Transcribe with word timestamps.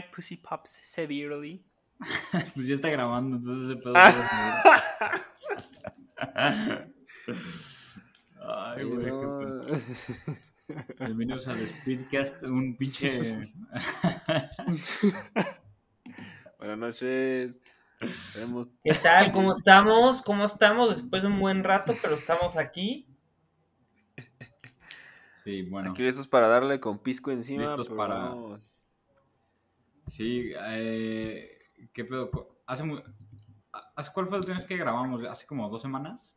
my 0.00 0.06
pussy 0.10 0.36
pops 0.36 0.70
severely. 0.70 1.62
pues 2.54 2.66
ya 2.66 2.74
está 2.74 2.88
grabando, 2.88 3.36
entonces 3.36 3.70
ese 3.72 3.80
pedo. 3.82 3.92
Ay, 8.42 8.84
güey, 8.84 9.04
pedo. 9.04 9.66
Bienvenidos 11.00 11.46
al 11.48 11.58
Speedcast, 11.66 12.42
un 12.44 12.76
pinche. 12.76 13.10
Buenas 16.58 16.78
noches. 16.78 17.60
Tenemos- 18.32 18.68
¿Qué 18.82 18.94
tal? 18.94 19.30
¿Cómo 19.32 19.54
estamos? 19.54 20.22
¿Cómo 20.22 20.46
estamos? 20.46 20.88
Después 20.90 21.20
de 21.22 21.28
un 21.28 21.38
buen 21.38 21.62
rato, 21.64 21.92
pero 22.00 22.14
estamos 22.14 22.56
aquí. 22.56 23.06
Sí, 25.44 25.62
bueno. 25.62 25.90
Aquí 25.90 26.02
listos 26.02 26.26
para 26.26 26.48
darle 26.48 26.80
con 26.80 26.98
pisco 26.98 27.30
encima. 27.30 27.66
Listos 27.66 27.88
pero 27.88 27.96
para- 27.98 28.14
vamos. 28.14 28.79
Sí, 30.10 30.50
eh, 30.60 31.58
¿qué 31.92 32.04
pedo? 32.04 32.30
¿Hace, 32.66 32.82
mu- 32.84 33.00
¿Hace 33.96 34.10
cuál 34.12 34.26
fue 34.26 34.38
el 34.38 34.44
última 34.44 34.66
que 34.66 34.76
grabamos? 34.76 35.24
¿Hace 35.24 35.46
como 35.46 35.68
dos 35.68 35.80
semanas? 35.82 36.36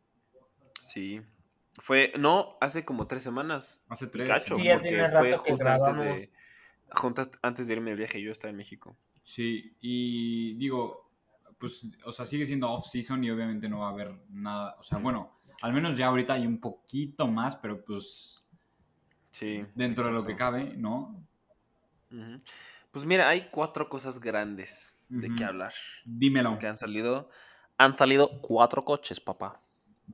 Sí. 0.80 1.20
Fue, 1.78 2.12
no, 2.18 2.56
hace 2.60 2.84
como 2.84 3.06
tres 3.06 3.22
semanas. 3.24 3.84
Hace 3.88 4.06
tres. 4.06 4.28
cacho, 4.28 4.56
Sí, 4.56 4.68
porque 4.72 5.06
fue 5.10 5.36
justo 5.36 5.68
antes 5.68 5.98
de, 5.98 6.32
juntas- 6.92 7.30
antes 7.42 7.66
de 7.66 7.72
irme 7.74 7.90
de 7.90 7.96
viaje. 7.96 8.22
Yo 8.22 8.30
estaba 8.30 8.50
en 8.50 8.56
México. 8.56 8.96
Sí, 9.24 9.76
y 9.80 10.54
digo, 10.54 11.10
pues, 11.58 11.84
o 12.04 12.12
sea, 12.12 12.26
sigue 12.26 12.46
siendo 12.46 12.70
off-season 12.70 13.24
y 13.24 13.30
obviamente 13.30 13.68
no 13.68 13.80
va 13.80 13.88
a 13.88 13.90
haber 13.90 14.14
nada. 14.28 14.76
O 14.78 14.82
sea, 14.84 14.98
bueno, 14.98 15.40
al 15.62 15.72
menos 15.72 15.96
ya 15.98 16.06
ahorita 16.06 16.34
hay 16.34 16.46
un 16.46 16.60
poquito 16.60 17.26
más, 17.26 17.56
pero 17.56 17.84
pues 17.84 18.46
Sí. 19.30 19.64
dentro 19.74 20.04
de 20.04 20.12
lo 20.12 20.24
que 20.24 20.36
cabe, 20.36 20.76
¿no? 20.76 21.26
Ujú. 22.12 22.36
Pues 22.94 23.04
mira, 23.04 23.28
hay 23.28 23.48
cuatro 23.50 23.88
cosas 23.90 24.20
grandes 24.20 25.00
de 25.10 25.26
Ujú. 25.26 25.36
qué 25.36 25.44
hablar. 25.44 25.74
Dímelo, 26.06 26.58
Que 26.58 26.66
han 26.68 26.76
salido. 26.78 27.28
Han 27.76 27.92
salido 27.92 28.38
cuatro 28.40 28.82
coches, 28.82 29.20
papá. 29.20 29.60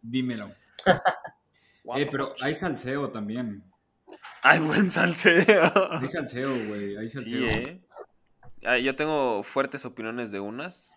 dímelo. 0.03 0.47
Eh, 1.97 2.07
pero 2.11 2.29
coches. 2.29 2.43
hay 2.47 2.53
salseo 2.55 3.11
también. 3.11 3.65
Hay 4.43 4.61
buen 4.61 4.91
salseo. 4.91 5.43
Hay 6.01 6.09
salseo, 6.09 6.51
güey, 6.69 6.97
hay 6.97 7.09
Sí, 7.09 7.17
salseo. 7.17 7.47
eh. 7.47 7.81
Ah, 8.65 8.79
yo 8.79 8.95
tengo 8.95 9.43
fuertes 9.43 9.85
opiniones 9.87 10.31
de 10.31 10.41
unas. 10.41 10.95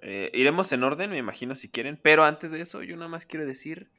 Eh, 0.00 0.30
iremos 0.34 0.72
en 0.72 0.82
orden, 0.82 1.10
me 1.10 1.18
imagino, 1.18 1.54
si 1.54 1.68
quieren. 1.70 2.00
Pero 2.02 2.24
antes 2.24 2.50
de 2.50 2.60
eso, 2.60 2.82
yo 2.82 2.96
nada 2.96 3.08
más 3.08 3.24
quiero 3.26 3.46
decir. 3.46 3.90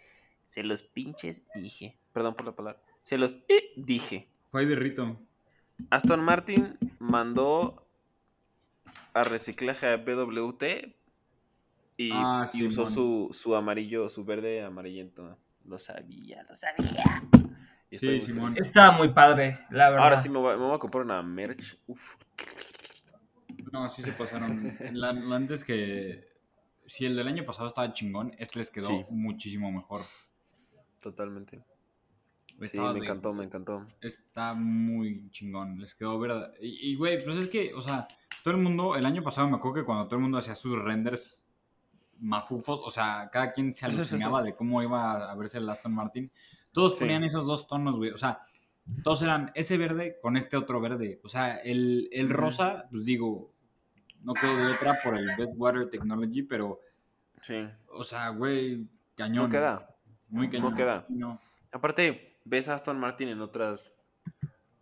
Se 0.43 0.63
los 0.63 0.81
pinches 0.81 1.45
dije. 1.55 1.97
Perdón 2.13 2.36
por 2.36 2.45
la 2.47 2.55
palabra. 2.55 2.81
Se 3.03 3.17
los 3.17 3.33
eh, 3.47 3.71
dije. 3.77 4.27
Fue 4.49 4.65
de 4.65 4.75
Rito. 4.75 5.21
Aston 5.89 6.23
Martin 6.23 6.77
mandó 6.99 7.85
a 9.13 9.23
reciclaje 9.23 9.87
a 9.87 9.97
BWT 9.97 10.63
y, 11.97 12.11
Ah, 12.13 12.49
y 12.53 12.65
usó 12.65 12.85
su, 12.87 13.29
su 13.31 13.55
amarillo, 13.55 14.09
su 14.09 14.23
verde 14.25 14.63
amarillento. 14.63 15.37
Lo 15.65 15.77
sabía, 15.77 16.43
lo 16.47 16.55
sabía. 16.55 17.23
Y 17.89 17.95
estoy 17.95 18.21
Sí, 18.21 18.27
muy 18.27 18.35
Simón. 18.35 18.53
feliz. 18.53 18.67
Estaba 18.67 18.97
muy 18.97 19.09
padre, 19.09 19.59
la 19.69 19.89
verdad. 19.89 20.05
Ahora 20.05 20.17
sí 20.17 20.29
me 20.29 20.37
voy, 20.39 20.57
me 20.57 20.63
voy 20.63 20.75
a 20.75 20.79
comprar 20.79 21.03
una 21.03 21.21
merch. 21.21 21.77
Uf. 21.87 22.15
No, 23.71 23.89
sí 23.89 24.02
se 24.03 24.11
pasaron. 24.13 24.71
La, 24.93 25.13
la 25.13 25.35
antes 25.35 25.63
que. 25.63 26.29
Si 26.87 27.05
el 27.05 27.15
del 27.15 27.27
año 27.27 27.45
pasado 27.45 27.67
estaba 27.67 27.93
chingón, 27.93 28.33
este 28.37 28.59
les 28.59 28.69
quedó 28.69 28.87
Sí. 28.87 29.05
muchísimo 29.09 29.71
mejor. 29.71 30.02
Totalmente. 31.02 31.63
Sí, 32.70 32.80
me 32.80 32.94
de- 32.94 33.00
encantó, 33.00 33.34
me 33.34 33.44
encantó. 33.45 33.86
Está 34.02 34.54
muy 34.54 35.30
chingón, 35.31 35.80
les 35.80 35.95
quedó 35.95 36.20
verdad. 36.20 36.54
Y, 36.62 36.95
güey, 36.95 37.17
pues 37.23 37.38
es 37.38 37.48
que, 37.48 37.73
o 37.73 37.81
sea, 37.81 38.08
todo 38.44 38.54
el 38.54 38.59
mundo, 38.62 38.95
el 38.95 39.06
año 39.06 39.23
pasado 39.23 39.48
me 39.49 39.55
acuerdo 39.58 39.76
que 39.76 39.86
cuando 39.86 40.05
todo 40.05 40.16
el 40.17 40.22
mundo 40.23 40.38
hacía 40.38 40.55
sus 40.55 40.77
renders 40.77 41.44
mafufos, 42.20 42.82
o 42.83 42.92
sea, 42.92 43.30
cada 43.32 43.52
quien 43.52 43.73
se 43.73 43.86
alucinaba 43.86 44.42
de 44.44 44.55
cómo 44.55 44.82
iba 44.83 45.32
a 45.32 45.36
verse 45.36 45.58
el 45.58 45.70
Aston 45.70 45.94
Martin, 45.94 46.32
todos 46.71 46.98
Sí. 46.98 47.05
ponían 47.05 47.23
esos 47.23 47.45
dos 47.48 47.67
tonos, 47.67 47.98
güey, 47.98 48.11
o 48.11 48.17
sea, 48.17 48.42
todos 49.04 49.21
eran 49.21 49.52
ese 49.55 49.77
verde 49.77 50.17
con 50.21 50.38
este 50.38 50.58
otro 50.58 50.80
verde, 50.82 51.20
o 51.23 51.30
sea, 51.30 51.58
el, 51.58 52.10
el 52.11 52.30
rosa, 52.30 52.86
pues 52.92 53.05
digo, 53.05 53.54
no 54.23 54.33
quedó 54.33 54.55
de 54.55 54.67
otra 54.73 55.00
por 55.04 55.17
el 55.17 55.27
Deadwater 55.36 55.89
Technology, 55.89 56.44
pero, 56.44 56.80
Sí. 57.42 57.67
o 57.88 58.04
sea, 58.04 58.30
güey, 58.30 58.88
cañón. 59.16 59.45
No 59.45 59.50
queda. 59.50 59.95
Muy 60.30 60.48
cañón. 60.50 60.70
No 60.71 60.76
queda. 60.76 61.05
No. 61.10 61.39
Aparte, 61.71 62.30
ves 62.45 62.69
a 62.69 62.73
Aston 62.75 62.99
Martin 62.99 63.29
en 63.29 63.41
otras 63.41 63.93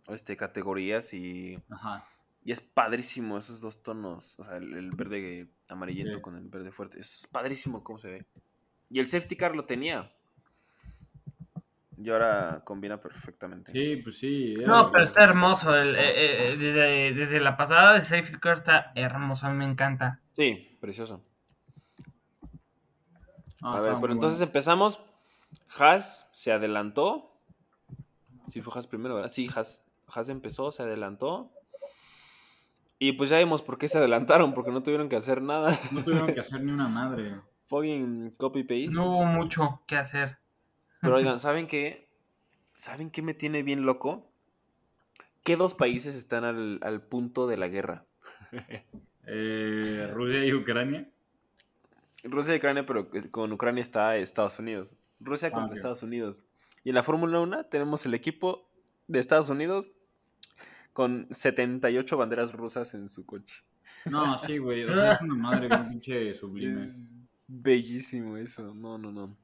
este, 0.08 0.36
categorías 0.36 1.12
y, 1.14 1.58
Ajá. 1.70 2.04
y 2.44 2.52
es 2.52 2.60
padrísimo 2.60 3.38
esos 3.38 3.60
dos 3.60 3.82
tonos. 3.82 4.38
O 4.38 4.44
sea, 4.44 4.56
el, 4.56 4.74
el 4.74 4.90
verde 4.92 5.48
amarillento 5.68 6.18
Sí. 6.18 6.22
con 6.22 6.36
el 6.36 6.48
verde 6.48 6.72
fuerte. 6.72 7.00
Es 7.00 7.28
padrísimo 7.30 7.84
cómo 7.84 7.98
se 7.98 8.10
ve. 8.10 8.26
Y 8.88 8.98
el 9.00 9.06
safety 9.06 9.36
car 9.36 9.54
lo 9.54 9.64
tenía. 9.66 10.12
Y 12.02 12.08
ahora 12.10 12.62
combina 12.64 12.98
perfectamente. 12.98 13.72
Sí, 13.72 13.96
pues 14.02 14.16
sí. 14.18 14.54
No, 14.66 14.90
pero 14.90 15.04
está 15.04 15.22
hermoso. 15.22 15.76
el- 15.76 15.94
eh, 15.96 16.52
eh, 16.52 16.56
desde, 16.56 17.12
desde 17.12 17.40
la 17.40 17.58
pasada 17.58 17.92
de 17.92 18.00
Safety 18.00 18.38
Car 18.38 18.56
está 18.56 18.90
hermoso. 18.94 19.46
A 19.46 19.50
mí 19.50 19.58
me 19.58 19.66
encanta. 19.66 20.18
Sí, 20.32 20.78
precioso. 20.80 21.22
A 23.62 23.74
ver, 23.80 23.92
pero 23.96 23.98
muy 24.08 24.12
entonces 24.12 24.38
bueno. 24.38 24.48
empezamos. 24.48 25.00
Haas 25.78 26.28
se 26.32 26.52
adelantó. 26.52 27.29
Sí, 28.50 28.60
fue 28.62 28.72
Haas 28.74 28.86
primero, 28.86 29.14
¿verdad? 29.14 29.30
Sí, 29.30 29.48
Haas, 29.54 29.84
Haas 30.08 30.28
empezó, 30.28 30.70
se 30.72 30.82
adelantó. 30.82 31.50
Y 32.98 33.12
pues 33.12 33.30
ya 33.30 33.38
vimos 33.38 33.62
por 33.62 33.78
qué 33.78 33.88
se 33.88 33.98
adelantaron, 33.98 34.52
porque 34.52 34.70
no 34.70 34.82
tuvieron 34.82 35.08
que 35.08 35.16
hacer 35.16 35.40
nada. 35.40 35.70
No 35.92 36.02
tuvieron 36.04 36.34
que 36.34 36.40
hacer 36.40 36.60
ni 36.62 36.70
una 36.72 36.88
madre. 36.88 37.40
Fucking 37.68 38.30
copy-paste. 38.36 38.88
No 38.94 39.06
hubo 39.06 39.24
mucho 39.24 39.80
que 39.86 39.96
hacer. 39.96 40.38
Pero 41.00 41.16
oigan, 41.16 41.38
¿saben 41.38 41.66
qué? 41.66 42.08
¿Saben 42.76 43.10
qué 43.10 43.22
me 43.22 43.32
tiene 43.32 43.62
bien 43.62 43.86
loco? 43.86 44.26
¿Qué 45.44 45.56
dos 45.56 45.72
países 45.72 46.14
están 46.16 46.44
al, 46.44 46.78
al 46.82 47.00
punto 47.02 47.46
de 47.46 47.56
la 47.56 47.68
guerra? 47.68 48.04
Eh, 49.32 50.10
Rusia 50.12 50.44
y 50.44 50.52
Ucrania. 50.52 51.08
Rusia 52.24 52.54
y 52.54 52.56
Ucrania, 52.56 52.84
pero 52.84 53.08
con 53.30 53.52
Ucrania 53.52 53.80
está 53.80 54.16
Estados 54.16 54.58
Unidos. 54.58 54.94
Rusia 55.20 55.48
Ah, 55.48 55.52
contra. 55.52 55.74
Estados 55.76 56.02
Unidos. 56.02 56.42
Y 56.84 56.90
en 56.90 56.94
la 56.94 57.02
Fórmula 57.02 57.40
1 57.40 57.66
tenemos 57.66 58.06
el 58.06 58.14
equipo 58.14 58.68
de 59.06 59.18
Estados 59.18 59.48
Unidos 59.48 59.92
con 60.92 61.26
78 61.30 62.16
banderas 62.16 62.54
rusas 62.54 62.94
en 62.94 63.08
su 63.08 63.26
coche. 63.26 63.62
No, 64.06 64.36
sí, 64.38 64.58
güey. 64.58 64.84
O 64.84 64.94
sea, 64.94 65.12
es 65.12 65.20
una 65.20 65.34
madre 65.34 65.68
bien 65.68 65.88
pinche 65.88 66.34
sublime. 66.38 66.80
Es 66.82 67.14
bellísimo 67.46 68.36
eso. 68.36 68.74
No, 68.74 68.96
no, 68.98 69.12
no. 69.12 69.36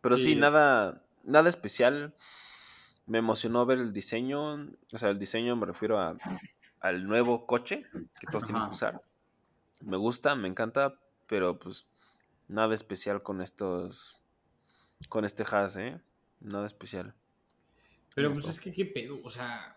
Pero 0.00 0.16
sí, 0.18 0.24
Sí. 0.32 0.36
nada, 0.36 1.02
nada 1.24 1.48
especial. 1.48 2.14
Me 3.06 3.18
emocionó 3.18 3.64
ver 3.64 3.78
el 3.78 3.92
diseño. 3.92 4.54
O 4.92 4.98
sea, 4.98 5.08
el 5.08 5.18
diseño 5.18 5.56
me 5.56 5.64
refiero 5.66 5.98
a, 5.98 6.16
al 6.80 7.06
nuevo 7.06 7.46
coche 7.46 7.86
que 8.20 8.26
todos 8.30 8.44
tienen 8.44 8.66
que 8.66 8.72
usar. 8.72 9.00
Me 9.80 9.96
gusta, 9.96 10.34
me 10.34 10.48
encanta, 10.48 11.00
pero 11.26 11.58
pues 11.58 11.86
nada 12.46 12.74
especial 12.74 13.22
con 13.22 13.40
estos. 13.40 14.20
Con 15.08 15.24
este 15.24 15.44
Haas, 15.50 15.76
¿eh? 15.76 16.00
Nada 16.40 16.66
especial. 16.66 17.14
Pero 18.14 18.32
pues 18.32 18.48
es 18.48 18.60
que 18.60 18.72
qué 18.72 18.84
pedo, 18.86 19.20
o 19.22 19.30
sea. 19.30 19.76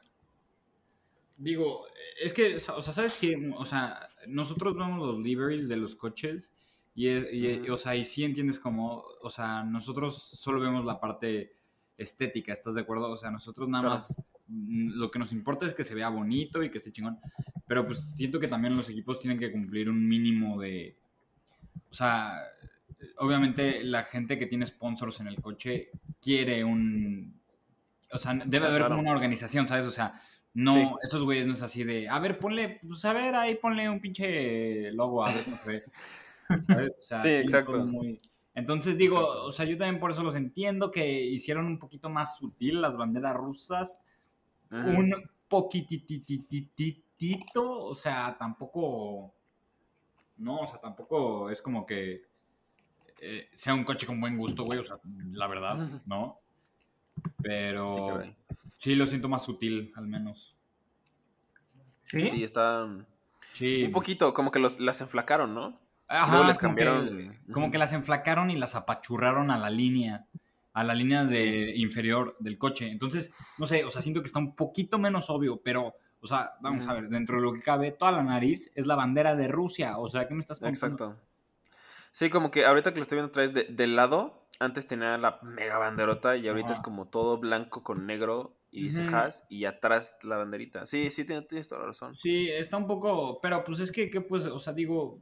Digo, 1.38 1.86
es 2.22 2.34
que, 2.34 2.56
o 2.56 2.60
sea, 2.60 2.82
¿sabes 2.82 3.18
qué? 3.20 3.52
O 3.56 3.66
sea, 3.66 4.10
nosotros 4.28 4.76
vemos 4.76 5.00
los 5.00 5.20
liveries 5.20 5.68
de 5.68 5.76
los 5.78 5.96
coches 5.96 6.52
y, 6.94 7.08
es- 7.08 7.34
y- 7.34 7.70
o 7.70 7.78
sea, 7.80 7.96
y 7.96 8.04
sí 8.04 8.24
entiendes 8.24 8.60
como, 8.60 9.04
o 9.22 9.30
sea, 9.30 9.64
nosotros 9.64 10.22
solo 10.22 10.60
vemos 10.60 10.86
la 10.86 11.00
parte 11.00 11.56
estética, 11.98 12.54
¿estás 12.54 12.76
de 12.76 12.82
acuerdo? 12.82 13.10
O 13.10 13.18
sea, 13.18 13.32
nosotros 13.32 13.68
nada 13.70 13.82
Claro. 13.84 13.96
más 13.96 14.16
mm, 14.48 15.00
lo 15.00 15.10
que 15.10 15.18
nos 15.20 15.32
importa 15.32 15.66
es 15.66 15.74
que 15.74 15.84
se 15.84 15.96
vea 15.96 16.10
bonito 16.10 16.62
y 16.62 16.70
que 16.70 16.78
esté 16.78 16.92
chingón, 16.92 17.20
pero 17.66 17.86
pues 17.88 18.00
siento 18.16 18.40
que 18.40 18.48
también 18.48 18.76
los 18.76 18.90
equipos 18.90 19.18
tienen 19.20 19.40
que 19.40 19.52
cumplir 19.52 19.90
un 19.90 20.08
mínimo 20.08 20.60
de, 20.62 20.96
o 21.90 21.94
sea, 21.94 22.40
obviamente 23.18 23.84
la 23.84 24.04
gente 24.04 24.38
que 24.38 24.46
tiene 24.48 24.66
sponsors 24.68 25.22
en 25.22 25.28
el 25.28 25.42
coche 25.42 25.90
quiere 26.22 26.64
un, 26.64 27.40
o 28.12 28.18
sea, 28.18 28.34
debe 28.46 28.66
Ah, 28.66 28.70
haber 28.70 28.82
claro. 28.82 28.96
como 28.96 29.10
una 29.10 29.18
organización, 29.18 29.68
¿sabes? 29.68 29.86
O 29.88 29.92
sea, 29.92 30.20
no, 30.54 30.74
Sí. 30.74 30.88
esos 31.04 31.24
güeyes 31.24 31.48
no 31.48 31.54
es 31.54 31.62
así 31.62 31.84
de, 31.84 32.10
a 32.10 32.20
ver, 32.20 32.40
ponle, 32.40 32.80
pues 32.86 33.06
a 33.06 33.14
ver, 33.14 33.36
ahí 33.36 33.56
ponle 33.56 33.90
un 33.90 34.00
pinche 34.02 34.92
logo, 34.92 35.24
a 35.26 35.32
ver 35.32 35.40
se 35.44 35.72
ve. 35.72 35.82
¿Sabes? 36.90 36.98
O 36.98 37.02
sea, 37.02 37.20
Sí, 37.20 37.30
exacto. 37.30 37.86
muy- 37.86 38.20
Entonces 38.54 38.98
digo, 38.98 39.16
Exacto. 39.18 39.44
o 39.46 39.52
sea, 39.54 39.66
yo 39.66 39.78
también 39.78 40.00
por 40.02 40.12
eso 40.12 40.24
los 40.24 40.36
entiendo 40.36 40.92
que 40.92 41.22
hicieron 41.22 41.66
un 41.66 41.80
poquito 41.80 42.10
más 42.10 42.36
sutil 42.38 42.82
las 42.82 42.98
banderas 42.98 43.34
rusas, 43.36 43.98
un 44.70 45.14
poquititititito, 45.48 47.86
o 47.86 47.96
sea, 47.96 48.36
tampoco, 48.38 49.34
no, 50.38 50.60
o 50.62 50.68
sea, 50.68 50.80
tampoco 50.80 51.50
es 51.50 51.62
como 51.62 51.86
que 51.86 52.24
eh, 53.22 53.50
sea 53.56 53.74
un 53.74 53.84
coche 53.84 54.06
con 54.08 54.20
buen 54.20 54.38
gusto, 54.38 54.64
güey, 54.64 54.80
o 54.80 54.84
sea, 54.84 54.98
la 55.32 55.48
verdad, 55.48 55.78
¿no? 56.06 56.40
Sí, 57.16 57.22
Pero 57.44 58.06
caray. 58.08 58.36
sí 58.78 58.96
lo 58.96 59.06
siento 59.06 59.30
más 59.30 59.44
sutil, 59.44 59.92
al 59.96 60.08
menos. 60.08 60.56
¿Sí? 62.02 62.24
Sí, 62.26 62.44
están 62.44 63.06
Sí. 63.54 63.84
un 63.84 63.92
poquito, 63.92 64.34
como 64.34 64.52
que 64.52 64.60
los, 64.60 64.80
las 64.80 65.02
enflacaron, 65.02 65.54
¿no? 65.54 65.80
Ajá, 66.08 66.32
luego 66.32 66.48
les 66.48 66.58
como 66.58 66.70
cambiaron- 66.76 67.08
que- 67.46 67.52
como 67.54 67.72
que 67.72 67.78
las 67.78 67.94
enflacaron 67.94 68.50
y 68.50 68.58
las 68.58 68.76
apachurraron 68.76 69.50
a 69.52 69.58
la 69.58 69.70
línea, 69.70 70.26
a 70.74 70.84
la 70.84 70.94
línea 70.94 71.24
de 71.26 71.74
inferior 71.78 72.36
del 72.40 72.58
coche. 72.58 72.90
Entonces, 72.92 73.32
no 73.58 73.66
sé, 73.68 73.84
o 73.86 73.92
sea, 73.92 74.02
siento 74.02 74.22
que 74.22 74.28
está 74.28 74.40
un 74.40 74.56
poquito 74.56 75.00
menos 75.00 75.30
obvio, 75.30 75.62
pero, 75.62 75.94
o 76.22 76.28
sea, 76.28 76.52
vamos 76.62 76.88
a 76.88 76.94
ver, 76.94 77.08
dentro 77.10 77.38
de 77.38 77.44
lo 77.44 77.54
que 77.54 77.62
cabe, 77.62 77.92
toda 77.92 78.12
la 78.12 78.24
nariz 78.24 78.72
es 78.76 78.86
la 78.88 78.96
bandera 78.96 79.36
de 79.36 79.48
Rusia. 79.48 79.98
O 80.00 80.08
sea, 80.10 80.28
¿qué 80.28 80.34
me 80.34 80.40
estás 80.42 80.60
contando? 80.60 80.76
Exacto. 81.06 81.31
Sí, 82.12 82.30
como 82.30 82.52
que 82.52 82.66
ahorita 82.66 82.92
que 82.92 82.98
lo 82.98 83.04
estoy 83.04 83.18
viendo 83.18 83.30
otra 83.30 83.44
vez 83.44 83.54
de, 83.54 83.64
del 83.66 83.96
lado, 83.96 84.48
antes 84.60 84.88
tenía 84.88 85.18
la 85.18 85.40
mega 85.44 85.78
banderota 85.78 86.36
y 86.36 86.48
ahorita 86.48 86.72
Ajá. 86.72 86.74
es 86.74 86.80
como 86.80 87.08
todo 87.08 87.38
blanco 87.38 87.84
con 87.84 88.06
negro 88.06 88.58
y 88.70 88.84
dice 88.84 89.02
Ujú. 89.02 89.16
Haas 89.16 89.46
y 89.50 89.66
atrás 89.66 90.20
la 90.24 90.38
banderita. 90.38 90.86
Sí, 90.86 91.10
sí, 91.10 91.26
tienes, 91.26 91.48
tienes 91.48 91.68
toda 91.70 91.82
la 91.82 91.88
razón. 91.88 92.16
Sí, 92.18 92.50
está 92.50 92.78
un 92.78 92.88
poco, 92.88 93.40
pero 93.42 93.64
pues 93.64 93.80
es 93.80 93.92
que, 93.92 94.10
que, 94.10 94.22
pues, 94.22 94.46
o 94.46 94.60
sea, 94.60 94.74
digo, 94.74 95.22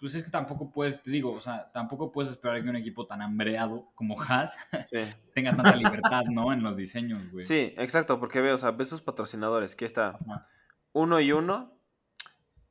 pues 0.00 0.14
es 0.14 0.24
que 0.24 0.30
tampoco 0.30 0.72
puedes, 0.72 1.02
te 1.02 1.10
digo, 1.10 1.32
o 1.32 1.40
sea, 1.40 1.70
tampoco 1.72 2.10
puedes 2.10 2.32
esperar 2.32 2.62
que 2.62 2.68
un 2.70 2.76
equipo 2.76 3.06
tan 3.06 3.22
hambreado 3.22 3.92
como 3.94 4.20
Haas 4.20 4.56
Sí, 4.86 4.98
tenga 5.34 5.54
tanta 5.54 5.76
libertad, 5.76 6.22
¿no? 6.30 6.52
En 6.52 6.62
los 6.62 6.76
diseños, 6.76 7.30
güey. 7.30 7.44
sí, 7.44 7.74
exacto, 7.76 8.18
porque 8.18 8.40
veo, 8.40 8.54
o 8.54 8.58
sea, 8.58 8.72
ves 8.72 8.88
sus 8.88 9.02
patrocinadores, 9.02 9.76
que 9.76 9.84
está 9.84 10.08
Ajá. 10.08 10.48
uno 10.92 11.20
y 11.20 11.32
uno, 11.32 11.78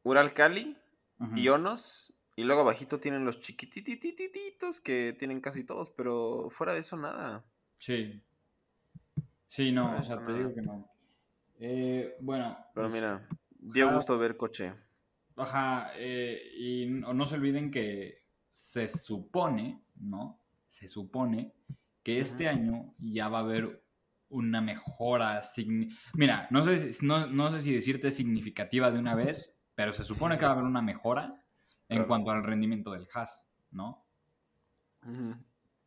Ural 0.04 0.34
Cali. 0.34 0.78
Ionos, 1.36 2.21
y 2.36 2.44
luego 2.44 2.62
abajito 2.62 3.00
tienen 3.00 3.26
los 3.26 3.40
chiquitititititos 3.42 4.80
que 4.80 5.16
tienen 5.18 5.42
casi 5.42 5.64
todos, 5.64 5.90
pero 5.90 6.50
fuera 6.50 6.74
de 6.74 6.80
eso 6.80 6.98
nada. 6.98 7.44
Sí. 7.78 8.22
Sí, 9.48 9.72
no, 9.72 9.98
o 9.98 10.04
sea, 10.04 10.26
te 10.26 10.34
digo 10.34 10.54
que 10.54 10.62
no. 10.62 10.90
Eh, 11.60 12.16
bueno. 12.22 12.58
Pero 12.74 12.88
pues, 12.88 12.94
mira, 12.94 13.28
dio 13.60 13.92
gusto 13.94 14.18
ver 14.18 14.38
coche. 14.38 14.74
Ajá, 15.36 15.92
eh, 15.96 16.42
y 16.58 16.86
no, 16.88 17.14
no 17.14 17.26
se 17.26 17.36
olviden 17.36 17.70
que 17.72 18.24
se 18.52 18.88
supone, 18.88 19.82
¿no? 19.96 20.40
Se 20.68 20.88
supone 20.88 21.54
que 22.04 22.20
este 22.20 22.48
año 22.48 22.94
ya 23.00 23.28
va 23.30 23.40
a 23.40 23.42
haber 23.42 23.84
una 24.30 24.62
mejora. 24.62 25.42
signi- 25.42 25.96
Mira, 26.14 26.48
no 26.50 26.64
sé, 26.64 26.92
no, 27.02 27.28
no 27.28 27.52
sé 27.52 27.62
si 27.62 27.74
decirte 27.74 28.12
significativa 28.12 28.90
de 28.92 29.00
una 29.00 29.16
vez, 29.16 29.54
pero 29.76 29.92
se 29.94 30.04
supone 30.04 30.38
que 30.38 30.46
va 30.46 30.52
a 30.52 30.54
haber 30.54 30.64
una 30.66 30.82
mejora 30.82 31.41
en 31.92 31.98
Claro. 31.98 32.08
cuanto 32.08 32.32
al 32.32 32.44
rendimiento 32.44 32.92
del 32.92 33.06
Haas, 33.14 33.46
¿no? 33.72 34.06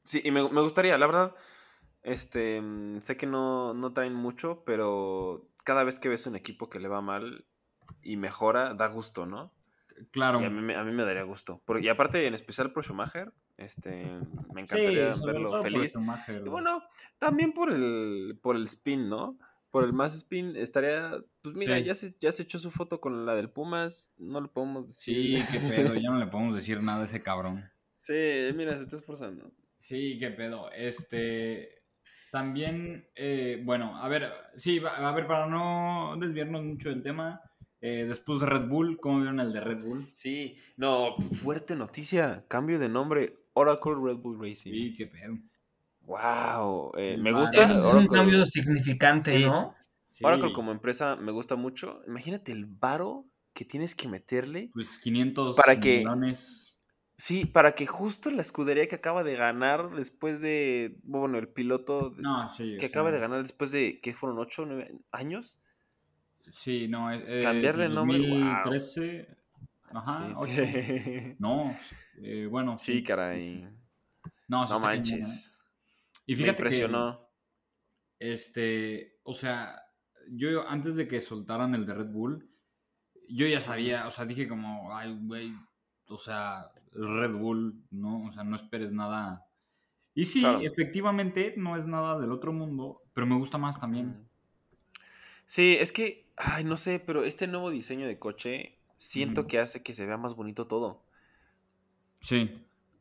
Sí, 0.03 0.21
y 0.23 0.31
me, 0.31 0.47
me 0.51 0.61
gustaría, 0.61 0.99
la 0.99 1.07
verdad, 1.07 1.35
este, 2.03 2.61
mm, 2.61 3.01
sé 3.01 3.17
que 3.17 3.27
no, 3.27 3.73
no 3.73 3.93
traen 3.95 4.15
mucho, 4.15 4.63
pero 4.67 5.49
cada 5.65 5.83
vez 5.83 5.99
que 5.99 6.11
ves 6.11 6.27
un 6.27 6.37
equipo 6.37 6.69
que 6.69 6.79
le 6.79 6.89
va 6.89 7.01
mal 7.01 7.47
y 8.03 8.19
mejora, 8.19 8.75
da 8.75 8.89
gusto, 8.89 9.25
¿no? 9.25 9.55
Claro. 10.11 10.43
Y 10.43 10.45
a 10.45 10.51
mí, 10.51 10.61
me- 10.61 10.77
a 10.77 10.85
mí 10.85 10.93
me 10.93 11.05
daría 11.05 11.23
gusto. 11.23 11.63
Porque, 11.65 11.85
y 11.85 11.89
aparte, 11.89 12.27
en 12.27 12.35
especial 12.35 12.73
por 12.73 12.85
Schumacher, 12.85 13.33
este, 13.57 14.05
me 14.53 14.61
encantaría 14.61 15.15
verlo 15.25 15.63
feliz. 15.63 15.95
Y 16.45 16.49
bueno, 16.51 16.83
también 17.19 17.53
por 17.55 17.73
el, 17.73 18.39
por 18.43 18.57
el 18.57 18.65
spin, 18.65 19.09
¿no? 19.09 19.39
Por 19.75 19.85
el 19.85 19.93
más 19.93 20.15
spin 20.15 20.55
estaría, 20.55 21.11
pues 21.43 21.57
mira, 21.57 21.77
Sí. 21.79 21.85
ya, 21.85 21.95
se, 21.97 22.15
ya 22.21 22.31
se 22.31 22.45
echó 22.45 22.61
su 22.61 22.71
foto 22.71 23.01
con 23.01 23.27
la 23.27 23.35
del 23.35 23.51
Pumas, 23.51 24.15
no 24.19 24.41
le 24.41 24.47
podemos 24.47 24.95
Sí, 24.95 25.33
decir. 25.33 25.45
qué 25.51 25.59
pedo, 25.69 25.95
ya 25.95 26.11
no 26.11 26.19
le 26.21 26.29
podemos 26.29 26.55
decir 26.55 26.81
nada 26.81 27.03
a 27.03 27.07
ese 27.07 27.21
cabrón. 27.25 27.69
Sí, 27.97 28.15
mira, 28.55 28.77
se 28.77 28.85
está 28.85 28.95
esforzando. 28.95 29.51
Sí, 29.81 30.17
qué 30.21 30.31
pedo. 30.31 30.71
Este. 30.71 31.83
También, 32.31 33.09
eh, 33.17 33.61
bueno, 33.65 33.97
a 34.01 34.09
ver, 34.09 34.31
sí, 34.57 34.79
va- 34.79 34.97
a 34.97 35.13
ver, 35.13 35.27
para 35.27 35.47
no 35.49 36.17
desviarnos 36.21 36.63
mucho 36.63 36.91
del 36.91 37.03
tema, 37.03 37.41
eh, 37.81 38.05
después 38.09 38.39
de 38.41 38.47
Red 38.47 38.69
Bull, 38.69 38.99
¿cómo 39.01 39.19
vieron 39.19 39.41
el 39.41 39.53
de 39.53 39.61
Red 39.61 39.83
Bull? 39.83 40.09
Sí, 40.15 40.57
no, 40.77 41.17
fuerte 41.43 41.75
noticia, 41.75 42.45
cambio 42.47 42.79
de 42.79 42.89
nombre, 42.89 43.37
Oracle 43.55 43.95
Red 44.01 44.19
Bull 44.19 44.39
Racing. 44.41 44.71
Sí, 44.73 44.95
qué 44.97 45.07
pedo. 45.09 45.37
Wow, 46.07 46.93
eh, 46.97 47.17
me 47.19 47.33
gusta. 47.33 47.65
Eso 47.65 47.89
es 47.89 47.95
un 47.95 48.07
cambio 48.09 48.45
significante, 48.47 49.39
Sí. 49.39 49.45
¿no? 49.45 49.75
Sí, 50.11 50.25
Oracle 50.25 50.53
como 50.53 50.71
empresa 50.71 51.17
me 51.17 51.33
gusta 51.33 51.57
mucho. 51.57 52.01
Imagínate 52.07 52.53
el 52.53 52.67
varo 52.67 53.25
que 53.53 53.65
tienes 53.65 53.95
que 53.95 54.09
meterle. 54.09 54.71
Pues 54.75 54.99
500 54.99 55.57
Para 55.57 55.81
que- 55.81 55.99
millones. 55.99 56.77
Sí, 57.17 57.47
para 57.47 57.73
que 57.77 57.87
justo 57.87 58.31
la 58.31 58.43
escudería 58.43 58.89
que 58.89 58.97
acaba 58.97 59.23
de 59.23 59.37
ganar 59.37 59.91
después 59.95 60.41
de, 60.41 60.99
bueno, 61.05 61.39
el 61.39 61.49
piloto 61.49 62.11
de- 62.11 62.23
No, 62.23 62.49
sí. 62.49 62.77
que 62.79 62.87
acaba 62.87 63.13
de 63.13 63.21
ganar 63.21 63.41
después 63.43 63.71
de, 63.71 64.01
¿qué 64.03 64.13
fueron? 64.13 64.39
¿8 64.39 64.63
o 64.63 64.67
9 64.67 64.93
años? 65.13 65.61
Sí, 66.51 66.89
no. 66.89 67.13
eh, 67.13 67.41
Cambiarle 67.43 67.87
el 67.87 67.95
nombre, 67.95 68.19
wow. 68.19 68.29
2013. 68.65 69.29
Ajá, 69.93 70.27
Sí. 70.27 70.33
ocho. 70.37 70.53
No, 71.39 71.77
eh, 72.21 72.47
bueno. 72.51 72.77
Sí, 72.77 73.03
caray. 73.05 73.63
No, 74.49 74.67
No 74.67 74.91
¿eh? 74.91 75.03
Y 76.27 76.33
Me 76.33 76.39
fíjate 76.39 76.57
que. 76.57 76.63
impresionó. 76.63 77.29
Este, 78.19 79.19
o 79.25 79.35
sea, 79.35 79.83
yo 80.31 80.67
antes 80.69 80.97
de 80.97 81.09
que 81.09 81.21
soltaran 81.21 81.75
el 81.75 81.85
de 81.87 81.95
Red 81.95 82.07
Bull, 82.11 82.49
yo 83.29 83.47
ya 83.47 83.61
sabía, 83.61 84.07
o 84.07 84.11
sea, 84.11 84.25
dije 84.25 84.49
como, 84.49 84.95
ay, 84.95 85.17
güey, 85.23 85.53
o 86.07 86.19
sea, 86.19 86.71
Red 86.93 87.33
Bull, 87.33 87.83
¿no? 87.91 88.25
O 88.27 88.33
sea, 88.33 88.45
no 88.45 88.57
esperes 88.57 88.93
nada. 88.93 89.47
Y 90.15 90.27
sí, 90.27 90.41
Claro. 90.41 90.61
efectivamente, 90.61 91.55
no 91.57 91.77
es 91.77 91.87
nada 91.87 92.19
del 92.21 92.31
otro 92.33 92.53
mundo, 92.53 93.03
pero 93.15 93.27
me 93.27 93.37
gusta 93.37 93.59
más 93.59 93.79
también. 93.81 94.29
Sí, 95.45 95.77
es 95.79 95.93
que, 95.93 96.31
ay, 96.37 96.65
no 96.65 96.77
sé, 96.77 97.01
pero 97.01 97.25
este 97.25 97.47
nuevo 97.47 97.71
diseño 97.71 98.07
de 98.07 98.19
coche 98.19 98.79
siento 98.97 99.47
que 99.47 99.59
hace 99.59 99.83
que 99.83 99.93
se 99.93 100.07
vea 100.07 100.17
más 100.17 100.37
bonito 100.37 100.67
todo. 100.67 101.05
Sí, 102.21 102.51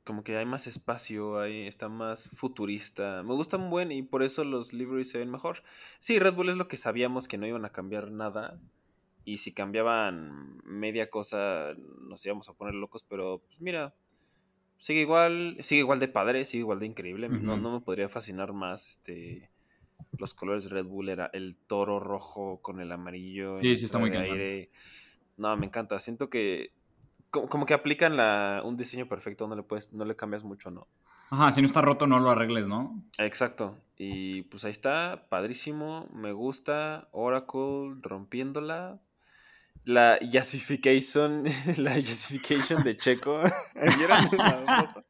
Como 0.04 0.24
que 0.24 0.36
hay 0.36 0.46
más 0.46 0.68
espacio, 0.68 1.40
ahí 1.40 1.66
está 1.66 1.88
más 1.88 2.30
futurista. 2.30 3.24
Me 3.24 3.34
gusta 3.34 3.58
un 3.58 3.70
buen 3.70 3.92
y 3.92 4.04
por 4.04 4.22
eso 4.24 4.44
los 4.44 4.74
liveries 4.74 5.10
se 5.10 5.20
ven 5.20 5.32
mejor. 5.32 5.64
Sí, 6.00 6.20
Red 6.20 6.34
Bull 6.34 6.50
es 6.50 6.58
lo 6.58 6.68
que 6.68 6.78
sabíamos 6.78 7.28
que 7.28 7.38
no 7.38 7.48
iban 7.48 7.64
a 7.64 7.72
cambiar 7.72 8.12
nada. 8.12 8.60
Y 9.26 9.38
si 9.38 9.54
cambiaban 9.54 10.62
media 10.66 11.10
cosa, 11.10 11.74
nos 12.02 12.26
íbamos 12.26 12.50
a 12.50 12.54
poner 12.54 12.74
locos, 12.74 13.06
pero 13.08 13.42
pues 13.48 13.62
mira, 13.62 13.96
sigue 14.78 15.00
igual, 15.00 15.56
sigue 15.62 15.80
igual 15.80 16.00
de 16.00 16.10
padre, 16.10 16.44
sigue 16.44 16.62
igual 16.62 16.80
de 16.80 16.88
increíble. 16.88 17.30
No, 17.30 17.56
no 17.56 17.72
me 17.72 17.80
podría 17.80 18.10
fascinar 18.10 18.52
más 18.52 18.88
este 18.90 19.50
los 20.18 20.34
colores 20.34 20.66
de 20.66 20.70
Red 20.72 20.86
Bull 20.86 21.10
era 21.10 21.30
el 21.34 21.58
toro 21.58 22.00
rojo 22.00 22.60
con 22.62 22.80
el 22.80 22.92
amarillo. 22.92 23.60
Sí, 23.62 23.78
sí, 23.78 23.86
está 23.86 23.98
muy 23.98 24.12
aire. 24.12 24.70
No, 25.38 25.56
me 25.58 25.66
encanta. 25.66 26.00
Siento 26.00 26.30
que 26.30 26.72
como, 27.34 27.50
como 27.50 27.66
que 27.66 27.74
aplican 27.74 28.16
la, 28.16 28.62
un 28.64 28.78
diseño 28.78 29.08
perfecto, 29.08 29.48
no 29.48 29.56
le 29.56 29.64
puedes, 29.64 29.92
no 29.92 30.06
le 30.06 30.16
cambias 30.16 30.44
mucho, 30.44 30.70
¿no? 30.70 30.88
Ajá, 31.32 31.52
si 31.52 31.62
no 31.62 31.68
está 31.68 31.82
roto, 31.82 32.06
no 32.06 32.20
lo 32.20 32.30
arregles, 32.30 32.68
¿no? 32.68 33.04
Exacto. 33.18 33.76
Y 33.98 34.44
pues 34.44 34.66
ahí 34.66 34.72
está, 34.72 35.26
padrísimo, 35.30 36.08
me 36.14 36.32
gusta. 36.32 37.10
Oracle 37.12 37.96
rompiéndola. 38.02 39.02
La 39.84 40.20
Yassification, 40.20 41.44
la 41.78 41.98
Yassification 41.98 42.84
de 42.84 42.98
Checo. 42.98 43.42
¿Vieron 43.98 44.30
la 44.38 44.88
foto? 44.94 45.06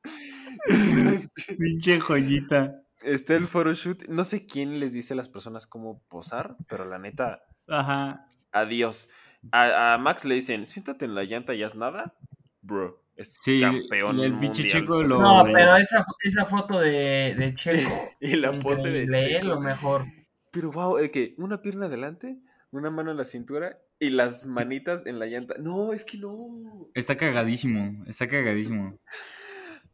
Pinche 1.59 1.99
joyita. 1.99 2.81
Está 3.01 3.35
el 3.35 3.47
photoshoot. 3.47 4.07
No 4.07 4.23
sé 4.23 4.45
quién 4.45 4.79
les 4.79 4.93
dice 4.93 5.13
a 5.13 5.17
las 5.17 5.27
personas 5.27 5.67
cómo 5.67 6.01
posar, 6.07 6.55
pero 6.67 6.85
la 6.85 6.99
neta, 6.99 7.43
Ajá. 7.67 8.25
adiós. 8.53 9.09
A, 9.51 9.93
a 9.93 9.97
Max 9.97 10.25
le 10.25 10.35
dicen, 10.35 10.65
siéntate 10.65 11.05
en 11.05 11.15
la 11.15 11.23
llanta 11.23 11.53
y 11.53 11.63
haz 11.63 11.75
nada. 11.75 12.15
Bro, 12.61 13.03
es 13.15 13.37
Sí, 13.43 13.59
campeón. 13.59 14.19
el 14.19 14.33
mundial 14.33 14.69
Checo 14.69 15.03
lo- 15.03 15.19
No, 15.21 15.43
pero 15.51 15.75
esa, 15.77 16.05
esa 16.23 16.45
foto 16.45 16.79
de, 16.79 17.35
de 17.37 17.53
Checo. 17.55 17.91
Y 18.21 18.35
la 18.37 18.57
pose 18.59 18.89
de 18.89 19.03
¿eh? 19.03 19.27
Checo. 19.39 19.47
lo 19.47 19.59
mejor. 19.59 20.05
Pero 20.51 20.71
wow, 20.71 20.97
el 20.97 21.11
que 21.11 21.35
una 21.37 21.61
pierna 21.61 21.87
adelante, 21.87 22.37
una 22.71 22.89
mano 22.89 23.11
en 23.11 23.17
la 23.17 23.25
cintura 23.25 23.79
y 23.99 24.09
las 24.11 24.45
manitas 24.45 25.05
en 25.05 25.19
la 25.19 25.25
llanta. 25.25 25.55
No, 25.59 25.93
es 25.93 26.05
que 26.05 26.17
no. 26.17 26.87
Está 26.93 27.17
cagadísimo, 27.17 28.03
está 28.07 28.27
cagadísimo. 28.27 28.97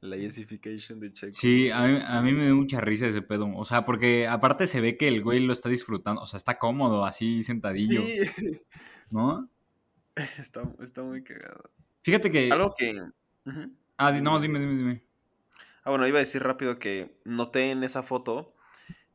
La 0.01 0.15
yesification 0.15 1.00
de 1.00 1.12
Checo. 1.12 1.34
Sí, 1.38 1.70
a 1.70 1.82
mí, 1.84 2.00
a 2.01 2.22
mí 2.22 2.32
me 2.32 2.46
dio 2.46 2.56
mucha 2.56 2.79
risa 2.79 3.08
ese 3.08 3.22
pedo. 3.22 3.50
O 3.56 3.65
sea, 3.65 3.86
porque 3.86 4.27
aparte 4.27 4.65
se 4.65 4.79
ve 4.79 4.96
que 4.98 5.08
el 5.10 5.22
güey 5.22 5.41
lo 5.41 5.51
está 5.51 5.68
disfrutando. 5.68 6.22
O 6.22 6.25
sea, 6.25 6.38
está 6.38 6.58
cómodo 6.58 7.03
así 7.06 7.44
sentadillo, 7.44 8.01
Sí. 8.01 8.62
¿no? 9.12 9.50
Está, 10.38 10.63
está 10.84 11.01
muy 11.01 11.24
cagado. 11.24 11.72
Fíjate 12.01 12.29
que. 12.29 12.51
Algo 12.51 12.74
que. 12.77 13.01
Ah, 13.98 14.12
no, 14.12 14.39
dime, 14.41 14.60
dime, 14.60 14.75
dime. 14.75 15.03
Ah, 15.84 15.91
bueno, 15.91 16.06
iba 16.08 16.18
a 16.18 16.20
decir 16.20 16.44
rápido 16.44 16.77
que 16.77 17.15
noté 17.24 17.72
en 17.72 17.84
esa 17.84 18.03
foto. 18.03 18.53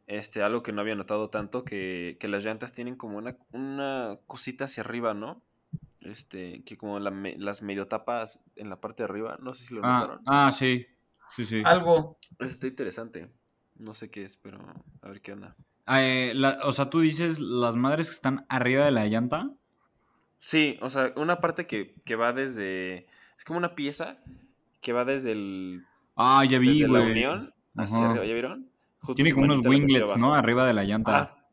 Este, 0.07 0.43
algo 0.43 0.63
que 0.63 0.73
no 0.73 0.81
había 0.81 0.95
notado 0.95 1.29
tanto, 1.31 1.65
que, 1.65 2.17
que 2.21 2.29
las 2.29 2.45
llantas 2.45 2.73
tienen 2.73 2.97
como 2.97 3.19
una, 3.19 3.37
una 3.53 4.19
cosita 4.27 4.65
hacia 4.67 4.83
arriba, 4.83 5.13
¿no? 5.15 5.43
Este, 6.05 6.63
que 6.65 6.77
como 6.77 6.99
la 7.01 7.11
me- 7.11 7.37
las 7.39 7.63
medio 7.63 7.89
tapas 7.89 8.43
en 8.57 8.69
la 8.69 8.81
parte 8.81 9.03
de 9.03 9.09
arriba, 9.09 9.39
no 9.41 9.55
sé 9.55 9.65
si 9.65 9.75
lo 9.75 9.81
Ah, 9.83 10.01
notaron. 10.01 10.23
ah, 10.27 10.53
sí. 10.53 10.87
Sí, 11.35 11.47
sí. 11.47 11.63
Algo. 11.65 12.19
Eso 12.39 12.51
está 12.51 12.67
interesante. 12.67 13.31
No 13.77 13.95
sé 13.95 14.11
qué 14.11 14.25
es, 14.25 14.37
pero 14.37 14.59
a 15.03 15.09
ver 15.09 15.21
qué 15.21 15.33
onda. 15.33 15.57
Ah, 15.87 16.03
eh, 16.03 16.33
la- 16.35 16.59
o 16.65 16.73
sea, 16.73 16.91
tú 16.91 17.01
dices 17.01 17.39
las 17.41 17.75
madres 17.75 18.09
que 18.09 18.15
están 18.15 18.47
arriba 18.49 18.85
de 18.85 18.91
la 18.93 19.07
llanta. 19.07 19.51
Sí, 20.39 20.79
o 20.83 20.91
sea, 20.91 21.13
una 21.17 21.41
parte 21.41 21.67
que, 21.67 21.95
que 22.05 22.17
va 22.17 22.33
desde. 22.33 23.07
Es 23.39 23.45
como 23.47 23.59
una 23.59 23.75
pieza 23.75 24.19
que 24.83 24.93
va 24.93 25.05
desde 25.05 25.33
el. 25.33 25.85
Ah, 26.17 26.45
ya 26.45 26.59
vi, 26.59 26.81
Desde 26.81 26.93
la 26.93 27.01
unión 27.01 27.55
hacia 27.77 27.97
Ajá. 27.97 28.11
arriba, 28.11 28.27
¿ya 28.27 28.33
vieron? 28.35 28.71
Justo 29.01 29.15
Tiene 29.15 29.33
como 29.33 29.47
unos 29.47 29.67
winglets, 29.67 30.17
¿no? 30.17 30.35
Arriba 30.35 30.67
de 30.67 30.75
la 30.75 30.85
llanta. 30.85 31.19
Ah, 31.19 31.47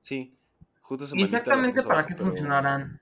sí. 0.00 0.34
Justo 0.80 1.06
su 1.06 1.16
¿Y 1.16 1.18
manita 1.20 1.32
la 1.36 1.38
exactamente 1.40 1.82
para 1.82 1.94
abajo, 1.94 2.08
qué 2.08 2.14
pero 2.14 2.26
funcionarán? 2.28 3.00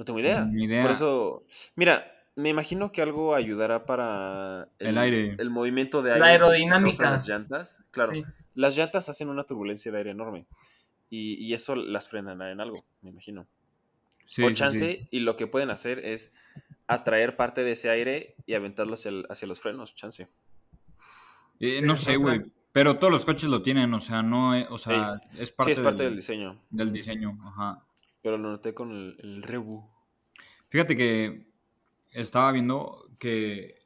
No 0.00 0.04
tengo 0.06 0.18
idea. 0.18 0.46
Ni 0.46 0.64
idea. 0.64 0.80
Por 0.80 0.92
eso. 0.92 1.44
Mira, 1.76 2.10
me 2.34 2.48
imagino 2.48 2.90
que 2.90 3.02
algo 3.02 3.34
ayudará 3.34 3.84
para. 3.84 4.66
El 4.78 4.96
aire. 4.96 5.36
El 5.38 5.50
movimiento 5.50 6.00
de 6.00 6.18
La 6.18 6.24
aire. 6.24 6.38
que 6.38 6.44
aerodinámica. 6.44 7.10
las 7.10 7.28
llantas. 7.28 7.84
Claro. 7.90 8.12
Sí. 8.14 8.24
Las 8.54 8.76
llantas 8.78 9.10
hacen 9.10 9.28
una 9.28 9.44
turbulencia 9.44 9.92
de 9.92 9.98
aire 9.98 10.10
enorme. 10.12 10.46
Y, 11.10 11.34
y 11.34 11.52
eso 11.52 11.76
las 11.76 12.08
frenará 12.08 12.50
en 12.50 12.62
algo, 12.62 12.82
me 13.02 13.10
imagino. 13.10 13.46
Sí, 14.24 14.42
o 14.42 14.50
chance, 14.52 14.78
sí. 15.02 15.08
y 15.10 15.20
lo 15.20 15.36
que 15.36 15.46
pueden 15.46 15.68
hacer 15.70 15.98
es 15.98 16.34
atraer 16.86 17.36
parte 17.36 17.62
de 17.62 17.72
ese 17.72 17.90
aire 17.90 18.36
y 18.46 18.54
aventarlo 18.54 18.94
hacia, 18.94 19.10
el- 19.10 19.26
hacia 19.28 19.46
los 19.48 19.60
frenos, 19.60 19.94
chance. 19.94 20.28
Eh, 21.58 21.82
no 21.82 21.96
sé, 21.96 22.16
güey. 22.16 22.40
Pero 22.72 22.98
todos 22.98 23.12
los 23.12 23.24
coches 23.26 23.50
lo 23.50 23.60
tienen, 23.62 23.92
o 23.92 24.00
sea, 24.00 24.22
no, 24.22 24.54
eh, 24.56 24.66
o 24.70 24.78
sea, 24.78 25.20
es 25.36 25.50
parte, 25.50 25.74
sí, 25.74 25.80
es 25.80 25.84
parte 25.84 26.04
del, 26.04 26.12
del, 26.12 26.16
diseño. 26.16 26.60
del 26.70 26.92
diseño. 26.92 27.36
Ajá. 27.44 27.84
Pero 28.22 28.36
lo 28.36 28.50
noté 28.50 28.74
con 28.74 28.90
el, 28.90 29.16
el 29.20 29.42
Rebu. 29.42 29.88
Fíjate 30.68 30.96
que 30.96 31.46
estaba 32.12 32.52
viendo 32.52 33.10
que 33.18 33.80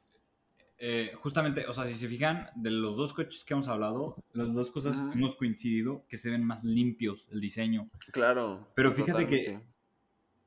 eh, 0.77 1.13
justamente, 1.15 1.65
o 1.67 1.73
sea, 1.73 1.87
si 1.87 1.93
se 1.93 2.07
fijan, 2.07 2.49
de 2.55 2.69
los 2.69 2.97
dos 2.97 3.13
coches 3.13 3.43
que 3.43 3.53
hemos 3.53 3.67
hablado, 3.67 4.17
las 4.33 4.53
dos 4.53 4.71
cosas 4.71 4.97
hemos 5.13 5.35
coincidido 5.35 6.05
que 6.09 6.17
se 6.17 6.29
ven 6.29 6.43
más 6.43 6.63
limpios 6.63 7.27
el 7.31 7.39
diseño. 7.39 7.89
Claro. 8.11 8.67
Pero 8.75 8.91
fíjate 8.91 9.25
que-. 9.27 9.61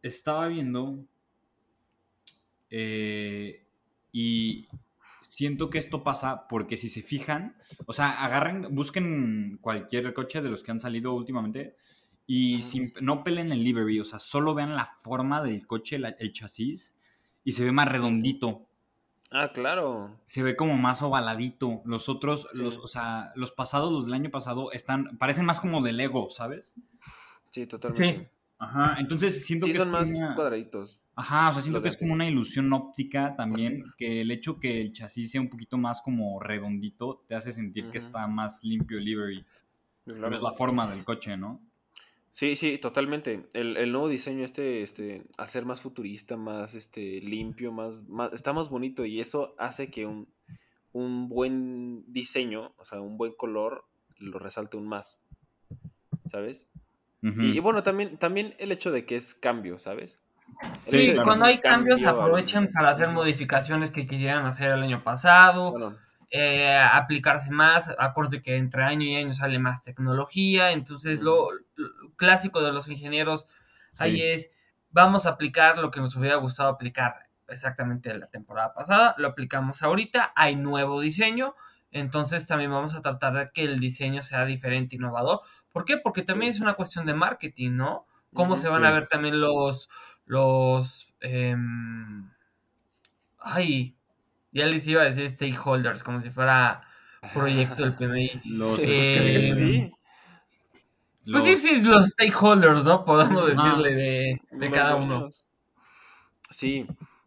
Estaba 0.00 0.46
viendo 0.46 1.04
eh, 2.70 3.66
y 4.12 4.68
siento 5.22 5.70
que 5.70 5.78
esto 5.78 6.04
pasa 6.04 6.46
porque 6.46 6.76
si 6.76 6.88
se 6.88 7.02
fijan, 7.02 7.56
o 7.86 7.92
sea, 7.92 8.24
agarren, 8.24 8.72
busquen 8.72 9.58
cualquier 9.60 10.14
coche 10.14 10.40
de 10.40 10.50
los 10.50 10.62
que 10.62 10.70
han 10.70 10.78
salido 10.78 11.14
últimamente 11.14 11.76
y 12.30 12.60
sin- 12.62 12.92
no 13.00 13.24
pelen 13.24 13.50
el 13.52 13.64
livery, 13.64 13.98
o 14.00 14.04
sea, 14.04 14.18
solo 14.18 14.54
vean 14.54 14.76
la 14.76 14.96
forma 15.00 15.42
del 15.42 15.66
coche, 15.66 15.98
la- 15.98 16.10
el 16.10 16.30
chasis 16.32 16.94
y 17.42 17.52
se 17.52 17.64
ve 17.64 17.72
más 17.72 17.88
redondito. 17.88 18.66
Ah, 19.30 19.48
claro. 19.52 20.20
Se 20.26 20.42
ve 20.42 20.54
como 20.54 20.76
más 20.78 21.02
ovaladito. 21.02 21.80
Los 21.86 22.08
otros, 22.08 22.46
Sí. 22.52 22.62
los, 22.62 22.78
o 22.78 22.86
sea, 22.86 23.32
los 23.34 23.50
pasados, 23.50 23.90
los 23.92 24.04
del 24.04 24.14
año 24.14 24.30
pasado, 24.30 24.72
están, 24.72 25.16
parecen 25.18 25.46
más 25.46 25.58
como 25.58 25.80
de 25.82 25.92
Lego, 25.92 26.28
¿sabes? 26.30 26.74
Sí, 27.50 27.66
totalmente. 27.66 28.30
Ajá, 28.58 28.96
entonces 28.98 29.46
siento 29.46 29.66
Sí, 29.66 29.72
que 29.72 29.78
son 29.78 29.90
más 29.90 30.10
una- 30.10 30.34
cuadraditos. 30.34 31.00
Ajá, 31.14 31.48
o 31.48 31.52
sea, 31.52 31.62
siento 31.62 31.80
que 31.82 31.88
es 31.88 31.96
como 31.96 32.12
una 32.12 32.26
ilusión 32.28 32.72
óptica 32.72 33.34
también, 33.36 33.84
que 33.96 34.20
el 34.20 34.30
hecho 34.30 34.58
que 34.60 34.80
el 34.80 34.92
chasis 34.92 35.30
sea 35.32 35.40
un 35.40 35.48
poquito 35.48 35.78
más 35.78 36.00
como 36.02 36.38
redondito 36.40 37.24
te 37.26 37.34
hace 37.34 37.52
sentir 37.52 37.90
que 37.90 37.98
está 37.98 38.26
más 38.28 38.62
limpio 38.64 38.98
el 38.98 39.04
livery. 39.04 39.40
Pero 40.04 40.18
Claro. 40.20 40.36
es 40.36 40.42
la 40.42 40.52
forma 40.52 40.88
del 40.88 41.04
coche, 41.04 41.36
¿no? 41.36 41.60
Sí, 42.30 42.56
sí, 42.56 42.78
totalmente. 42.78 43.48
El, 43.52 43.76
el 43.76 43.90
nuevo 43.90 44.08
diseño 44.08 44.44
este, 44.44 44.82
este, 44.82 45.24
hacer 45.36 45.64
más 45.64 45.80
futurista, 45.80 46.36
más 46.36 46.74
este, 46.74 47.20
limpio, 47.20 47.72
más, 47.72 48.08
más, 48.08 48.32
está 48.32 48.52
más 48.52 48.68
bonito 48.68 49.04
y 49.04 49.20
eso 49.20 49.54
hace 49.58 49.90
que 49.90 50.06
un, 50.06 50.28
un 50.92 51.28
buen 51.28 52.04
diseño, 52.12 52.72
o 52.76 52.84
sea, 52.84 53.00
un 53.00 53.16
buen 53.16 53.32
color, 53.32 53.84
lo 54.18 54.38
resalte 54.38 54.76
aún 54.76 54.88
más. 54.88 55.20
¿Sabes? 56.26 56.68
Y, 57.22 57.56
y 57.56 57.58
bueno, 57.58 57.82
también, 57.82 58.16
también 58.18 58.54
el 58.58 58.70
hecho 58.70 58.92
de 58.92 59.04
que 59.04 59.16
es 59.16 59.34
cambio, 59.34 59.78
¿sabes? 59.78 60.22
Sí, 60.74 61.14
cuando 61.24 61.44
hay 61.44 61.58
cambios 61.58 62.00
cambio 62.00 62.22
aprovechen 62.22 62.72
para 62.72 62.90
hacer 62.90 63.08
modificaciones 63.08 63.90
que 63.90 64.06
quisieran 64.06 64.46
hacer 64.46 64.72
el 64.72 64.82
año 64.82 65.02
pasado, 65.04 65.72
Bueno, 65.72 65.98
eh, 66.30 66.76
aplicarse 66.92 67.50
más, 67.50 67.94
acuérdense 67.98 68.42
que 68.42 68.56
entre 68.56 68.84
año 68.84 69.04
y 69.06 69.16
año 69.16 69.34
sale 69.34 69.58
más 69.58 69.82
tecnología, 69.82 70.72
entonces 70.72 71.20
lo, 71.20 71.48
lo 71.76 72.14
clásico 72.16 72.62
de 72.62 72.72
los 72.72 72.88
ingenieros 72.88 73.46
ahí 73.96 74.20
es, 74.22 74.50
vamos 74.90 75.26
a 75.26 75.30
aplicar 75.30 75.78
lo 75.78 75.90
que 75.90 76.00
nos 76.00 76.14
hubiera 76.16 76.36
gustado 76.36 76.68
aplicar 76.70 77.28
exactamente 77.48 78.12
la 78.14 78.26
temporada 78.28 78.74
pasada, 78.74 79.14
lo 79.18 79.28
aplicamos 79.28 79.82
ahorita, 79.82 80.32
hay 80.36 80.56
nuevo 80.56 81.00
diseño, 81.00 81.54
entonces 81.90 82.46
también 82.46 82.70
vamos 82.70 82.94
a 82.94 83.00
tratar 83.00 83.32
de 83.32 83.50
que 83.52 83.62
el 83.64 83.78
diseño 83.80 84.22
sea 84.22 84.44
diferente, 84.44 84.96
innovador. 84.96 85.40
¿Por 85.72 85.86
qué? 85.86 85.96
Porque 85.96 86.22
también 86.22 86.50
es 86.52 86.60
una 86.60 86.74
cuestión 86.74 87.06
de 87.06 87.14
marketing, 87.14 87.72
¿no? 87.76 88.06
Cómo 88.34 88.58
se 88.58 88.68
van 88.68 88.82
Sí. 88.82 88.86
a 88.86 88.90
ver 88.90 89.08
también 89.08 89.40
los, 89.40 89.88
los, 90.26 91.14
em, 91.20 92.30
ay, 93.38 93.96
ya 94.58 94.66
les 94.66 94.86
iba 94.86 95.02
a 95.02 95.06
decir 95.06 95.30
stakeholders, 95.30 96.02
como 96.02 96.20
si 96.20 96.30
fuera 96.30 96.82
proyecto 97.32 97.82
del 97.84 97.94
PMI. 97.94 98.30
Los, 98.44 98.78
Eh, 98.80 98.94
pues 98.96 99.10
casi 99.10 99.54
sí. 99.54 99.90
Pues 101.30 101.44
sí, 101.44 101.50
los- 101.52 101.60
sí, 101.60 101.80
los 101.82 102.06
stakeholders, 102.08 102.84
¿no? 102.84 103.04
Podemos 103.04 103.46
decirle 103.46 103.94
de, 103.94 104.40
de 104.50 104.70
cada 104.70 104.96
uno. 104.96 105.18
Sí, 106.50 106.86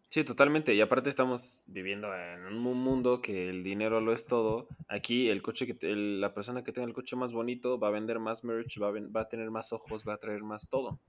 sí, 0.09 0.23
totalmente. 0.23 0.73
Y 0.73 0.81
aparte 0.81 1.09
estamos 1.09 1.63
viviendo 1.67 2.11
en 2.15 2.45
un 2.47 2.77
mundo 2.77 3.21
que 3.21 3.50
el 3.50 3.61
dinero 3.63 4.01
lo 4.01 4.11
es 4.13 4.25
todo. 4.25 4.67
Aquí 4.88 5.29
el 5.29 5.43
coche 5.43 5.67
que 5.67 5.75
te- 5.75 5.91
el- 5.91 6.19
la 6.19 6.33
persona 6.33 6.63
que 6.63 6.71
tenga 6.71 6.88
el 6.88 6.93
coche 6.95 7.15
más 7.15 7.31
bonito 7.31 7.77
va 7.79 7.89
a 7.89 7.91
vender 7.91 8.17
más 8.19 8.43
merch, 8.43 8.81
va 8.81 8.88
a, 8.88 8.91
ven- 8.91 9.11
va 9.15 9.21
a 9.21 9.29
tener 9.29 9.51
más 9.51 9.71
ojos, 9.73 10.03
va 10.07 10.15
a 10.15 10.17
traer 10.17 10.41
más 10.43 10.67
todo. 10.67 11.00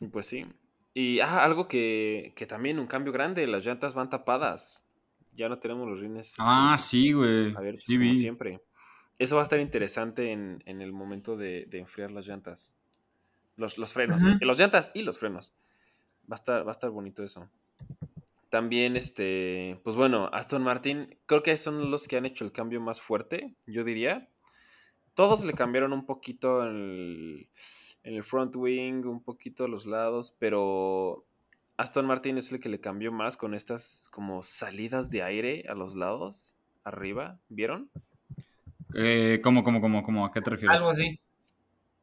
Y 0.00 0.06
pues 0.08 0.26
sí. 0.26 0.46
Y 0.98 1.20
ah, 1.20 1.44
algo 1.44 1.68
que, 1.68 2.32
que 2.36 2.46
también 2.46 2.78
un 2.78 2.86
cambio 2.86 3.12
grande, 3.12 3.46
las 3.46 3.66
llantas 3.66 3.92
van 3.92 4.08
tapadas. 4.08 4.82
Ya 5.34 5.46
no 5.50 5.58
tenemos 5.58 5.86
los 5.86 6.00
rines. 6.00 6.28
este, 6.30 6.42
Ah, 6.42 6.78
sí, 6.78 7.12
güey. 7.12 7.54
a 7.54 7.60
ver, 7.60 7.78
sí, 7.82 7.98
como 7.98 8.14
siempre. 8.14 8.62
Eso 9.18 9.36
va 9.36 9.42
a 9.42 9.44
estar 9.44 9.60
interesante 9.60 10.32
en, 10.32 10.62
en 10.64 10.80
el 10.80 10.94
momento 10.94 11.36
de, 11.36 11.66
de 11.66 11.80
enfriar 11.80 12.10
las 12.12 12.26
llantas. 12.26 12.78
Los, 13.56 13.76
los 13.76 13.92
frenos. 13.92 14.22
Ujú. 14.22 14.38
Los 14.40 14.58
llantas 14.58 14.90
y 14.94 15.02
los 15.02 15.18
frenos. 15.18 15.54
Va 16.32 16.36
a 16.36 16.40
estar, 16.40 16.64
va 16.66 16.70
a 16.70 16.72
estar 16.72 16.88
bonito 16.88 17.22
eso. 17.22 17.50
También, 18.48 18.96
este, 18.96 19.78
pues 19.84 19.96
bueno, 19.96 20.30
Aston 20.32 20.62
Martin, 20.62 21.18
creo 21.26 21.42
que 21.42 21.58
son 21.58 21.90
los 21.90 22.08
que 22.08 22.16
han 22.16 22.24
hecho 22.24 22.42
el 22.46 22.52
cambio 22.52 22.80
más 22.80 23.02
fuerte, 23.02 23.54
yo 23.66 23.84
diría. 23.84 24.30
Todos 25.16 25.44
le 25.44 25.54
cambiaron 25.54 25.94
un 25.94 26.04
poquito 26.04 26.62
en 26.62 26.68
el, 26.68 27.48
en 28.02 28.14
el 28.14 28.22
front 28.22 28.54
wing, 28.54 29.06
un 29.06 29.22
poquito 29.22 29.64
a 29.64 29.68
los 29.68 29.86
lados, 29.86 30.36
pero 30.38 31.24
Aston 31.78 32.06
Martin 32.06 32.36
es 32.36 32.52
el 32.52 32.60
que 32.60 32.68
le 32.68 32.80
cambió 32.80 33.10
más 33.12 33.38
con 33.38 33.54
estas 33.54 34.10
como 34.12 34.42
salidas 34.42 35.10
de 35.10 35.22
aire 35.22 35.64
a 35.70 35.74
los 35.74 35.96
lados, 35.96 36.54
arriba, 36.84 37.40
¿vieron? 37.48 37.90
Eh, 38.94 39.40
¿Cómo, 39.42 39.64
cómo, 39.64 39.80
cómo, 39.80 40.02
cómo? 40.02 40.26
¿A 40.26 40.32
qué 40.32 40.42
te 40.42 40.50
refieres? 40.50 40.76
Algo 40.76 40.90
así. 40.90 41.18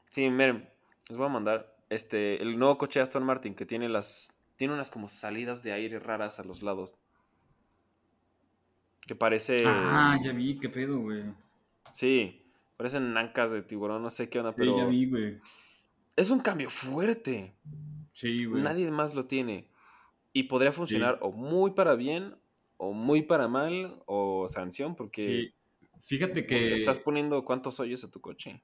Sí, 0.07 0.29
miren, 0.29 0.67
les 1.07 1.17
voy 1.17 1.27
a 1.27 1.29
mandar 1.29 1.75
este 1.89 2.41
el 2.41 2.57
nuevo 2.57 2.79
coche 2.79 2.99
de 2.99 3.03
Aston 3.03 3.23
Martin 3.23 3.53
que 3.53 3.65
tiene 3.67 3.89
las 3.89 4.33
tiene 4.55 4.73
unas 4.73 4.89
como 4.89 5.07
salidas 5.07 5.61
de 5.61 5.73
aire 5.73 5.99
raras 5.99 6.39
a 6.39 6.43
los 6.43 6.63
lados. 6.63 6.95
Que 9.07 9.15
parece 9.15 9.63
Ah, 9.67 10.17
ya 10.23 10.31
vi, 10.33 10.57
qué 10.59 10.69
pedo, 10.69 10.99
güey. 10.99 11.23
sí, 11.91 12.42
parecen 12.83 13.15
ancas 13.15 13.53
de 13.53 13.61
tiburón, 13.61 14.01
no 14.03 14.09
sé 14.09 14.27
qué 14.27 14.39
onda, 14.39 14.51
Sí, 14.51 14.57
pero 14.57 14.77
ya 14.77 14.85
vi, 14.87 15.09
güey. 15.09 15.37
es 16.17 16.29
un 16.29 16.41
cambio 16.41 16.69
fuerte. 16.69 17.55
Sí, 18.11 18.43
güey. 18.43 18.61
Nadie 18.61 18.91
más 18.91 19.15
lo 19.15 19.25
tiene 19.25 19.69
y 20.33 20.43
podría 20.43 20.73
funcionar 20.73 21.17
o 21.21 21.31
muy 21.31 21.71
para 21.71 21.95
bien 21.95 22.35
o 22.75 22.91
muy 22.91 23.21
para 23.21 23.47
mal 23.47 24.03
o 24.05 24.47
sanción 24.49 24.95
porque 24.97 25.25
Sí. 25.25 25.53
Fíjate 26.01 26.41
le 26.41 26.45
que 26.47 26.73
estás 26.73 26.99
poniendo 26.99 27.45
cuántos 27.45 27.79
hoyos 27.79 28.03
a 28.03 28.11
tu 28.11 28.19
coche. 28.19 28.61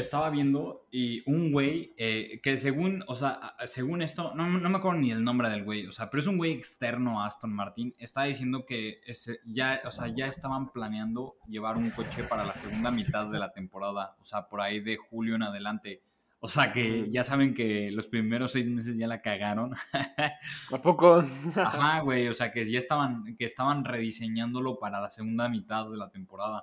Estaba 0.00 0.30
viendo 0.30 0.86
y 0.90 1.22
un 1.30 1.52
güey 1.52 1.94
eh, 1.96 2.40
que 2.42 2.56
según, 2.56 3.04
o 3.06 3.14
sea, 3.14 3.54
según 3.66 4.02
esto, 4.02 4.32
no, 4.34 4.48
no 4.48 4.68
me 4.70 4.78
acuerdo 4.78 4.98
ni 5.00 5.10
el 5.10 5.24
nombre 5.24 5.48
del 5.48 5.64
güey, 5.64 5.86
o 5.86 5.92
sea, 5.92 6.10
pero 6.10 6.20
es 6.20 6.26
un 6.26 6.36
güey 6.38 6.52
externo 6.52 7.20
a 7.22 7.26
Aston 7.26 7.52
Martin, 7.52 7.94
está 7.98 8.24
diciendo 8.24 8.64
que 8.66 9.00
ese- 9.06 9.40
ya, 9.46 9.80
o 9.84 9.90
sea, 9.90 10.08
ya 10.08 10.26
estaban 10.26 10.70
planeando 10.72 11.36
llevar 11.48 11.76
un 11.76 11.90
coche 11.90 12.24
para 12.24 12.44
la 12.44 12.54
segunda 12.54 12.90
mitad 12.90 13.26
de 13.26 13.38
la 13.38 13.52
temporada, 13.52 14.16
o 14.20 14.24
sea, 14.24 14.48
por 14.48 14.60
ahí 14.60 14.80
de 14.80 14.96
julio 14.96 15.36
en 15.36 15.42
adelante. 15.42 16.02
O 16.40 16.46
sea, 16.46 16.72
que 16.72 17.02
Ujú. 17.02 17.10
ya 17.10 17.24
saben 17.24 17.52
que 17.52 17.90
los 17.90 18.06
primeros 18.06 18.52
seis 18.52 18.68
meses 18.68 18.96
ya 18.96 19.08
la 19.08 19.20
cagaron. 19.22 19.74
¿A 20.72 20.78
poco? 20.80 21.24
Ajá, 21.56 21.98
güey, 22.02 22.28
o 22.28 22.34
sea, 22.34 22.52
que 22.52 22.70
ya 22.70 22.78
estaban, 22.78 23.36
que 23.36 23.44
estaban 23.44 23.84
rediseñándolo 23.84 24.78
para 24.78 25.00
la 25.00 25.10
segunda 25.10 25.48
mitad 25.48 25.90
de 25.90 25.96
la 25.96 26.10
temporada. 26.10 26.62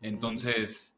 Entonces, 0.00 0.96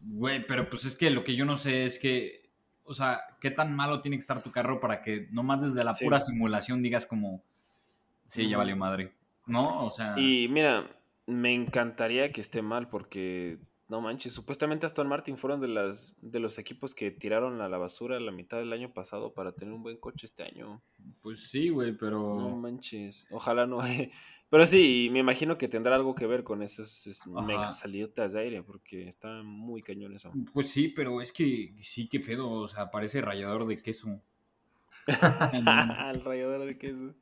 güey, 0.00 0.46
pero 0.46 0.68
pues 0.70 0.84
es 0.84 0.96
que 0.96 1.10
lo 1.10 1.24
que 1.24 1.34
yo 1.36 1.44
no 1.44 1.56
sé 1.56 1.84
es 1.84 1.98
que, 1.98 2.42
o 2.84 2.94
sea, 2.94 3.20
¿qué 3.40 3.50
tan 3.50 3.74
malo 3.74 4.00
tiene 4.02 4.16
que 4.16 4.20
estar 4.22 4.42
tu 4.42 4.50
carro 4.52 4.80
para 4.80 5.02
que 5.02 5.28
nomás 5.30 5.60
desde 5.62 5.84
la 5.84 5.94
Sí. 5.94 6.04
pura 6.04 6.20
simulación 6.20 6.82
digas 6.82 7.06
como, 7.06 7.42
sí, 8.30 8.48
ya 8.48 8.58
valió 8.58 8.76
madre? 8.76 9.12
¿No? 9.46 9.84
O 9.86 9.90
sea, 9.90 10.18
Y 10.18 10.48
mira, 10.48 10.84
me 11.26 11.54
encantaría 11.54 12.32
que 12.32 12.40
esté 12.40 12.62
mal 12.62 12.88
porque 12.88 13.58
No 13.88 14.00
manches, 14.00 14.32
supuestamente 14.32 14.84
Aston 14.84 15.06
Martin 15.06 15.36
fueron 15.38 15.60
de 15.60 15.68
las 15.68 16.16
de 16.20 16.40
los 16.40 16.58
equipos 16.58 16.92
que 16.92 17.12
tiraron 17.12 17.60
a 17.60 17.68
la 17.68 17.78
basura 17.78 18.18
la 18.18 18.32
mitad 18.32 18.58
del 18.58 18.72
año 18.72 18.92
pasado 18.92 19.32
para 19.32 19.52
tener 19.52 19.72
un 19.72 19.84
buen 19.84 19.96
coche 19.98 20.26
este 20.26 20.42
año. 20.42 20.82
Pues 21.22 21.48
sí, 21.48 21.68
güey, 21.68 21.92
pero. 21.96 22.18
No 22.34 22.56
manches, 22.56 23.28
ojalá 23.30 23.64
no. 23.64 23.78
Pero 24.48 24.64
sí, 24.66 25.08
me 25.12 25.18
imagino 25.18 25.58
que 25.58 25.68
tendrá 25.68 25.96
algo 25.96 26.14
que 26.14 26.26
ver 26.26 26.44
con 26.44 26.62
esas 26.62 27.06
es- 27.06 27.26
Ajá. 27.26 27.42
mega 27.42 27.68
salidas 27.68 28.32
de 28.32 28.40
aire, 28.40 28.62
porque 28.62 29.08
está 29.08 29.42
muy 29.42 29.82
cañón 29.82 30.14
eso. 30.14 30.32
Pues 30.52 30.70
sí, 30.70 30.88
pero 30.88 31.20
es 31.20 31.32
que 31.32 31.74
sí, 31.82 32.08
qué 32.08 32.20
pedo. 32.20 32.50
O 32.50 32.68
sea, 32.68 32.90
parece 32.90 33.20
rallador 33.20 33.66
de 33.66 33.82
queso. 33.82 34.20
El 35.52 36.24
rallador 36.24 36.64
de 36.66 36.78
queso. 36.78 37.14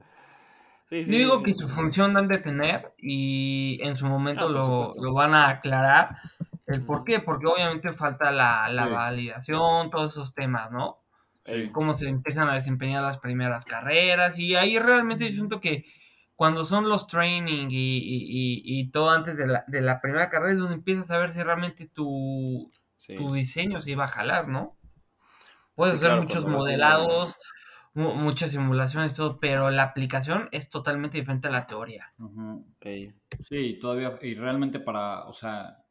Sí, 0.87 0.99
Yo 0.99 1.05
sí, 1.05 1.17
digo 1.17 1.39
sí, 1.39 1.45
que 1.45 1.55
su 1.55 1.69
función 1.69 2.17
han 2.17 2.29
de 2.29 2.39
tener 2.39 2.93
y 2.99 3.79
en 3.83 3.97
su 3.97 4.07
momento 4.07 4.47
Ah, 4.47 4.51
lo, 4.51 4.93
lo 5.01 5.15
van 5.15 5.35
a 5.35 5.49
aclarar. 5.49 6.19
¿El 6.67 6.85
por 6.85 7.05
qué? 7.05 7.21
Porque 7.21 7.47
obviamente 7.47 7.93
falta 7.93 8.31
la, 8.31 8.69
la 8.69 8.87
validación, 8.87 9.91
todos 9.91 10.13
esos 10.13 10.35
temas, 10.35 10.71
¿no? 10.71 10.99
Cómo 11.73 11.93
se 11.95 12.09
empiezan 12.09 12.49
a 12.49 12.55
desempeñar 12.55 13.03
las 13.03 13.19
primeras 13.19 13.65
carreras 13.67 14.39
y 14.39 14.55
ahí 14.57 14.79
realmente 14.79 15.27
yo 15.27 15.33
siento 15.33 15.61
que 15.61 15.85
cuando 16.37 16.65
son 16.65 16.89
los 16.89 17.07
training 17.07 17.69
y, 17.71 17.99
y- 17.99 18.61
y- 18.63 18.81
y 18.81 18.91
todo 18.91 19.11
antes 19.11 19.37
de 19.37 19.47
la, 19.47 19.65
de 19.69 19.81
la 19.83 20.01
primera 20.01 20.31
carrera 20.31 20.53
es 20.55 20.59
donde 20.59 20.75
empiezas 20.75 21.11
a 21.11 21.19
ver 21.19 21.31
si 21.31 21.43
realmente 21.43 21.87
tu, 21.89 22.71
sí. 22.97 23.15
tu 23.15 23.33
diseño 23.33 23.81
se 23.83 23.93
iba 23.93 24.05
a 24.05 24.09
jalar, 24.09 24.49
¿no? 24.49 24.77
Puedes 25.77 25.95
Sí, 25.95 25.99
hacer 25.99 26.11
claro, 26.11 26.23
muchos 26.23 26.47
modelados, 26.47 27.37
mu- 27.95 28.15
muchas 28.15 28.51
simulaciones, 28.53 29.15
todo, 29.15 29.39
pero 29.41 29.71
la 29.71 29.85
aplicación 29.85 30.49
es 30.53 30.71
totalmente 30.71 31.19
diferente 31.19 31.49
a 31.49 31.53
la 31.53 31.67
teoría. 31.67 32.13
Ujú. 32.19 32.65
Ey, 32.81 33.15
Sí, 33.41 33.79
todavía, 33.81 34.19
y 34.23 34.35
realmente 34.35 34.79
para, 34.81 35.25
o 35.27 35.33
sea, 35.35 35.85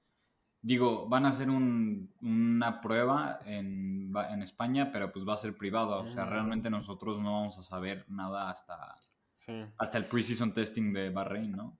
digo, 0.61 1.07
van 1.09 1.25
a 1.25 1.29
hacer 1.29 1.49
un- 1.49 2.13
una 2.21 2.81
prueba 2.81 3.39
en, 3.45 4.13
en 4.31 4.43
España, 4.43 4.91
pero 4.91 5.11
pues 5.13 5.27
va 5.27 5.33
a 5.35 5.37
ser 5.37 5.57
privada, 5.57 5.97
o 5.97 6.07
sea, 6.07 6.25
Mm. 6.25 6.29
realmente 6.31 6.69
nosotros 6.69 7.19
no 7.21 7.33
vamos 7.33 7.57
a 7.59 7.63
saber 7.63 8.05
nada 8.09 8.49
hasta, 8.51 8.99
sí. 9.45 9.53
hasta 9.77 9.97
el 9.97 10.05
preseason 10.05 10.53
testing 10.53 10.93
de 10.93 11.09
Bahrein, 11.09 11.51
¿no? 11.51 11.79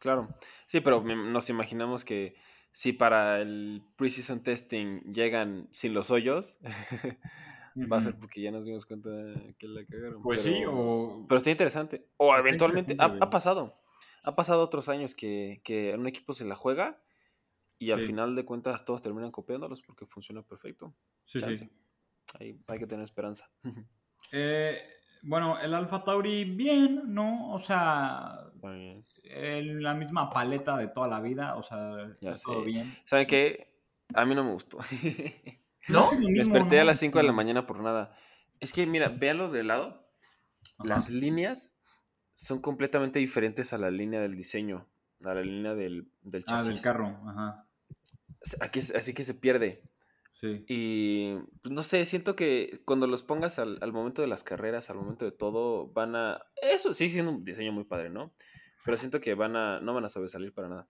Claro. 0.00 0.28
Sí, 0.66 0.80
pero 0.80 1.02
nos 1.02 1.48
imaginamos 1.48 2.04
que 2.04 2.34
si 2.72 2.92
para 2.92 3.40
el 3.40 3.82
preseason 3.96 4.42
testing 4.42 5.12
llegan 5.12 5.68
sin 5.70 5.94
los 5.94 6.10
hoyos, 6.10 6.58
va 7.92 7.98
a 7.98 8.00
ser 8.00 8.18
porque 8.18 8.42
ya 8.42 8.50
nos 8.50 8.64
dimos 8.64 8.86
cuenta 8.86 9.10
que 9.58 9.68
la 9.68 9.84
cagaron. 9.86 10.22
Pues 10.22 10.42
pero, 10.42 10.56
sí, 10.56 10.64
o... 10.66 11.24
Pero 11.28 11.38
está 11.38 11.50
interesante. 11.50 12.08
O 12.16 12.30
Está 12.30 12.40
eventualmente, 12.40 12.92
ha, 12.92 12.94
interesante, 12.94 13.24
ha 13.24 13.30
pasado. 13.30 13.80
Ha 14.24 14.34
pasado 14.34 14.62
otros 14.62 14.88
años 14.88 15.14
que, 15.14 15.60
que 15.64 15.94
un 15.94 16.06
equipo 16.06 16.32
se 16.32 16.44
la 16.44 16.54
juega 16.54 17.02
y 17.78 17.90
al 17.90 18.00
final 18.00 18.36
de 18.36 18.44
cuentas 18.44 18.84
todos 18.84 19.02
terminan 19.02 19.32
copiándolos 19.32 19.82
porque 19.82 20.06
funciona 20.06 20.42
perfecto. 20.42 20.94
Sí, 21.24 21.40
Chance. 21.40 21.64
sí. 21.64 21.70
Ahí 22.38 22.60
hay 22.66 22.78
que 22.78 22.86
tener 22.86 23.04
esperanza. 23.04 23.50
Eh, 24.30 24.80
bueno, 25.22 25.58
el 25.58 25.72
Alpha 25.74 26.04
Tauri, 26.04 26.44
bien, 26.44 27.02
¿no? 27.14 27.52
O 27.52 27.58
sea, 27.58 28.38
Está 28.54 28.70
bien. 28.70 29.04
en 29.24 29.82
la 29.82 29.94
misma 29.94 30.28
paleta 30.30 30.76
de 30.76 30.88
toda 30.88 31.08
la 31.08 31.20
vida, 31.20 31.56
o 31.56 31.62
sea, 31.62 32.08
Ya 32.20 32.32
es 32.32 32.42
todo 32.42 32.62
bien. 32.62 32.92
¿Saben 33.06 33.26
qué? 33.26 33.72
A 34.14 34.24
mí 34.26 34.34
no 34.34 34.44
me 34.44 34.52
gustó. 34.52 34.78
¿No? 35.88 36.10
Me 36.20 36.32
desperté 36.32 36.80
a 36.80 36.84
las 36.84 36.98
5 36.98 37.18
de 37.18 37.24
la 37.24 37.32
mañana 37.32 37.66
por 37.66 37.80
nada. 37.80 38.14
Es 38.60 38.72
que, 38.72 38.86
mira, 38.86 39.08
véanlo 39.08 39.50
de 39.50 39.64
lado. 39.64 40.06
Ajá. 40.78 40.88
Las 40.88 41.10
líneas 41.10 41.76
son 42.34 42.60
completamente 42.60 43.18
diferentes 43.18 43.72
a 43.72 43.78
la 43.78 43.90
línea 43.90 44.20
del 44.20 44.36
diseño, 44.36 44.86
a 45.24 45.34
la 45.34 45.42
línea 45.42 45.74
del, 45.74 46.08
del 46.22 46.42
Ah, 46.46 46.50
chasis. 46.58 46.68
del 46.68 46.80
carro, 46.82 47.18
ajá. 47.26 47.66
Aquí, 48.60 48.80
así 48.80 49.14
que 49.14 49.24
se 49.24 49.34
pierde. 49.34 49.82
Sí. 50.42 50.64
Y 50.68 51.34
pues, 51.62 51.72
no 51.72 51.84
sé, 51.84 52.04
siento 52.04 52.34
que 52.34 52.82
cuando 52.84 53.06
los 53.06 53.22
pongas 53.22 53.60
al, 53.60 53.78
al 53.80 53.92
momento 53.92 54.22
de 54.22 54.28
las 54.28 54.42
carreras, 54.42 54.90
al 54.90 54.96
momento 54.96 55.24
de 55.24 55.30
todo, 55.30 55.86
van 55.92 56.16
a. 56.16 56.42
Eso 56.60 56.92
sigue 56.94 57.12
siendo 57.12 57.30
un 57.30 57.44
diseño 57.44 57.70
muy 57.72 57.84
padre, 57.84 58.10
¿no? 58.10 58.34
Pero 58.84 58.96
siento 58.96 59.20
que 59.20 59.34
van 59.34 59.54
a. 59.54 59.80
no 59.80 59.94
van 59.94 60.04
a 60.04 60.08
sobresalir 60.08 60.52
para 60.52 60.68
nada. 60.68 60.88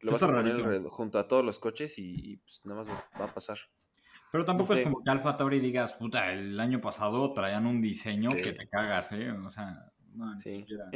Lo 0.00 0.10
Sí 0.10 0.12
vas 0.14 0.22
a 0.24 0.26
poner 0.26 0.58
rarito. 0.60 0.90
junto 0.90 1.18
a 1.20 1.28
todos 1.28 1.44
los 1.44 1.58
coches 1.60 1.98
y, 1.98 2.32
y, 2.32 2.36
pues 2.38 2.62
nada 2.66 2.80
más 2.80 2.88
va, 2.90 3.24
a 3.24 3.32
pasar. 3.32 3.58
Pero 4.32 4.44
tampoco 4.44 4.72
sé. 4.74 4.80
es 4.80 4.84
como 4.84 5.02
que 5.04 5.10
Alpha 5.10 5.36
Tauri 5.36 5.60
digas, 5.60 5.94
puta, 5.94 6.32
el 6.32 6.58
año 6.60 6.80
pasado 6.80 7.32
traían 7.32 7.64
un 7.64 7.80
diseño 7.80 8.32
Sí. 8.32 8.42
que 8.42 8.52
te 8.52 8.68
cagas, 8.68 9.12
¿eh? 9.12 9.30
O 9.30 9.50
sea, 9.52 9.92
no, 10.14 10.34
ni 10.34 10.40
Sí. 10.40 10.56
siquiera. 10.58 10.90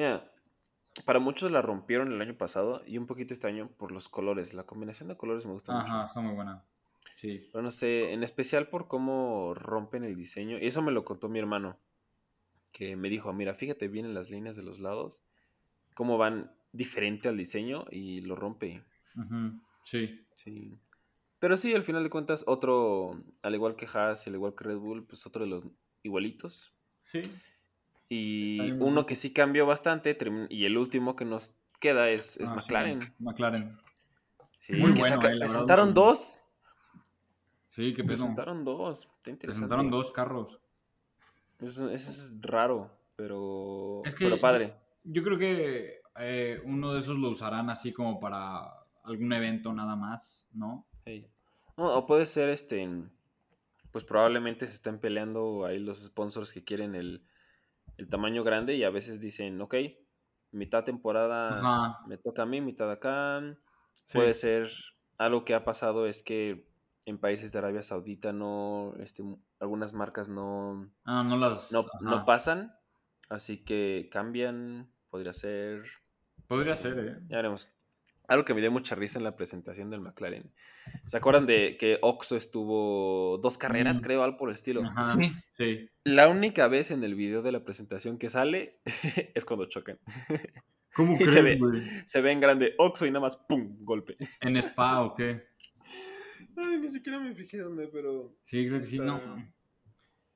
Para 1.04 1.20
muchos 1.20 1.52
la 1.52 1.62
rompieron 1.62 2.12
el 2.12 2.20
año 2.20 2.36
pasado 2.36 2.82
y 2.84 2.98
un 2.98 3.06
poquito 3.06 3.32
este 3.32 3.46
año 3.46 3.70
por 3.78 3.92
los 3.92 4.08
colores. 4.08 4.52
La 4.52 4.64
combinación 4.64 5.08
de 5.08 5.16
colores 5.16 5.46
me 5.46 5.52
gusta 5.52 5.72
mucho. 5.72 5.92
Ajá, 5.92 6.06
está 6.08 6.20
muy 6.20 6.34
buena. 6.34 6.64
Sí. 7.16 7.48
Pero 7.52 7.62
no 7.62 7.70
sé, 7.70 8.12
en 8.12 8.22
especial 8.22 8.68
por 8.68 8.88
cómo 8.88 9.52
rompen 9.54 10.04
el 10.04 10.16
diseño. 10.16 10.58
Y 10.58 10.66
eso 10.66 10.80
me 10.82 10.92
lo 10.92 11.04
contó 11.04 11.28
mi 11.28 11.38
hermano. 11.38 11.78
Que 12.72 12.96
me 12.96 13.08
dijo, 13.08 13.32
mira, 13.32 13.54
fíjate 13.54 13.88
bien 13.88 14.06
en 14.06 14.14
las 14.14 14.30
líneas 14.30 14.56
de 14.56 14.62
los 14.62 14.78
lados. 14.78 15.22
Cómo 15.94 16.16
van 16.18 16.52
diferente 16.72 17.28
al 17.28 17.36
diseño 17.36 17.84
y 17.90 18.20
lo 18.22 18.36
rompe. 18.36 18.84
Sí. 19.84 20.24
Sí. 20.34 20.78
Pero 21.40 21.56
sí, 21.56 21.74
al 21.74 21.82
final 21.84 22.02
de 22.04 22.10
cuentas, 22.10 22.44
otro, 22.46 23.22
al 23.42 23.54
igual 23.54 23.74
que 23.76 23.86
Haas 23.92 24.26
al 24.26 24.34
igual 24.34 24.54
que 24.54 24.64
Red 24.64 24.76
Bull, 24.78 25.04
pues 25.06 25.26
otro 25.26 25.44
de 25.44 25.50
los 25.50 25.64
igualitos. 26.02 26.74
Sí. 27.04 27.20
Y 28.08 28.72
uno 28.72 29.06
que 29.06 29.14
sí 29.14 29.32
cambió 29.32 29.66
bastante, 29.66 30.16
y 30.48 30.64
el 30.64 30.76
último 30.76 31.16
que 31.16 31.24
nos 31.24 31.56
queda 31.80 32.10
es, 32.10 32.38
es 32.40 32.50
Ah, 32.50 32.52
sí, 32.54 32.56
McLaren. 32.56 32.98
McLaren. 33.18 33.78
Sí, 34.58 34.72
Muy 34.74 34.94
que 34.94 35.00
bueno, 35.00 35.16
saca- 35.16 35.32
eh, 35.34 35.38
presentaron 35.38 35.94
dos. 35.94 36.42
Sí, 37.80 37.94
qué 37.94 38.04
pedo. 38.04 38.16
Presentaron 38.18 38.62
dos. 38.62 39.10
Está 39.16 39.30
interesante. 39.30 39.46
Presentaron 39.46 39.90
dos 39.90 40.10
carros. 40.10 40.60
Eso, 41.60 41.88
eso 41.88 42.10
es 42.10 42.38
raro, 42.42 42.90
pero, 43.16 44.02
Es 44.04 44.14
que 44.14 44.26
pero 44.26 44.38
padre. 44.38 44.74
Yo 45.02 45.22
creo 45.22 45.38
que 45.38 46.02
eh, 46.16 46.60
uno 46.64 46.92
de 46.92 47.00
esos 47.00 47.16
lo 47.16 47.30
usarán 47.30 47.70
así 47.70 47.90
como 47.92 48.20
para 48.20 48.70
algún 49.02 49.32
evento 49.32 49.72
nada 49.72 49.96
más, 49.96 50.46
¿no? 50.52 50.86
No, 51.78 51.94
o 51.94 52.06
puede 52.06 52.26
ser 52.26 52.50
este. 52.50 52.86
Pues 53.92 54.04
probablemente 54.04 54.66
se 54.66 54.74
estén 54.74 54.98
peleando 54.98 55.64
ahí 55.64 55.78
los 55.78 56.04
sponsors 56.04 56.52
que 56.52 56.62
quieren 56.62 56.94
el, 56.94 57.24
el 57.96 58.08
tamaño 58.08 58.44
grande 58.44 58.76
y 58.76 58.84
a 58.84 58.90
veces 58.90 59.20
dicen, 59.20 59.58
ok, 59.60 59.74
mitad 60.52 60.84
temporada 60.84 61.58
Ajá. 61.58 62.06
me 62.06 62.18
toca 62.18 62.42
a 62.42 62.46
mí, 62.46 62.60
mitad 62.60 62.90
acá. 62.90 63.40
Sí. 64.04 64.18
Puede 64.18 64.34
ser, 64.34 64.68
algo 65.20 65.44
que 65.44 65.54
ha 65.54 65.64
pasado 65.64 66.06
es 66.06 66.22
que 66.22 66.69
en 67.06 67.18
países 67.18 67.52
de 67.52 67.58
Arabia 67.58 67.82
Saudita 67.82 68.32
no, 68.32 68.94
este, 69.00 69.22
algunas 69.58 69.92
marcas 69.94 70.28
no, 70.28 70.90
Ah, 71.04 71.22
no 71.24 71.36
las. 71.36 71.72
no, 71.72 71.84
no 72.00 72.24
pasan, 72.24 72.74
así 73.28 73.64
que 73.64 74.08
cambian, 74.12 74.90
podría 75.08 75.32
ser, 75.32 75.82
Podría 76.46 76.74
ser, 76.76 76.98
¿eh? 76.98 77.16
ya 77.28 77.36
veremos. 77.36 77.72
Algo 78.28 78.44
que 78.44 78.54
me 78.54 78.60
dio 78.60 78.70
mucha 78.70 78.94
risa 78.94 79.18
en 79.18 79.24
la 79.24 79.34
presentación 79.34 79.90
del 79.90 80.00
McLaren. 80.00 80.52
¿Se 81.04 81.16
acuerdan 81.16 81.46
de 81.46 81.76
que 81.76 81.98
Oxo 82.00 82.36
estuvo 82.36 83.38
dos 83.38 83.58
carreras, 83.58 83.98
Mm. 83.98 84.02
creo, 84.02 84.22
algo 84.22 84.36
por 84.36 84.48
el 84.50 84.54
estilo? 84.54 84.82
Ajá. 84.84 85.16
Sí. 85.16 85.32
Sí. 85.56 85.90
La 86.04 86.28
única 86.28 86.68
vez 86.68 86.92
en 86.92 87.02
el 87.02 87.16
video 87.16 87.42
de 87.42 87.50
la 87.50 87.64
presentación 87.64 88.18
que 88.18 88.28
sale 88.28 88.80
es 89.34 89.44
cuando 89.44 89.66
chocan. 89.66 89.98
¿Cómo 90.94 91.12
Y 91.14 91.16
crees, 91.16 91.30
se 91.32 91.42
ve. 91.42 91.58
Se 92.04 92.20
ve 92.20 92.30
en 92.30 92.38
grande 92.40 92.74
Oxo 92.78 93.04
y 93.04 93.10
nada 93.10 93.20
más 93.22 93.34
¡pum! 93.36 93.76
golpe. 93.80 94.16
¿En 94.40 94.56
spa 94.58 95.02
o 95.02 95.14
qué? 95.16 95.49
Ay, 96.56 96.78
ni 96.78 96.88
siquiera 96.88 97.18
me 97.20 97.34
fijé 97.34 97.58
dónde, 97.58 97.88
pero. 97.88 98.34
Sí, 98.44 98.66
creo 98.66 98.78
que 98.78 98.84
sí, 98.86 98.98
no. 98.98 99.20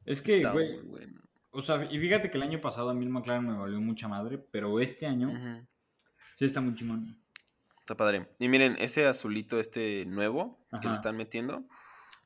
Es 0.05 0.21
que, 0.21 0.37
está 0.37 0.53
güey, 0.53 0.75
muy 0.75 0.83
bueno. 0.87 1.21
o 1.51 1.63
sea, 1.63 1.85
y 1.91 1.99
fíjate 1.99 2.31
que 2.31 2.37
el 2.37 2.43
año 2.43 2.61
pasado 2.61 2.91
a 2.91 2.95
mí 2.95 3.05
el 3.05 3.11
McLaren 3.11 3.47
me 3.47 3.57
valió 3.57 3.81
mucha 3.81 4.07
madre, 4.09 4.39
pero 4.39 4.81
este 4.81 5.07
año 5.07 5.31
sí 6.37 6.45
está 6.45 6.61
muy 6.61 6.75
chingón. 6.75 7.19
Está 7.81 7.97
padre. 7.97 8.29
Y 8.39 8.49
miren, 8.49 8.77
ese 8.79 9.07
azulito, 9.07 9.59
este 9.61 10.05
nuevo 10.07 10.67
que 10.81 10.89
le 10.89 10.95
están 10.95 11.17
metiendo, 11.17 11.65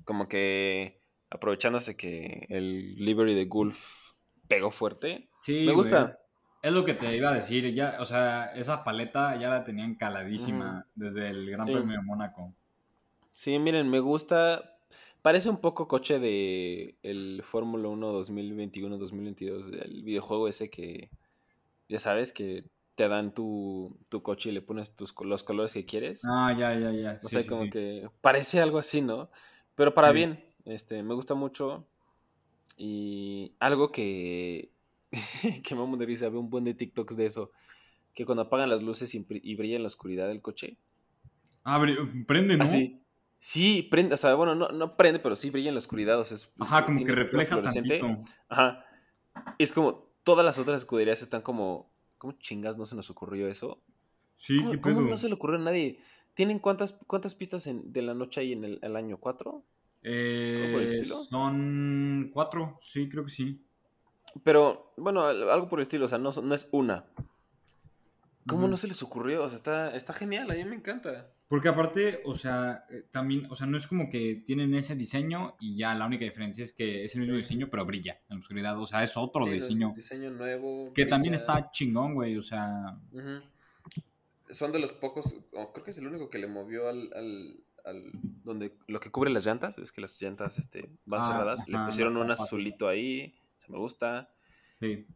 como 0.04 0.28
que 0.28 1.00
aprovechándose 1.30 1.96
que 1.96 2.46
el 2.48 2.94
livery 2.96 3.34
de 3.34 3.44
Gulf 3.44 4.12
pegó 4.48 4.70
fuerte. 4.70 5.28
Sí, 5.40 5.64
Me 5.66 5.72
gusta. 5.72 6.02
güey. 6.02 6.14
Es 6.62 6.72
lo 6.72 6.84
que 6.84 6.94
te 6.94 7.14
iba 7.16 7.30
a 7.30 7.34
decir, 7.34 7.72
ya, 7.72 7.98
o 8.00 8.04
sea, 8.04 8.46
esa 8.56 8.82
paleta 8.82 9.36
ya 9.36 9.48
la 9.48 9.62
tenían 9.62 9.94
caladísima 9.94 10.88
desde 10.96 11.28
el 11.28 11.48
Gran 11.50 11.64
Sí. 11.66 11.72
Premio 11.72 11.96
de 11.98 12.02
Mónaco. 12.02 12.56
Sí, 13.38 13.56
miren, 13.60 13.88
me 13.88 14.00
gusta. 14.00 14.80
Parece 15.22 15.48
un 15.48 15.60
poco 15.60 15.86
coche 15.86 16.18
de 16.18 16.96
el 17.04 17.44
Fórmula 17.44 17.86
1 17.86 18.12
2021-2022, 18.12 19.80
el 19.80 20.02
videojuego 20.02 20.48
ese 20.48 20.70
que, 20.70 21.08
ya 21.88 22.00
sabes, 22.00 22.32
que 22.32 22.64
te 22.96 23.06
dan 23.06 23.32
tu, 23.32 23.96
tu 24.08 24.24
coche 24.24 24.48
y 24.48 24.52
le 24.52 24.60
pones 24.60 24.96
tus, 24.96 25.14
los 25.22 25.44
colores 25.44 25.72
que 25.72 25.86
quieres. 25.86 26.22
Ah, 26.28 26.52
ya, 26.58 26.74
ya, 26.74 26.90
ya. 26.90 27.20
O 27.22 27.28
Sí, 27.28 27.34
sea, 27.34 27.42
sí, 27.42 27.48
como 27.48 27.62
sí. 27.66 27.70
que 27.70 28.10
parece 28.22 28.60
algo 28.60 28.78
así, 28.78 29.02
¿no? 29.02 29.30
Pero 29.76 29.94
para 29.94 30.10
bien, 30.10 30.44
este, 30.64 31.04
me 31.04 31.14
gusta 31.14 31.36
mucho. 31.36 31.86
Y 32.76 33.52
algo 33.60 33.92
que, 33.92 34.72
que 35.62 35.76
me 35.76 35.96
de 35.96 36.06
risa, 36.06 36.28
veo 36.28 36.40
un 36.40 36.50
buen 36.50 36.64
de 36.64 36.74
TikToks 36.74 37.16
de 37.16 37.26
eso, 37.26 37.52
que 38.14 38.26
cuando 38.26 38.42
apagan 38.42 38.68
las 38.68 38.82
luces 38.82 39.14
y, 39.14 39.24
y 39.30 39.54
brilla 39.54 39.76
en 39.76 39.82
la 39.82 39.86
oscuridad 39.86 40.26
del 40.26 40.42
coche, 40.42 40.76
Ah, 41.62 41.80
prende, 42.26 42.56
¿no? 42.56 42.64
Así. 42.64 43.00
Sí, 43.40 43.82
prende, 43.84 44.14
o 44.14 44.16
sea, 44.16 44.34
bueno, 44.34 44.54
no, 44.54 44.68
no 44.68 44.96
prende, 44.96 45.20
pero 45.20 45.36
sí 45.36 45.50
brilla 45.50 45.68
en 45.68 45.74
la 45.74 45.78
oscuridad. 45.78 46.18
O 46.18 46.24
sea, 46.24 46.36
es, 46.36 46.50
Ajá, 46.58 46.84
como 46.86 47.04
que 47.04 47.12
refleja 47.12 47.54
fluorescente. 47.54 48.00
tantito. 48.00 48.30
Ajá. 48.48 48.84
Es 49.58 49.72
como, 49.72 50.08
todas 50.24 50.44
las 50.44 50.58
otras 50.58 50.78
escuderías 50.78 51.22
están 51.22 51.42
como, 51.42 51.90
¿cómo 52.18 52.32
chingas 52.34 52.76
no 52.76 52.84
se 52.84 52.96
nos 52.96 53.10
ocurrió 53.10 53.46
eso? 53.48 53.80
Sí, 54.36 54.58
¿Cómo, 54.58 54.70
qué 54.72 54.80
cómo 54.80 55.00
no 55.02 55.16
se 55.16 55.28
le 55.28 55.34
ocurrió 55.34 55.58
a 55.58 55.62
nadie? 55.62 56.00
¿Tienen 56.34 56.58
cuántas, 56.58 56.92
cuántas 57.06 57.34
pistas 57.34 57.66
en- 57.66 57.92
de 57.92 58.02
la 58.02 58.14
noche 58.14 58.40
ahí 58.40 58.52
en 58.52 58.64
el, 58.64 58.78
el 58.82 58.96
año 58.96 59.18
4? 59.18 59.62
Eh, 60.02 60.68
por 60.72 60.80
el 60.82 60.86
estilo? 60.86 61.22
son 61.24 62.30
cuatro, 62.32 62.78
sí, 62.82 63.08
creo 63.08 63.24
que 63.24 63.30
sí. 63.30 63.64
Pero, 64.44 64.92
bueno, 64.96 65.24
al- 65.24 65.50
algo 65.50 65.68
por 65.68 65.78
el 65.80 65.82
estilo, 65.82 66.04
o 66.04 66.08
sea, 66.08 66.18
no, 66.18 66.30
no 66.42 66.54
es 66.54 66.68
una. 66.72 67.04
¿Cómo 68.46 68.66
no 68.68 68.76
se 68.76 68.88
les 68.88 69.02
ocurrió? 69.02 69.42
O 69.42 69.48
sea, 69.48 69.56
está, 69.56 69.94
está 69.96 70.12
genial, 70.12 70.50
a 70.50 70.54
mí 70.54 70.64
me 70.64 70.76
encanta. 70.76 71.30
Porque 71.48 71.68
aparte, 71.68 72.20
o 72.26 72.34
sea, 72.34 72.84
eh, 72.90 73.04
también, 73.10 73.46
o 73.50 73.54
sea, 73.54 73.66
no 73.66 73.78
es 73.78 73.86
como 73.86 74.10
que 74.10 74.42
tienen 74.44 74.74
ese 74.74 74.94
diseño 74.94 75.56
y 75.58 75.76
ya 75.76 75.94
la 75.94 76.04
única 76.06 76.24
diferencia 76.26 76.62
es 76.62 76.74
que 76.74 77.04
es 77.04 77.14
el 77.14 77.22
mismo 77.22 77.36
Sí. 77.36 77.40
diseño, 77.42 77.68
pero 77.70 77.86
brilla 77.86 78.20
en 78.28 78.36
la 78.36 78.40
oscuridad. 78.42 78.78
O 78.78 78.86
sea, 78.86 79.02
es 79.02 79.16
otro 79.16 79.44
Sí, 79.44 79.50
no, 79.50 79.56
es 79.56 79.62
un 79.62 79.68
diseño. 79.70 79.92
diseño 79.96 80.30
nuevo. 80.32 80.92
Que 80.92 81.06
también 81.06 81.32
está 81.32 81.70
chingón, 81.70 82.14
güey. 82.14 82.36
O 82.36 82.42
sea. 82.42 82.98
Son 84.50 84.72
de 84.72 84.78
los 84.78 84.92
pocos, 84.92 85.40
creo 85.72 85.84
que 85.84 85.90
es 85.90 85.98
el 85.98 86.06
único 86.06 86.28
que 86.30 86.38
le 86.38 86.46
movió 86.46 86.88
al, 86.88 87.10
al, 87.14 87.56
al- 87.84 88.10
donde 88.44 88.72
lo 88.86 88.98
que 89.00 89.10
cubre 89.10 89.30
las 89.30 89.44
llantas, 89.46 89.78
es 89.78 89.92
que 89.92 90.00
las 90.00 90.20
llantas 90.20 90.58
este, 90.58 90.88
van 91.04 91.20
Ah, 91.20 91.24
cerradas, 91.24 91.68
le 91.68 91.78
pusieron 91.86 92.16
un 92.16 92.30
azulito 92.30 92.88
ahí, 92.88 93.34
se 93.58 93.70
me 93.72 93.78
gusta. 93.78 94.30
sí. 94.80 95.06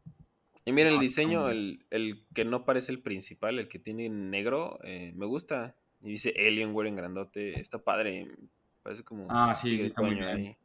Y 0.64 0.70
miren 0.70 0.92
el 0.92 0.98
Ah, 0.98 1.02
diseño, 1.02 1.48
el, 1.50 1.84
el 1.90 2.24
que 2.34 2.44
no 2.44 2.64
parece 2.64 2.92
el 2.92 3.02
principal, 3.02 3.58
el 3.58 3.66
que 3.68 3.80
tiene 3.80 4.08
negro, 4.08 4.78
eh, 4.84 5.12
me 5.16 5.26
gusta. 5.26 5.74
Y 6.02 6.10
dice 6.10 6.34
Alienware 6.36 6.88
en 6.88 6.96
grandote, 6.96 7.58
está 7.60 7.82
padre, 7.82 8.28
parece 8.82 9.04
como 9.04 9.26
Ah, 9.30 9.54
sí, 9.54 9.78
sí 9.78 9.84
está 9.86 10.02
muy 10.02 10.14
bien. 10.14 10.24
ahí. 10.26 10.56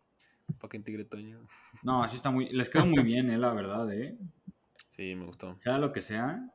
Tigre 0.84 1.06
toño. 1.06 1.46
No, 1.84 2.04
así 2.04 2.16
está 2.16 2.32
muy. 2.32 2.50
Les 2.50 2.70
quedó 2.70 2.86
muy 2.86 3.04
bien, 3.04 3.30
eh, 3.30 3.38
la 3.38 3.54
verdad, 3.54 3.92
eh. 3.94 4.18
Sí, 4.90 5.14
me 5.16 5.26
gustó. 5.26 5.58
Sea 5.60 5.78
lo 5.78 5.92
que 5.92 6.02
sea. 6.02 6.50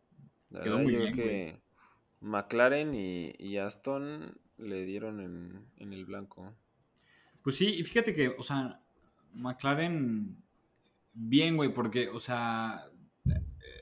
La 0.51 0.63
Quedó 0.63 0.79
verdad, 0.79 0.85
muy 0.85 0.93
yo 0.95 0.99
bien, 1.01 1.13
creo 1.13 1.27
que 1.27 1.61
McLaren 2.21 2.95
y, 2.95 3.33
y 3.39 3.59
Aston 3.59 4.39
le 4.59 4.85
dieron 4.85 5.21
en, 5.21 5.67
en 5.77 5.93
el 5.93 6.05
blanco. 6.07 6.55
Pues 7.43 7.57
sí, 7.57 7.67
y 7.69 7.85
fíjate 7.85 8.13
que, 8.13 8.29
o 8.29 8.43
sea, 8.43 8.81
McLaren. 9.35 10.37
Bien, 11.15 11.57
güey, 11.57 11.73
porque, 11.75 12.09
o 12.09 12.21
sea, 12.21 12.87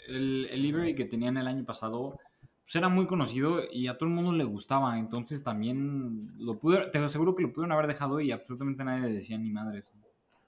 el, 0.08 0.48
el 0.50 0.62
livery 0.62 0.94
que 0.96 1.04
tenían 1.04 1.36
el 1.36 1.46
año 1.46 1.64
pasado 1.64 2.18
pues 2.70 2.76
era 2.76 2.88
muy 2.88 3.09
conocido 3.09 3.64
y 3.68 3.88
a 3.88 3.98
todo 3.98 4.09
el 4.09 4.14
mundo 4.14 4.30
le 4.30 4.44
gustaba. 4.44 4.96
Entonces 4.96 5.42
también 5.42 6.30
lo 6.38 6.61
pude, 6.61 6.87
te 6.90 6.98
aseguro 6.98 7.35
que 7.35 7.42
lo 7.42 7.52
pudieron 7.52 7.72
haber 7.72 7.88
dejado 7.88 8.20
y 8.20 8.30
absolutamente 8.30 8.85
nadie 8.85 9.09
le 9.09 9.12
decía 9.12 9.37
ni 9.38 9.50
madres. 9.50 9.90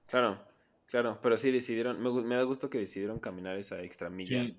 Claro, 0.08 0.40
claro, 0.86 1.18
pero 1.20 1.36
sí 1.36 1.50
decidieron, 1.50 2.00
me, 2.00 2.36
da 2.36 2.44
gusto 2.44 2.70
que 2.70 2.78
decidieron 2.78 3.18
caminar 3.18 3.56
esa 3.56 3.82
extra 3.82 4.08
milla, 4.08 4.44
Sí, 4.44 4.56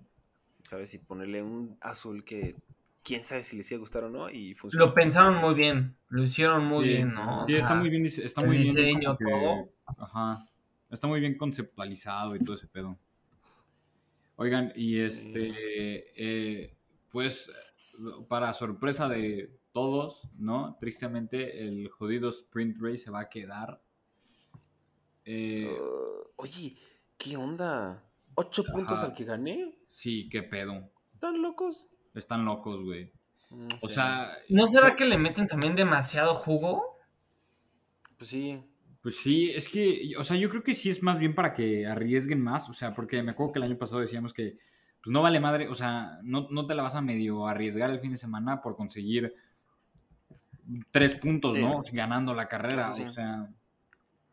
¿sabes? 0.65 0.93
Y 0.93 0.97
ponerle 0.97 1.41
un 1.41 1.77
azul 1.79 2.25
que 2.25 2.57
quién 3.01 3.23
sabe 3.23 3.43
si 3.43 3.55
les 3.55 3.71
iba 3.71 3.77
a 3.77 3.79
gustar 3.79 4.03
o 4.03 4.09
no 4.09 4.29
y 4.29 4.55
funcionó. 4.55 4.87
Lo 4.87 4.93
pensaron 4.93 5.37
muy 5.37 5.53
bien, 5.53 5.95
lo 6.09 6.21
hicieron 6.21 6.65
muy 6.65 6.83
sí, 6.83 6.91
bien, 6.95 7.13
¿no? 7.13 7.43
O 7.43 7.45
sí, 7.45 7.55
está 7.55 7.75
muy 7.75 7.89
bien, 7.89 8.05
está 8.05 8.41
muy 8.41 8.57
bien. 8.57 8.75
diseño, 8.75 9.17
que- 9.17 9.23
todo. 9.23 9.69
Ajá. 9.85 10.49
Está 10.89 11.07
muy 11.07 11.21
bien 11.21 11.37
conceptualizado 11.37 12.35
y 12.35 12.43
todo 12.43 12.57
ese 12.57 12.67
pedo. 12.67 12.97
Oigan, 14.35 14.73
y 14.75 14.99
este, 14.99 15.53
eh, 16.17 16.75
pues, 17.13 17.51
para 18.27 18.51
sorpresa 18.53 19.07
de 19.07 19.55
todos, 19.71 20.27
¿no? 20.35 20.77
Tristemente, 20.79 21.61
el 21.65 21.87
jodido 21.89 22.29
Sprint 22.29 22.77
Race 22.81 22.97
se 22.97 23.11
va 23.11 23.21
a 23.21 23.29
quedar. 23.29 23.81
Eh, 25.23 25.77
Uh, 25.79 26.23
oye, 26.37 26.75
¿qué 27.17 27.37
onda? 27.37 28.03
¿Ocho 28.33 28.63
puntos 28.63 29.03
al 29.03 29.13
que 29.13 29.23
gané? 29.23 29.77
sí, 29.91 30.27
qué 30.27 30.41
pedo. 30.41 30.91
¿Están 31.13 31.39
locos? 31.39 31.87
Están 32.15 32.45
locos, 32.45 32.83
güey. 32.83 33.11
No 33.51 33.67
O 33.83 33.89
sea, 33.89 34.35
¿No 34.49 34.65
será 34.65 34.95
que 34.95 35.05
le 35.05 35.19
meten 35.19 35.47
también 35.47 35.75
demasiado 35.75 36.33
jugo? 36.33 36.97
Pues 38.17 38.31
sí. 38.31 38.59
Pues 39.03 39.17
sí, 39.17 39.51
es 39.51 39.69
que, 39.69 40.13
o 40.17 40.23
sea, 40.23 40.35
yo 40.35 40.49
creo 40.49 40.63
que 40.63 40.73
sí 40.73 40.89
es 40.89 41.03
más 41.03 41.19
bien 41.19 41.35
para 41.35 41.53
que 41.53 41.85
arriesguen 41.85 42.41
más, 42.41 42.69
o 42.69 42.73
sea, 42.73 42.95
porque 42.95 43.21
me 43.21 43.31
acuerdo 43.31 43.53
que 43.53 43.59
el 43.59 43.65
año 43.65 43.77
pasado 43.77 44.01
decíamos 44.01 44.33
que, 44.33 44.57
pues 45.03 45.11
no 45.11 45.21
vale 45.21 45.39
madre, 45.41 45.67
o 45.67 45.75
sea, 45.75 46.19
no, 46.23 46.47
no 46.49 46.65
te 46.65 46.75
la 46.75 46.83
vas 46.83 46.95
a 46.95 47.01
medio 47.01 47.45
arriesgar 47.45 47.89
el 47.89 47.99
fin 47.99 48.11
de 48.11 48.17
semana 48.17 48.61
por 48.61 48.75
conseguir 48.77 49.35
tres 50.91 51.15
puntos, 51.15 51.55
Sí. 51.55 51.61
¿no? 51.61 51.81
Ganando 51.91 52.33
la 52.33 52.47
carrera, 52.47 52.83
sí. 52.83 53.03
o 53.03 53.11
sea, 53.11 53.49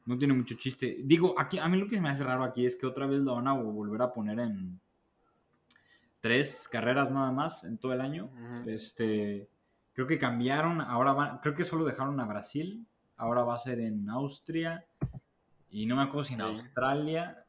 no 0.06 0.16
tiene 0.16 0.33
mucho 0.35 0.54
chiste. 0.54 0.98
Digo, 1.02 1.35
aquí, 1.38 1.59
a 1.59 1.68
mí 1.68 1.76
lo 1.76 1.88
que 1.88 1.96
se 1.96 2.00
me 2.02 2.09
hace 2.09 2.22
raro 2.22 2.44
aquí 2.44 2.64
es 2.66 2.76
que 2.76 2.87
otra 2.87 3.06
vez 3.06 3.20
lo 3.20 3.35
van 3.35 3.48
a 3.48 3.52
volver 3.54 4.00
a 4.02 4.12
poner 4.12 4.38
en 4.38 4.80
tres 6.20 6.68
carreras 6.70 7.11
nada 7.11 7.33
más 7.33 7.64
en 7.64 7.78
todo 7.78 7.92
el 7.92 8.00
año. 8.00 8.30
Este, 8.66 9.48
creo 9.92 10.06
que 10.06 10.18
cambiaron, 10.18 10.80
ahora 10.80 11.12
van, 11.12 11.38
creo 11.38 11.54
que 11.54 11.64
solo 11.64 11.85
dejaron 11.85 12.20
a 12.20 12.26
Brasil, 12.26 12.87
ahora 13.16 13.42
va 13.42 13.54
a 13.54 13.59
ser 13.59 13.80
en 13.80 14.09
Austria 14.09 14.85
y 15.70 15.87
no 15.87 15.96
me 15.96 16.02
acuerdo 16.02 16.24
si 16.24 16.35
en 16.35 16.40
Sí. 16.40 16.46
Australia 16.46 17.44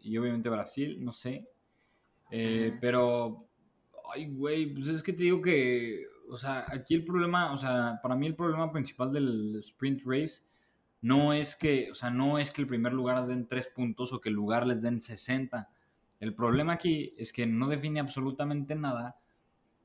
y 0.00 0.16
obviamente 0.18 0.48
Brasil, 0.50 1.02
no 1.04 1.12
sé. 1.12 1.48
Eh. 2.30 2.76
Pero, 2.80 3.38
ay, 4.14 4.26
güey, 4.30 4.66
pues 4.74 4.88
es 4.88 5.02
que 5.02 5.12
te 5.12 5.22
digo 5.24 5.40
que, 5.40 6.04
o 6.30 6.36
sea, 6.36 6.64
aquí 6.68 6.94
el 6.94 7.04
problema, 7.04 7.52
o 7.52 7.58
sea, 7.58 8.00
para 8.02 8.16
mí 8.16 8.26
el 8.26 8.34
problema 8.34 8.70
principal 8.72 9.12
del 9.12 9.56
sprint 9.60 10.02
race 10.04 10.42
no 11.00 11.32
es 11.32 11.56
que, 11.56 11.90
o 11.90 11.94
sea, 11.94 12.10
no 12.10 12.38
es 12.38 12.50
que 12.50 12.60
el 12.62 12.66
primer 12.66 12.92
lugar 12.92 13.26
den 13.26 13.46
tres 13.46 13.68
puntos 13.68 14.12
o 14.12 14.20
que 14.20 14.28
el 14.28 14.34
lugar 14.34 14.66
les 14.66 14.82
den 14.82 15.00
60. 15.00 15.68
El 16.20 16.34
problema 16.34 16.72
aquí 16.74 17.14
es 17.16 17.32
que 17.32 17.46
no 17.46 17.68
define 17.68 18.00
absolutamente 18.00 18.74
nada. 18.74 19.16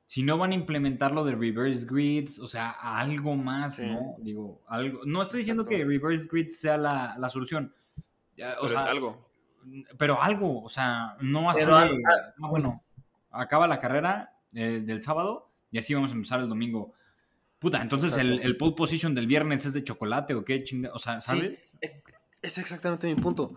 Si 0.06 0.24
no 0.24 0.38
van 0.38 0.52
a 0.52 0.56
implementar 0.56 1.12
lo 1.14 1.24
de 1.24 1.34
reverse 1.36 1.86
grids, 1.86 2.40
o 2.40 2.48
sea, 2.48 2.72
algo 2.72 3.36
más, 3.36 3.76
Sí. 3.78 3.86
¿no? 3.86 4.16
Digo, 4.20 4.62
algo. 4.68 5.02
No 5.06 5.22
estoy 5.22 5.40
diciendo 5.40 5.64
Exacto. 5.64 5.78
que 5.78 5.86
reverse 5.86 6.28
grids 6.30 6.60
sea 6.60 6.78
la, 6.78 7.16
la 7.20 7.30
solución. 7.30 7.74
O 7.76 8.36
Pero 8.36 8.66
es 8.66 8.72
sea, 8.72 8.86
algo. 8.86 9.30
Pero 9.98 10.22
algo, 10.22 10.64
o 10.64 10.70
sea, 10.70 11.16
no 11.22 11.50
así. 11.50 11.62
Pero 11.62 11.80
de, 11.80 12.02
ah, 12.06 12.48
bueno, 12.50 12.84
acaba 13.32 13.68
la 13.68 13.80
carrera 13.80 14.36
eh, 14.54 14.82
del 14.84 15.02
sábado 15.04 15.50
y 15.72 15.78
así 15.80 15.94
vamos 15.94 16.12
a 16.12 16.16
empezar 16.16 16.40
el 16.40 16.50
domingo. 16.50 16.94
Puta, 17.60 17.82
entonces 17.82 18.16
el, 18.18 18.58
pole 18.58 18.76
position 18.76 19.16
del 19.16 19.26
viernes 19.26 19.66
es 19.66 19.74
de 19.74 19.84
chocolate 19.84 20.34
o 20.34 20.44
qué 20.44 20.64
chinga, 20.64 20.92
o 20.94 21.00
sea, 21.00 21.22
Sí, 21.22 21.38
¿sabes? 21.40 21.74
e- 21.82 22.04
es 22.42 22.58
exactamente 22.58 23.08
mi 23.08 23.16
punto. 23.22 23.54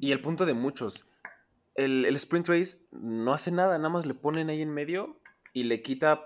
Y 0.00 0.10
el 0.10 0.20
punto 0.20 0.44
de 0.44 0.54
muchos. 0.54 1.08
El, 1.76 2.04
el 2.04 2.16
sprint 2.16 2.48
race 2.48 2.78
no 2.92 3.32
hace 3.32 3.50
nada, 3.52 3.78
nada 3.78 3.90
más 3.90 4.06
le 4.06 4.14
ponen 4.14 4.50
ahí 4.50 4.60
en 4.62 4.70
medio 4.74 5.20
y 5.52 5.64
le 5.64 5.82
quita, 5.82 6.20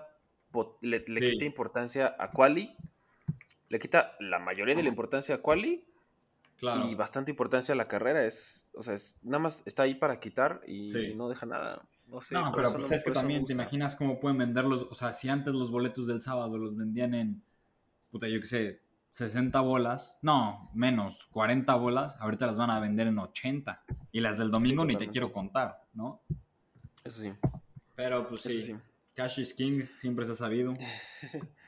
le, 0.81 1.03
le 1.07 1.19
Sí. 1.27 1.33
quita 1.33 1.45
importancia 1.45 2.15
a 2.17 2.31
Quali. 2.31 2.75
Le 3.69 3.79
quita 3.79 4.13
la 4.19 4.39
mayoría 4.39 4.73
de 4.75 4.81
la 4.83 4.89
importancia 4.89 5.35
a 5.35 5.37
Quali 5.37 5.85
Claro. 6.59 6.89
y 6.89 6.95
bastante 6.95 7.31
importancia 7.31 7.73
a 7.73 7.75
la 7.77 7.87
carrera. 7.87 8.25
Es, 8.25 8.69
o 8.73 8.83
sea, 8.83 8.93
es, 8.93 9.19
nada 9.23 9.39
más 9.39 9.63
está 9.65 9.83
ahí 9.83 9.95
para 9.95 10.19
quitar 10.19 10.61
y, 10.67 10.89
Sí. 10.91 11.13
no 11.15 11.29
deja 11.29 11.45
nada. 11.45 11.81
No 12.07 12.21
sé. 12.21 12.33
no, 12.33 12.51
pero 12.51 12.71
pues 12.73 12.89
no- 12.89 12.95
es 12.95 13.03
que 13.03 13.11
también 13.11 13.45
te 13.45 13.53
imaginas 13.53 13.95
cómo 13.95 14.19
pueden 14.19 14.39
venderlos, 14.39 14.87
o 14.89 14.95
sea, 14.95 15.13
si 15.13 15.29
antes 15.29 15.53
los 15.53 15.69
boletos 15.69 16.07
del 16.07 16.21
sábado 16.23 16.57
los 16.57 16.75
vendían 16.75 17.13
en, 17.13 17.43
puta, 18.11 18.27
yo 18.27 18.41
qué 18.41 18.47
sé, 18.47 18.81
60 19.13 19.59
bolas, 19.61 20.17
no, 20.23 20.71
menos, 20.73 21.27
40 21.31 21.75
bolas, 21.75 22.17
ahorita 22.19 22.47
las 22.47 22.57
van 22.57 22.71
a 22.71 22.79
vender 22.79 23.07
en 23.07 23.19
80. 23.19 23.83
Y 24.11 24.21
las 24.21 24.37
del 24.39 24.49
domingo 24.49 24.85
ni 24.85 24.95
te 24.95 25.07
quiero 25.09 25.31
contar, 25.31 25.83
¿no? 25.93 26.21
Eso 27.03 27.21
sí. 27.21 27.33
Pero 27.95 28.27
pues 28.27 28.45
Eso 28.47 28.65
sí. 28.65 28.75
Cash 29.13 29.39
is 29.39 29.53
King, 29.53 29.83
siempre 29.99 30.25
se 30.25 30.31
ha 30.31 30.35
sabido. 30.35 30.73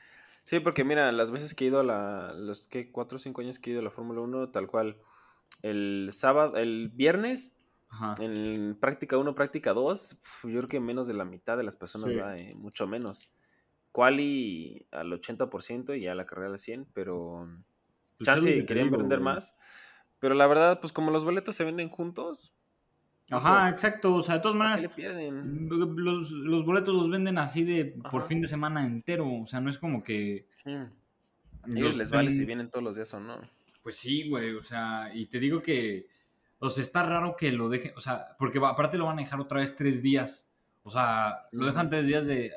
Sí, 0.44 0.60
porque 0.60 0.84
mira, 0.84 1.10
las 1.12 1.30
veces 1.30 1.54
que 1.54 1.64
he 1.64 1.68
ido 1.68 1.80
a 1.80 1.84
la. 1.84 2.32
Los 2.34 2.68
que 2.68 2.90
cuatro 2.90 3.16
o 3.16 3.18
cinco 3.18 3.40
años 3.40 3.58
que 3.58 3.70
he 3.70 3.72
ido 3.72 3.80
a 3.80 3.84
la 3.84 3.90
Fórmula 3.90 4.20
1, 4.20 4.50
tal 4.50 4.66
cual. 4.66 4.98
El 5.62 6.08
sábado, 6.12 6.56
el 6.56 6.88
viernes, 6.88 7.56
Ajá. 7.90 8.14
en 8.20 8.76
práctica 8.80 9.16
1, 9.18 9.34
práctica 9.34 9.72
2, 9.72 10.18
yo 10.44 10.50
creo 10.58 10.68
que 10.68 10.80
menos 10.80 11.06
de 11.06 11.14
la 11.14 11.24
mitad 11.24 11.56
de 11.56 11.64
las 11.64 11.76
personas 11.76 12.12
Sí. 12.12 12.18
va, 12.18 12.36
eh, 12.36 12.54
mucho 12.56 12.86
menos. 12.86 13.32
Quali 13.92 14.86
al 14.90 15.12
80% 15.12 15.94
y 15.94 16.00
ya 16.02 16.14
la 16.14 16.24
carrera 16.24 16.48
al 16.50 16.58
100%, 16.58 16.86
pero. 16.94 17.46
Pues 18.18 18.26
chance 18.26 18.66
querían 18.66 18.90
vender 18.90 19.20
más. 19.20 19.54
Pero 20.18 20.34
la 20.34 20.46
verdad, 20.46 20.80
pues 20.80 20.92
como 20.92 21.10
los 21.10 21.24
boletos 21.24 21.54
se 21.56 21.64
venden 21.64 21.88
juntos, 21.88 22.52
Ajá, 23.32 23.68
exacto. 23.68 24.14
O 24.14 24.22
sea, 24.22 24.36
de 24.36 24.40
todas 24.40 24.58
¿para 24.58 24.88
qué 24.88 25.08
maneras, 25.08 25.46
los, 25.96 26.30
los 26.30 26.64
boletos 26.64 26.94
los 26.94 27.08
venden 27.08 27.38
así 27.38 27.64
de 27.64 27.86
por 28.10 28.24
fin 28.24 28.40
de 28.40 28.48
semana 28.48 28.84
entero. 28.84 29.28
O 29.42 29.46
sea, 29.46 29.60
no 29.60 29.70
es 29.70 29.78
como 29.78 30.02
que. 30.02 30.46
Sí. 30.62 30.72
Ellos 31.74 31.96
les 31.96 32.10
vale 32.10 32.32
si 32.32 32.44
vienen 32.44 32.70
todos 32.70 32.84
los 32.84 32.96
días 32.96 33.12
o 33.14 33.20
no. 33.20 33.40
Pues 33.82 33.96
sí, 33.96 34.28
güey. 34.28 34.54
O 34.54 34.62
sea, 34.62 35.10
y 35.14 35.26
te 35.26 35.38
digo 35.38 35.62
que. 35.62 36.06
O 36.58 36.70
sea, 36.70 36.82
está 36.82 37.02
raro 37.02 37.36
que 37.36 37.50
lo 37.52 37.68
dejen. 37.68 37.92
O 37.96 38.00
sea, 38.00 38.36
porque 38.38 38.58
aparte 38.58 38.98
lo 38.98 39.06
van 39.06 39.18
a 39.18 39.22
dejar 39.22 39.40
otra 39.40 39.60
vez 39.60 39.74
tres 39.74 40.02
días. 40.02 40.48
O 40.82 40.90
sea, 40.90 41.48
lo 41.52 41.66
dejan 41.66 41.90
tres 41.90 42.06
días 42.06 42.26
de. 42.26 42.52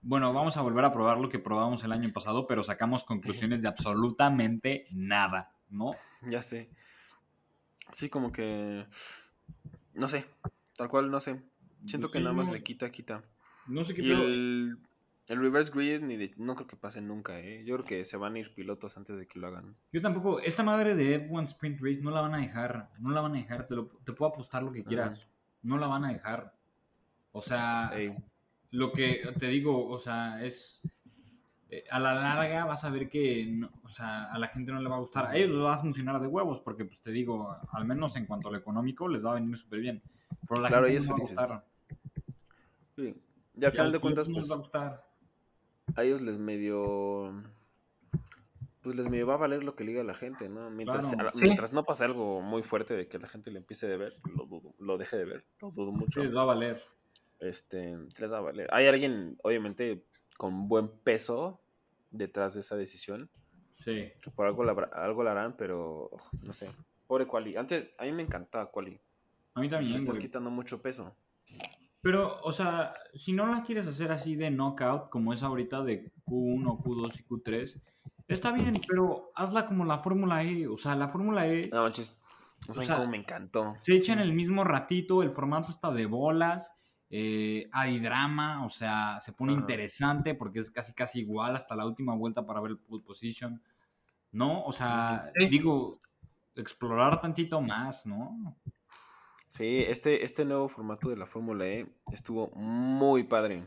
bueno, 0.00 0.32
vamos 0.32 0.56
a 0.56 0.62
volver 0.62 0.84
a 0.84 0.92
probar 0.92 1.18
lo 1.18 1.28
que 1.28 1.38
probamos 1.38 1.84
el 1.84 1.92
año 1.92 2.12
pasado, 2.12 2.46
pero 2.46 2.62
sacamos 2.62 3.04
conclusiones 3.04 3.62
de 3.62 3.68
absolutamente 3.68 4.86
nada, 4.90 5.52
¿no? 5.70 5.92
Ya 6.22 6.42
sé. 6.42 6.70
Sí, 7.92 8.08
como 8.08 8.32
que. 8.32 8.86
No 9.98 10.08
sé. 10.08 10.26
Tal 10.76 10.88
cual, 10.88 11.10
no 11.10 11.20
sé. 11.20 11.40
Siento 11.84 12.08
que 12.08 12.18
Sí, 12.18 12.24
nada 12.24 12.34
más 12.34 12.46
no. 12.48 12.54
le 12.54 12.62
quita, 12.62 12.90
quita. 12.90 13.22
No 13.66 13.84
sé 13.84 13.94
qué 13.94 14.02
Y 14.02 14.10
el, 14.12 14.78
el 15.28 15.38
reverse 15.40 15.72
grid 15.72 16.00
ni 16.02 16.16
de- 16.16 16.34
no 16.38 16.54
creo 16.54 16.66
que 16.66 16.76
pase 16.76 17.00
nunca, 17.00 17.38
¿eh? 17.40 17.62
Yo 17.64 17.74
creo 17.76 17.84
que 17.84 18.04
se 18.04 18.16
van 18.16 18.34
a 18.34 18.38
ir 18.38 18.54
pilotos 18.54 18.96
antes 18.96 19.16
de 19.16 19.26
que 19.26 19.38
lo 19.38 19.48
hagan. 19.48 19.76
Yo 19.92 20.00
tampoco, 20.00 20.40
esta 20.40 20.62
madre 20.62 20.94
de 20.94 21.28
F1 21.28 21.44
Sprint 21.44 21.80
Race 21.82 22.00
no 22.00 22.10
la 22.10 22.20
van 22.22 22.34
a 22.34 22.38
dejar, 22.38 22.90
no 22.98 23.10
la 23.10 23.20
van 23.20 23.32
a 23.34 23.38
dejar, 23.38 23.66
te, 23.66 23.74
lo- 23.74 23.88
te 24.04 24.12
puedo 24.12 24.30
apostar 24.32 24.62
lo 24.62 24.72
que 24.72 24.84
quieras, 24.84 25.28
no 25.62 25.76
la 25.78 25.86
van 25.86 26.04
a 26.04 26.12
dejar. 26.12 26.54
O 27.32 27.42
sea, 27.42 27.90
Ey, 27.94 28.14
lo 28.70 28.90
que 28.92 29.20
te 29.38 29.48
digo, 29.48 29.86
o 29.88 29.98
sea, 29.98 30.42
es 30.44 30.80
eh, 31.70 31.84
a 31.90 31.98
la 32.00 32.14
larga 32.14 32.64
vas 32.64 32.84
a 32.84 32.90
ver 32.90 33.08
que, 33.08 33.46
no- 33.46 33.70
o 33.84 33.88
sea, 33.88 34.24
a 34.32 34.38
la 34.38 34.48
gente 34.48 34.72
no 34.72 34.80
le 34.80 34.88
va 34.88 34.96
a 34.96 35.00
gustar. 35.00 35.26
A 35.26 35.36
ellos 35.36 35.50
les 35.50 35.60
va 35.64 35.74
a 35.74 35.78
funcionar 35.78 36.20
de 36.20 36.26
huevos, 36.26 36.60
porque 36.60 36.84
pues 36.84 37.00
te 37.00 37.10
digo, 37.10 37.54
al 37.72 37.84
menos 37.84 38.16
en 38.16 38.26
cuanto 38.26 38.48
a 38.48 38.52
lo 38.52 38.58
económico, 38.58 39.06
les 39.08 39.24
va 39.24 39.32
a 39.32 39.34
venir 39.34 39.56
súper 39.58 39.80
bien. 39.80 40.02
Pero 40.48 40.60
a 40.60 40.62
la 40.62 40.68
Claro, 40.68 40.86
gente 40.86 41.00
no 41.00 41.04
le 41.04 41.08
va 41.10 41.14
a 41.14 41.18
felices. 41.18 41.36
gustar. 41.38 41.64
sí. 42.96 43.22
Y 43.56 43.64
al 43.64 43.68
Y 43.70 43.72
final 43.72 43.92
de 43.92 43.98
cuentas, 43.98 44.28
les 44.28 44.46
pues 44.48 44.72
a 45.96 46.04
ellos 46.04 46.20
les 46.20 46.38
medio. 46.38 47.42
Pues 48.82 48.94
les 48.94 49.08
medio 49.08 49.26
va 49.26 49.34
a 49.34 49.38
valer 49.38 49.64
lo 49.64 49.74
que 49.74 49.84
le 49.84 49.90
diga 49.90 50.04
la 50.04 50.14
gente, 50.14 50.48
¿no? 50.48 50.70
Mientras, 50.70 51.12
Claro. 51.12 51.30
a- 51.30 51.32
mientras 51.34 51.72
no 51.72 51.84
pase 51.84 52.04
algo 52.04 52.40
muy 52.40 52.62
fuerte 52.62 52.94
de 52.94 53.08
que 53.08 53.18
la 53.18 53.26
gente 53.28 53.50
le 53.50 53.58
empiece 53.58 53.88
de 53.88 53.96
ver, 53.96 54.16
lo 54.36 54.46
dudo, 54.46 54.74
lo 54.78 54.96
deje 54.96 55.16
de 55.16 55.24
ver, 55.24 55.44
lo 55.60 55.70
dudo 55.70 55.90
mucho. 55.92 56.20
Sí, 56.20 56.26
les 56.26 56.36
va 56.36 56.42
a 56.42 56.46
valer. 56.46 56.82
este, 57.40 57.96
les 58.18 58.32
va 58.32 58.38
a 58.38 58.40
valer. 58.40 58.68
Hay 58.72 58.86
alguien, 58.86 59.36
obviamente, 59.42 60.04
con 60.38 60.68
buen 60.68 60.88
peso 60.88 61.60
detrás 62.10 62.54
de 62.54 62.60
esa 62.60 62.74
decisión, 62.76 63.28
Sí. 63.84 64.10
que 64.22 64.30
por 64.30 64.46
algo 64.46 64.64
la, 64.64 64.72
algo 64.94 65.22
la 65.22 65.32
harán, 65.32 65.54
pero 65.58 66.10
no 66.42 66.52
sé. 66.54 66.70
Pobre 67.06 67.26
Quali. 67.26 67.56
Antes, 67.56 67.90
a 67.98 68.04
mí 68.04 68.12
me 68.12 68.22
encantaba 68.22 68.70
Quali. 68.70 68.98
A 69.54 69.60
mí 69.60 69.68
también, 69.68 69.94
estás 69.96 70.16
güey. 70.16 70.26
quitando 70.26 70.48
mucho 70.50 70.80
peso. 70.80 71.14
Pero, 72.00 72.40
o 72.42 72.52
sea, 72.52 72.94
si 73.14 73.32
no 73.32 73.46
la 73.46 73.62
quieres 73.62 73.86
hacer 73.86 74.10
así 74.12 74.36
de 74.36 74.50
knockout, 74.50 75.10
como 75.10 75.32
es 75.32 75.42
ahorita 75.42 75.82
de 75.82 76.12
Q1, 76.26 76.82
Q2 76.82 77.20
y 77.20 77.24
Q3, 77.24 77.80
está 78.28 78.52
bien, 78.52 78.74
pero 78.86 79.32
hazla 79.34 79.66
como 79.66 79.84
la 79.84 79.98
Fórmula 79.98 80.42
E. 80.44 80.66
O 80.68 80.78
sea, 80.78 80.94
la 80.94 81.08
Fórmula 81.08 81.46
E 81.48 81.68
No 81.72 81.82
manches. 81.82 82.20
No 82.66 82.74
saben 82.74 82.86
sea, 82.88 82.96
cómo 82.96 83.08
me 83.08 83.16
encantó. 83.16 83.74
se 83.76 83.94
echa 83.96 84.12
en 84.12 84.18
el 84.20 84.32
mismo 84.32 84.64
ratito, 84.64 85.22
el 85.22 85.30
formato 85.30 85.70
está 85.70 85.90
de 85.92 86.06
bolas, 86.06 86.72
eh, 87.10 87.68
hay 87.72 87.98
drama, 88.00 88.64
o 88.66 88.70
sea, 88.70 89.18
se 89.20 89.32
pone 89.32 89.52
interesante 89.52 90.34
porque 90.34 90.58
es 90.60 90.70
casi 90.70 90.92
casi 90.94 91.20
igual 91.20 91.56
hasta 91.56 91.74
la 91.76 91.86
última 91.86 92.14
vuelta 92.14 92.44
para 92.46 92.60
ver 92.60 92.72
el 92.72 92.78
pole 92.78 93.02
position. 93.02 93.62
¿No? 94.32 94.62
O 94.64 94.72
sea, 94.72 95.24
Sí. 95.38 95.46
digo, 95.48 95.96
explorar 96.54 97.20
tantito 97.20 97.60
más, 97.62 98.04
¿no? 98.04 98.56
Sí, 99.48 99.78
este, 99.88 100.22
este 100.24 100.44
nuevo 100.44 100.68
formato 100.68 101.08
de 101.08 101.16
la 101.16 101.26
Fórmula 101.26 101.66
E 101.66 101.86
estuvo 102.12 102.50
muy 102.54 103.22
padre. 103.24 103.64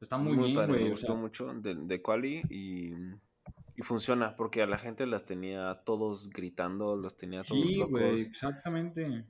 Está 0.00 0.18
muy, 0.18 0.36
bien, 0.36 0.54
padre. 0.56 0.72
güey. 0.72 0.84
Me 0.84 0.90
gustó 0.90 1.12
sea, 1.12 1.16
mucho 1.16 1.54
de, 1.54 1.74
de 1.76 2.02
Quali 2.02 2.42
y, 2.50 2.92
y 3.76 3.82
funciona 3.82 4.36
porque 4.36 4.60
a 4.62 4.66
la 4.66 4.76
gente 4.78 5.06
las 5.06 5.24
tenía 5.24 5.82
todos 5.86 6.28
gritando, 6.30 6.96
los 6.96 7.16
tenía 7.16 7.44
todos 7.44 7.68
sí, 7.68 7.76
locos. 7.76 7.90
güey, 7.90 8.14
exactamente. 8.14 9.24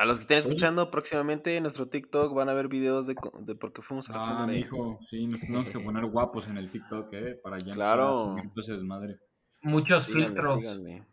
A 0.00 0.06
los 0.06 0.16
que 0.16 0.20
estén 0.22 0.38
escuchando 0.38 0.90
próximamente 0.90 1.56
en 1.56 1.62
nuestro 1.64 1.86
TikTok 1.88 2.34
van 2.34 2.48
a 2.48 2.54
ver 2.54 2.68
videos 2.68 3.06
de, 3.06 3.14
de 3.42 3.54
por 3.54 3.72
qué 3.74 3.82
fuimos 3.82 4.08
a 4.08 4.12
la 4.14 4.22
Ah, 4.22 4.46
Fórmula 4.46 4.58
E. 4.58 4.66
sí, 5.06 5.26
nos 5.26 5.40
tenemos 5.40 5.68
que 5.70 5.78
poner 5.78 6.06
guapos 6.06 6.48
en 6.48 6.56
el 6.56 6.70
TikTok, 6.70 7.12
¿eh? 7.12 7.34
Para 7.42 7.58
ya 7.58 7.72
Claro. 7.72 8.34
ese 8.56 8.72
desmadre. 8.72 9.18
Muchos 9.62 10.06
filtros. 10.06 10.58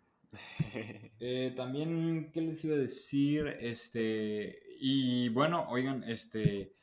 Eh, 1.19 1.54
también, 1.56 2.32
¿qué 2.34 2.41
les 2.41 2.63
iba 2.65 2.76
a 2.76 2.80
decir? 2.80 3.47
Este, 3.60 4.60
y 4.80 5.30
bueno, 5.30 5.65
oigan, 5.69 6.04
este, 6.04 6.73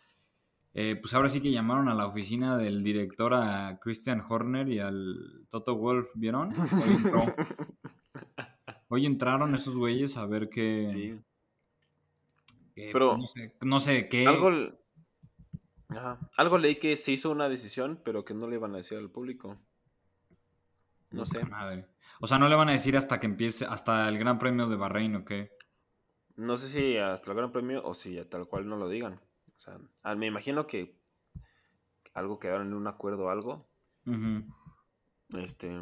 eh, 0.72 0.96
pues 1.00 1.12
ahora 1.14 1.28
sí 1.28 1.40
que 1.40 1.52
llamaron 1.52 1.88
a 1.88 1.94
la 1.94 2.06
oficina 2.06 2.56
del 2.56 2.82
director 2.82 3.32
a 3.34 3.78
Christian 3.80 4.24
Horner 4.28 4.68
y 4.70 4.80
al 4.80 5.46
Toto 5.50 5.76
Wolf, 5.76 6.08
¿vieron? 6.14 6.48
Hoy, 6.52 6.94
entró- 6.96 7.34
hoy 8.88 9.06
entraron 9.06 9.54
esos 9.54 9.76
güeyes 9.76 10.16
a 10.16 10.26
ver 10.26 10.48
qué... 10.48 10.90
Sí. 10.92 11.24
Qué, 12.74 12.90
Pero- 12.92 13.10
pues, 13.10 13.18
no, 13.20 13.26
sé, 13.26 13.56
no 13.62 13.80
sé 13.80 14.08
qué... 14.08 14.26
Algo, 14.26 14.50
ajá, 15.88 16.18
algo 16.37 16.58
leí 16.58 16.76
que 16.76 16.96
se 16.96 17.12
hizo 17.12 17.30
una 17.30 17.48
decisión, 17.48 18.00
pero 18.04 18.24
que 18.24 18.34
no 18.34 18.48
le 18.48 18.56
iban 18.56 18.74
a 18.74 18.78
decir 18.78 18.98
al 18.98 19.10
público. 19.10 19.58
No 21.10 21.24
sé. 21.24 21.44
Madre. 21.44 21.87
O 22.20 22.26
sea, 22.26 22.38
no 22.38 22.48
le 22.48 22.56
van 22.56 22.68
a 22.68 22.72
decir 22.72 22.96
hasta 22.96 23.20
que 23.20 23.26
empiece, 23.26 23.66
hasta 23.66 24.08
el 24.08 24.18
Gran 24.18 24.38
Premio 24.38 24.68
de 24.68 24.76
Bahrein, 24.76 25.16
¿o 25.16 25.24
qué? 25.24 25.50
No 26.37 26.56
sé 26.56 26.68
si 26.68 26.96
hasta 26.96 27.30
el 27.30 27.37
Gran 27.37 27.52
Premio 27.52 27.84
o 27.84 27.94
si 27.94 28.16
tal 28.24 28.46
cual 28.48 28.68
no 28.68 28.76
lo 28.76 28.88
digan. 28.88 29.14
O 29.14 29.58
sea, 29.58 29.78
ah, 30.02 30.14
me 30.16 30.26
imagino 30.26 30.66
que 30.66 30.96
algo 32.12 32.38
quedaron 32.38 32.68
en 32.68 32.74
un 32.74 32.87
acuerdo 32.88 33.26
o 33.26 33.30
algo. 33.30 33.68
Este, 35.38 35.72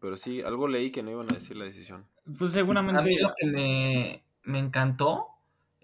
pero 0.00 0.16
sí, 0.16 0.42
algo 0.42 0.68
leí 0.68 0.90
que 0.90 1.02
no 1.02 1.10
iban 1.10 1.30
a 1.30 1.34
decir 1.34 1.56
la 1.56 1.64
decisión. 1.64 2.06
Pues 2.24 2.52
A 2.52 2.54
seguramente... 2.54 3.02
mí 3.02 3.16
lo 3.18 3.30
que 3.36 3.46
me, 3.46 4.24
me 4.44 4.58
encantó 4.58 5.26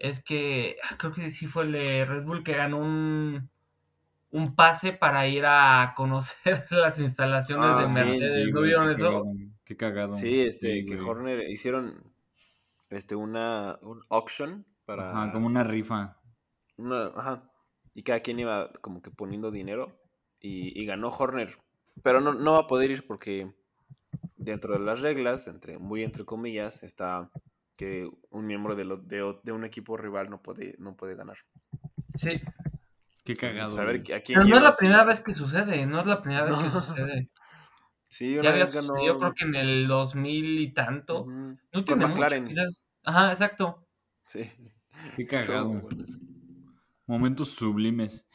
es 0.03 0.23
que 0.23 0.77
ah, 0.83 0.97
creo 0.99 1.13
que 1.13 1.31
sí 1.31 1.47
fue 1.47 1.65
el 1.65 1.73
de 1.73 2.05
Red 2.05 2.25
Bull 2.25 2.43
que 2.43 2.53
ganó 2.55 2.79
un, 2.79 3.49
un 4.31 4.55
pase 4.55 4.93
para 4.93 5.27
ir 5.27 5.45
a 5.47 5.93
conocer 5.97 6.65
las 6.71 6.99
instalaciones 6.99 7.69
Ah, 7.69 7.77
de 7.77 7.87
sí, 7.89 7.95
Mercedes. 7.95 8.31
Sí, 8.33 8.51
¿No 8.51 8.61
güey, 8.61 8.69
vieron 8.69 8.89
qué 8.89 8.93
eso? 8.95 9.03
cagado, 9.03 9.23
Qué 9.65 9.77
cagado. 9.77 10.15
Sí, 10.15 10.41
este, 10.41 10.69
Sí, 10.71 10.85
que 10.85 10.95
güey. 10.95 11.09
Horner 11.09 11.49
hicieron 11.49 12.13
este 12.89 13.15
una 13.15 13.79
un 13.83 14.01
auction 14.09 14.65
para 14.85 15.11
Ajá, 15.11 15.31
como 15.31 15.47
una 15.47 15.63
rifa. 15.63 16.17
una- 16.77 17.07
ajá, 17.15 17.51
y 17.93 18.03
cada 18.03 18.19
quien 18.21 18.39
iba 18.39 18.71
como 18.81 19.01
que 19.01 19.11
poniendo 19.11 19.51
dinero 19.51 19.97
y, 20.39 20.79
y 20.79 20.85
ganó 20.85 21.09
Horner. 21.09 21.57
Pero 22.03 22.21
no, 22.21 22.33
no 22.33 22.53
va 22.53 22.59
a 22.61 22.67
poder 22.67 22.91
ir 22.91 23.05
porque 23.07 23.53
dentro 24.37 24.73
de 24.73 24.79
las 24.79 25.01
reglas, 25.01 25.47
entre 25.47 25.79
muy 25.79 26.03
entre 26.03 26.25
comillas, 26.25 26.83
está 26.83 27.31
que 27.77 28.09
un 28.29 28.45
miembro 28.47 28.75
de, 28.75 28.85
lo- 28.85 28.97
de, 28.97 29.51
un 29.51 29.63
equipo 29.65 29.97
rival 29.97 30.29
no 30.29 30.41
puede, 30.41 30.75
no 30.79 30.95
puede 30.95 31.15
ganar. 31.15 31.37
Sí. 32.15 32.39
Qué 33.23 33.35
cagado. 33.35 33.69
pues, 33.75 34.11
a 34.11 34.19
quién 34.19 34.39
Pero 34.39 34.43
no 34.45 34.57
es 34.57 34.63
la 34.63 34.71
primera 34.71 35.03
vez 35.05 35.21
que 35.21 35.33
sucede, 35.33 35.85
no 35.85 36.01
es 36.01 36.05
la 36.05 36.21
primera 36.21 36.43
vez 36.43 36.55
que 36.55 36.69
sucede. 36.69 37.29
Sí, 38.09 38.33
Ya 38.35 38.41
una 38.41 38.49
había 38.51 38.63
vez 38.63 38.73
ganó. 38.75 38.87
sucedido, 38.89 39.19
creo 39.19 39.33
que 39.33 39.45
en 39.45 39.55
el 39.55 39.87
2000 39.87 40.59
y 40.59 40.73
tanto. 40.73 41.25
No 41.27 41.57
con 41.71 41.83
tiene 41.85 42.01
mucho, 42.01 42.11
McLaren. 42.11 42.47
quizás. 42.47 42.83
Ajá, 43.03 43.31
exacto. 43.31 43.87
Sí. 44.23 44.41
Qué 45.15 45.25
cagado. 45.27 45.81
Momentos 47.07 47.49
sublimes. 47.49 48.25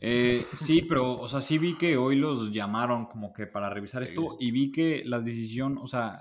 Eh, 0.00 0.44
sí, 0.60 0.82
pero, 0.82 1.18
o 1.18 1.26
sea, 1.28 1.40
sí 1.40 1.58
vi 1.58 1.76
que 1.78 1.96
hoy 1.96 2.16
los 2.16 2.52
llamaron 2.52 3.06
como 3.06 3.32
que 3.32 3.46
para 3.46 3.70
revisar 3.70 4.02
esto 4.02 4.36
y 4.38 4.50
vi 4.50 4.70
que 4.70 5.02
la 5.04 5.20
decisión, 5.20 5.78
o 5.78 5.86
sea, 5.86 6.20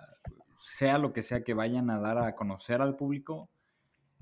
sea 0.65 0.97
lo 0.97 1.13
que 1.13 1.21
sea 1.21 1.43
que 1.43 1.53
vayan 1.53 1.91
a 1.91 1.99
dar 1.99 2.17
a 2.17 2.33
conocer 2.33 2.81
al 2.81 2.95
público, 2.95 3.51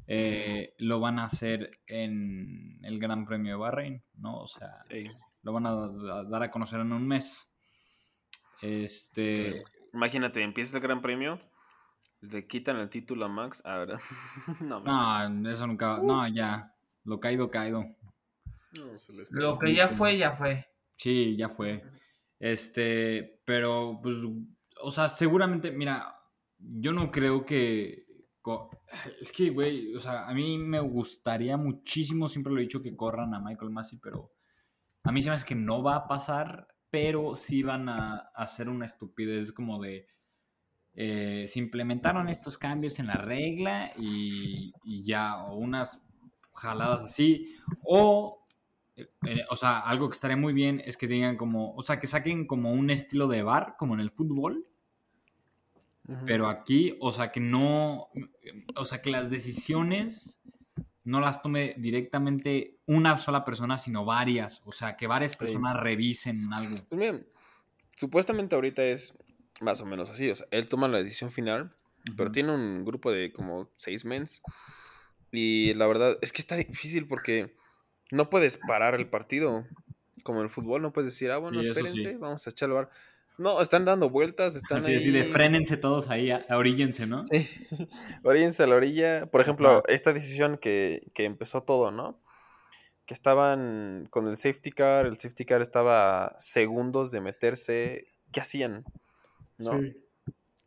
eh, 0.07 0.75
lo 0.77 0.99
van 0.99 1.17
a 1.17 1.25
hacer 1.25 1.79
en 1.87 2.79
el 2.83 2.99
Gran 2.99 3.25
Premio 3.25 3.53
de 3.53 3.59
Bahrein, 3.59 4.03
¿no? 4.15 4.41
O 4.41 4.47
sea, 4.47 4.83
lo 5.41 5.53
van 5.53 5.65
a 5.65 5.69
a 5.69 6.23
dar 6.25 6.43
a 6.43 6.51
conocer 6.51 6.81
en 6.81 6.91
un 6.91 7.07
mes. 7.07 7.49
Este, 8.61 9.51
sí, 9.51 9.63
Imagínate, 9.93 10.41
empieza 10.43 10.75
el 10.75 10.83
Gran 10.83 11.01
Premio, 11.01 11.39
le 12.19 12.45
quitan 12.45 12.77
el 12.77 12.89
título 12.89 13.25
a 13.25 13.29
Max. 13.29 13.61
Ahora. 13.65 13.99
no, 14.59 14.81
Max. 14.81 15.31
no, 15.31 15.49
eso 15.49 15.65
nunca, 15.65 15.99
no, 16.03 16.27
ya, 16.27 16.75
lo 17.05 17.21
caído, 17.21 17.49
caído. 17.49 17.85
No, 18.73 18.97
se 18.97 19.13
les 19.13 19.31
Lo 19.31 19.57
que 19.57 19.73
ya 19.73 19.87
fue, 19.87 20.17
ya 20.17 20.33
fue. 20.33 20.67
Sí, 20.97 21.37
ya 21.37 21.47
fue. 21.47 21.81
Este, 22.37 23.39
pero 23.45 24.01
pues, 24.03 24.17
o 24.81 24.91
sea, 24.91 25.07
seguramente, 25.07 25.71
mira, 25.71 26.19
yo 26.79 26.93
no 26.93 27.11
creo 27.11 27.45
que... 27.45 28.05
Es 29.21 29.31
que, 29.31 29.49
güey, 29.49 29.95
o 29.95 29.99
sea, 29.99 30.27
a 30.27 30.33
mí 30.33 30.57
me 30.57 30.79
gustaría 30.79 31.57
muchísimo, 31.57 32.27
siempre 32.27 32.53
lo 32.53 32.59
he 32.59 32.63
dicho, 32.63 32.81
que 32.83 32.95
corran 32.95 33.33
a 33.33 33.39
Michael 33.39 33.71
Massey, 33.71 33.99
pero 34.01 34.31
a 35.03 35.11
mí 35.11 35.21
se 35.21 35.29
me 35.29 35.35
hace 35.35 35.45
que 35.45 35.55
no 35.55 35.81
va 35.81 35.95
a 35.95 36.07
pasar, 36.07 36.67
pero 36.89 37.35
sí 37.35 37.63
van 37.63 37.89
a 37.89 38.17
hacer 38.35 38.69
una 38.69 38.85
estupidez 38.85 39.51
como 39.51 39.81
de... 39.81 40.07
eh, 40.93 41.45
se 41.47 41.59
implementaron 41.59 42.29
estos 42.29 42.57
cambios 42.57 42.99
en 42.99 43.07
la 43.07 43.15
regla 43.15 43.91
y, 43.97 44.73
y 44.83 45.03
ya, 45.03 45.43
o 45.45 45.55
unas 45.57 46.03
jaladas 46.53 47.01
así, 47.05 47.55
o 47.83 48.45
eh, 48.95 49.07
o 49.49 49.55
sea, 49.55 49.79
algo 49.79 50.09
que 50.09 50.13
estaría 50.13 50.37
muy 50.37 50.53
bien 50.53 50.81
es 50.85 50.97
que 50.97 51.07
digan 51.07 51.37
como, 51.37 51.73
o 51.75 51.83
sea, 51.83 51.99
que 51.99 52.07
saquen 52.07 52.45
como 52.45 52.71
un 52.71 52.89
estilo 52.89 53.27
de 53.27 53.41
bar, 53.41 53.75
como 53.79 53.95
en 53.95 54.01
el 54.01 54.11
fútbol, 54.11 54.65
Pero 56.25 56.47
aquí, 56.47 56.97
o 56.99 57.13
sea, 57.13 57.31
que 57.31 57.39
no, 57.39 58.09
o 58.75 58.85
sea, 58.85 59.01
que 59.01 59.09
las 59.09 59.29
decisiones 59.29 60.41
no 61.05 61.21
las 61.21 61.41
tome 61.41 61.75
directamente 61.77 62.75
una 62.85 63.17
sola 63.17 63.45
persona, 63.45 63.77
sino 63.77 64.03
varias. 64.03 64.61
O 64.65 64.71
sea, 64.73 64.97
que 64.97 65.07
varias 65.07 65.37
personas 65.37 65.79
revisen 65.79 66.51
algo. 66.51 66.83
Pues 66.89 66.99
miren, 66.99 67.27
supuestamente 67.95 68.55
ahorita 68.55 68.83
es 68.83 69.13
más 69.61 69.79
o 69.81 69.85
menos 69.85 70.09
así. 70.09 70.29
O 70.29 70.35
sea, 70.35 70.45
él 70.51 70.67
toma 70.67 70.87
la 70.89 70.97
decisión 70.97 71.31
final, 71.31 71.73
pero 72.17 72.31
tiene 72.31 72.51
un 72.53 72.83
grupo 72.83 73.11
de 73.11 73.31
como 73.31 73.69
seis 73.77 74.03
mens. 74.03 74.41
Y 75.31 75.73
la 75.75 75.87
verdad 75.87 76.17
es 76.21 76.33
que 76.33 76.41
está 76.41 76.55
difícil 76.57 77.07
porque 77.07 77.55
no 78.11 78.29
puedes 78.29 78.57
parar 78.57 78.95
el 78.95 79.07
partido. 79.07 79.65
Como 80.23 80.39
en 80.39 80.45
el 80.45 80.49
fútbol, 80.49 80.81
no 80.81 80.93
puedes 80.93 81.11
decir, 81.13 81.31
ah, 81.31 81.37
bueno, 81.37 81.61
sí. 81.61 81.69
espérense, 81.69 82.17
vamos 82.17 82.45
a 82.47 82.49
echarlo. 82.49 82.79
a- 82.79 82.89
No, 83.37 83.59
están 83.61 83.83
dando 83.85 84.09
vueltas, 84.09 84.55
están 84.55 84.79
Así, 84.79 84.91
ahí. 84.91 84.97
así 84.97 85.11
de 85.11 85.23
frénense 85.25 85.75
todos 85.77 86.09
ahí, 86.09 86.29
a- 86.31 86.45
oríllense, 86.51 87.07
¿no? 87.07 87.25
Sí. 87.27 87.47
Oríllense 88.23 88.63
a 88.63 88.67
la 88.67 88.75
orilla. 88.75 89.25
Por 89.25 89.41
ejemplo, 89.41 89.83
esta 89.87 90.13
decisión 90.13 90.57
que, 90.57 91.11
que 91.15 91.25
empezó 91.25 91.63
todo, 91.63 91.91
¿no? 91.91 92.21
Que 93.05 93.13
estaban 93.13 94.05
con 94.11 94.27
el 94.27 94.37
safety 94.37 94.71
car, 94.71 95.05
el 95.07 95.17
safety 95.17 95.45
car 95.45 95.61
estaba 95.61 96.25
a 96.27 96.39
segundos 96.39 97.11
de 97.11 97.21
meterse. 97.21 98.07
¿Qué 98.31 98.39
hacían? 98.39 98.85
¿No? 99.57 99.79
Sí. 99.79 99.97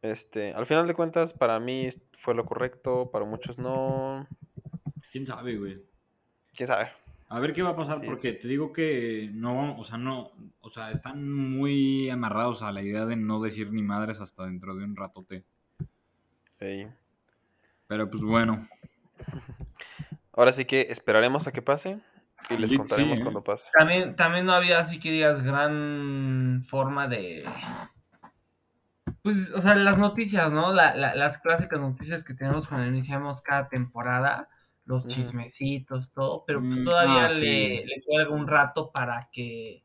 Este, 0.02 0.52
al 0.52 0.66
final 0.66 0.87
de 0.87 0.94
cuentas, 0.94 1.33
para 1.35 1.59
mí 1.61 1.88
fue 2.18 2.35
lo 2.35 2.44
correcto, 2.44 3.11
para 3.11 3.24
muchos 3.24 3.59
no. 3.59 4.26
¿Quién 5.12 5.26
sabe, 5.26 5.57
güey? 5.57 5.83
¿Quién 6.55 6.66
sabe? 6.68 6.90
A 7.28 7.40
ver 7.40 7.52
qué 7.52 7.62
va 7.62 7.70
a 7.70 7.76
pasar, 7.76 7.96
Así 7.96 8.04
es. 8.04 8.10
porque 8.10 8.32
te 8.32 8.46
digo 8.48 8.72
que 8.72 9.28
no, 9.32 9.76
o 9.76 9.84
sea, 9.84 9.98
no, 9.98 10.30
o 10.60 10.70
sea, 10.70 10.90
están 10.92 11.30
muy 11.32 12.08
amarrados 12.08 12.62
a 12.62 12.70
la 12.72 12.82
idea 12.82 13.04
de 13.06 13.16
no 13.16 13.40
decir 13.40 13.72
ni 13.72 13.82
madres 13.82 14.20
hasta 14.20 14.44
dentro 14.44 14.74
de 14.76 14.84
un 14.84 14.94
ratote. 14.96 15.44
Ey. 16.60 16.88
Pero 17.88 18.08
pues 18.10 18.22
bueno, 18.22 18.68
Ahora 20.32 20.52
sí 20.52 20.66
que 20.66 20.82
esperaremos 20.90 21.46
a 21.46 21.52
que 21.52 21.62
pase 21.62 21.98
y 22.50 22.58
les 22.58 22.68
Sí, 22.70 22.76
contaremos 22.76 23.16
sí, 23.16 23.20
¿eh? 23.22 23.24
cuando 23.24 23.42
pase. 23.42 23.70
También, 23.76 24.14
también 24.16 24.44
no 24.46 24.52
había 24.52 24.78
así 24.78 24.98
que 25.00 25.10
digas 25.10 25.42
gran 25.42 26.62
forma 26.68 27.08
de. 27.08 27.44
Pues, 29.22 29.50
o 29.52 29.60
sea, 29.60 29.74
las 29.74 29.98
noticias, 29.98 30.52
¿no? 30.52 30.72
La- 30.72 30.94
la- 30.94 31.14
las 31.14 31.38
clásicas 31.38 31.80
noticias 31.80 32.22
que 32.22 32.34
tenemos 32.34 32.68
cuando 32.68 32.86
iniciamos 32.86 33.42
cada 33.42 33.68
temporada, 33.68 34.48
los 34.87 35.07
chismecitos, 35.07 36.12
todo, 36.12 36.44
pero 36.46 36.62
pues 36.62 36.81
Mm, 36.81 36.85
todavía 36.85 37.27
ah, 37.27 37.31
sí. 37.31 37.40
le, 37.40 37.85
le 37.87 38.03
queda 38.03 38.22
algún 38.22 38.46
rato 38.46 38.90
para 38.92 39.29
que. 39.33 39.85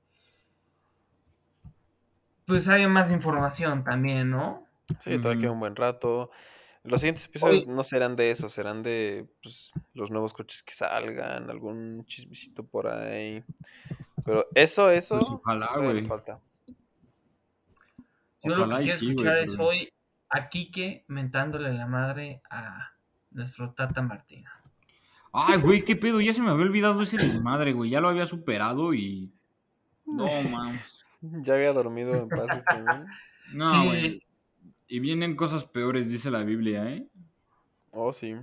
Pues 2.45 2.69
haya 2.69 2.87
más 2.87 3.11
información 3.11 3.83
también, 3.83 4.29
¿no? 4.29 4.67
Sí, 4.99 5.17
todavía 5.19 5.41
queda 5.41 5.51
un 5.51 5.59
buen 5.59 5.75
rato. 5.75 6.29
Los 6.83 7.01
siguientes 7.01 7.25
episodios 7.25 7.67
no 7.67 7.83
serán 7.83 8.15
de 8.15 8.31
eso, 8.31 8.49
serán 8.49 8.83
de 8.83 9.27
pues, 9.43 9.71
los 9.93 10.11
nuevos 10.11 10.33
coches 10.33 10.63
que 10.63 10.73
salgan, 10.73 11.49
algún 11.49 12.05
chismecito 12.05 12.65
por 12.65 12.87
ahí. 12.87 13.43
Pero 14.25 14.47
eso, 14.55 14.91
eso, 14.91 15.19
pues 15.19 15.31
ojalá, 15.31 15.77
le 15.77 15.83
güey. 15.83 16.05
falta. 16.05 16.41
Yo 18.43 18.55
lo 18.55 18.69
que 18.69 18.81
quiero 18.83 18.99
sí, 18.99 19.05
escuchar 19.09 19.37
es 19.37 19.57
hoy 19.59 19.89
a 20.29 20.49
Quique 20.49 21.05
mentándole 21.07 21.73
la 21.73 21.87
madre 21.87 22.41
a 22.49 22.91
nuestro 23.31 23.73
Tata 23.73 24.01
Martina. 24.01 24.60
Ay, 25.33 25.59
güey, 25.61 25.83
qué 25.85 25.95
pedo, 25.95 26.19
ya 26.21 26.33
se 26.33 26.41
me 26.41 26.49
había 26.49 26.65
olvidado 26.65 27.01
ese 27.01 27.17
desmadre, 27.17 27.73
güey, 27.73 27.89
ya 27.89 28.01
lo 28.01 28.09
había 28.09 28.25
superado 28.25 28.93
y... 28.93 29.31
No, 30.05 30.25
mames. 30.51 30.99
Ya 31.21 31.53
había 31.53 31.71
dormido 31.73 32.13
en 32.15 32.27
paz 32.29 32.57
este 32.57 32.81
güey. 32.81 32.97
No, 33.53 33.81
Sí. 33.81 33.87
güey. 33.87 34.23
Y 34.87 34.99
vienen 34.99 35.35
cosas 35.35 35.63
peores, 35.65 36.09
dice 36.09 36.29
la 36.31 36.43
Biblia, 36.43 36.83
¿eh? 36.91 37.07
Oh, 37.91 38.11
sí. 38.11 38.35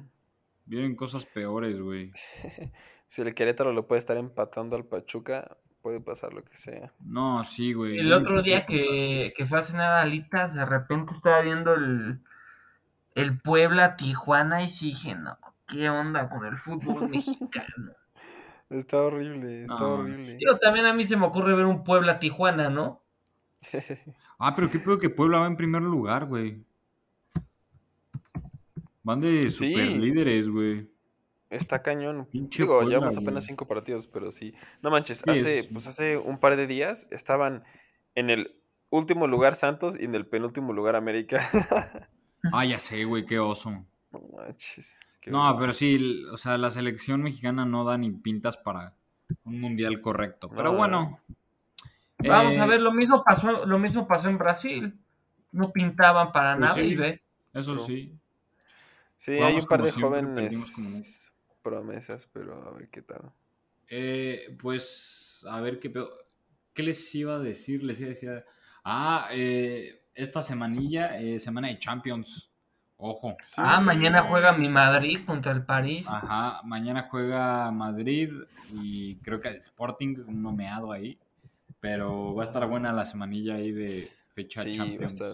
Vienen 0.64 0.96
cosas 0.96 1.27
peores, 1.27 1.81
güey. 1.81 2.12
Si 3.11 3.22
el 3.22 3.35
Querétaro 3.35 3.72
lo 3.72 3.87
puede 3.87 4.01
estar 4.01 4.18
empatando 4.18 4.77
al 4.77 4.85
Pachuca, 4.85 5.57
puede 5.81 5.98
pasar 5.98 6.35
lo 6.35 6.44
que 6.44 6.55
sea. 6.59 6.92
No, 7.01 7.42
sí, 7.42 7.72
güey. 7.72 7.96
El 7.98 8.12
otro 8.12 8.42
día 8.42 8.66
que, 8.66 9.33
que 9.35 9.46
fue 9.46 9.59
a 9.61 9.62
cenar 9.62 9.92
alitas, 9.94 10.53
de 10.55 10.66
repente 10.66 11.14
estaba 11.14 11.40
viendo 11.40 11.72
el, 11.72 12.20
el 13.14 13.40
Puebla 13.40 13.96
Tijuana 13.96 14.62
y 14.62 14.68
sí 14.68 14.88
dije, 14.88 15.14
no, 15.14 15.38
¿qué 15.68 15.88
onda 15.88 16.28
con 16.28 16.44
el 16.46 16.59
fútbol 16.59 17.09
mexicano? 17.09 17.92
Está 18.70 18.98
horrible, 19.00 19.62
está 19.62 19.78
No, 19.78 19.94
horrible. 19.94 20.37
Digo, 20.37 20.59
también 20.59 20.85
a 20.85 20.92
mí 20.92 21.07
se 21.07 21.16
me 21.16 21.24
ocurre 21.24 21.54
ver 21.54 21.64
un 21.64 21.85
Puebla 21.85 22.18
Tijuana, 22.18 22.68
¿no? 22.68 23.02
Ah, 24.40 24.54
pero 24.54 24.70
qué 24.70 24.78
pedo 24.78 24.98
que 24.98 25.11
Puebla 25.11 25.38
va 25.40 25.46
en 25.48 25.57
primer 25.57 25.83
lugar, 25.83 26.26
güey. 26.26 26.62
Van 29.02 29.20
de 29.20 29.50
Sí. 29.50 29.72
super 29.72 29.87
líderes, 29.90 30.48
güey. 30.48 30.90
Está 31.50 31.83
cañón. 31.83 32.26
Pinche 32.31 32.62
Digo, 32.62 32.74
Puebla, 32.76 32.90
llevamos 32.96 33.14
güey. 33.14 33.24
apenas 33.26 33.46
cinco 33.46 33.66
partidos, 33.66 34.07
pero 34.07 34.31
sí. 34.31 34.52
No 34.83 34.90
manches, 34.90 35.26
hace, 35.26 35.66
pues 35.72 35.87
hace 35.87 36.18
un 36.18 36.38
par 36.38 36.57
de 36.57 36.66
días 36.66 37.09
estaban 37.11 37.64
en 38.14 38.28
el 38.31 38.61
último 38.90 39.26
lugar 39.26 39.54
Santos 39.54 39.98
y 39.98 40.04
en 40.04 40.14
el 40.14 40.26
penúltimo 40.26 40.72
lugar 40.72 40.94
América. 40.96 41.40
Ah, 42.52 42.64
ya 42.64 42.78
sé, 42.78 43.04
güey, 43.04 43.26
qué 43.26 43.40
oso. 43.40 43.70
no 44.12 44.20
manches. 44.37 45.00
Qué 45.20 45.31
No, 45.31 45.57
pero 45.59 45.72
sí, 45.72 46.24
o 46.33 46.37
sea, 46.37 46.59
la 46.59 46.70
selección 46.70 47.22
mexicana 47.22 47.64
no 47.64 47.85
da 47.85 47.98
ni 47.98 48.11
pintas 48.11 48.57
para 48.57 48.94
un 49.44 49.61
mundial 49.61 50.00
correcto. 50.00 50.48
Pero 50.48 50.72
No, 50.72 50.76
bueno. 50.76 51.20
Vamos 52.18 52.54
eh, 52.54 52.61
a 52.61 52.66
ver, 52.66 52.81
lo 52.81 52.92
mismo 52.92 53.22
pasó, 53.22 53.64
lo 53.64 53.78
mismo 53.78 54.07
pasó 54.09 54.28
en 54.28 54.38
Brasil. 54.38 54.98
No 55.52 55.72
pintaban 55.72 56.33
para 56.33 56.57
Pues 56.57 56.61
nada 56.61 56.74
sí. 56.74 56.81
y 56.81 56.94
ve. 56.96 57.22
Eso 57.54 57.78
sí. 57.78 58.18
Sí, 59.16 59.33
hay 59.33 59.40
Vamos 59.40 59.64
un 59.64 59.68
par 59.68 59.83
de 59.83 59.92
siempre, 59.92 60.20
perdimos 60.22 60.72
como 60.72 60.88
jóvenes 60.88 61.33
promesas, 61.62 62.28
pero 62.33 62.68
a 62.68 62.72
ver 62.72 62.88
qué 62.88 63.02
tal. 63.02 63.33
Eh, 63.88 64.57
pues, 64.61 65.44
a 65.48 65.61
ver 65.61 65.81
qué 65.81 65.90
pedo. 65.90 66.11
¿Qué 66.72 66.83
les 66.83 67.14
iba 67.14 67.37
a 67.37 67.38
decir? 67.38 67.83
Les 67.83 67.98
iba 68.00 68.11
a 68.11 68.14
decir. 68.14 68.44
Ah, 68.85 69.28
eh, 69.33 70.04
esta 70.14 70.42
semanilla, 70.42 71.18
eh, 71.20 71.38
semana 71.38 71.68
de 71.68 71.78
Champions. 71.78 72.52
Ojo. 73.00 73.37
Ah, 73.58 73.80
mañana 73.80 74.22
juega 74.22 74.52
mi 74.52 74.68
Madrid 74.68 75.20
contra 75.24 75.52
el 75.52 75.64
París. 75.64 76.04
Ajá, 76.08 76.61
mañana 76.64 77.06
juega 77.08 77.70
Madrid 77.70 78.30
y 78.72 79.16
creo 79.16 79.40
que 79.40 79.48
Sporting, 79.50 80.16
un 80.26 80.42
nomeado 80.42 80.90
ahí. 80.90 81.16
Pero 81.80 82.34
va 82.34 82.42
a 82.42 82.46
estar 82.46 82.66
buena 82.68 82.92
la 82.92 83.04
semanilla 83.04 83.54
ahí 83.54 83.70
de 83.70 84.08
fecha 84.34 84.62
Sí, 84.62 84.76
va 84.76 84.84
a 84.84 84.88
Champions. 84.88 85.12
estar, 85.12 85.30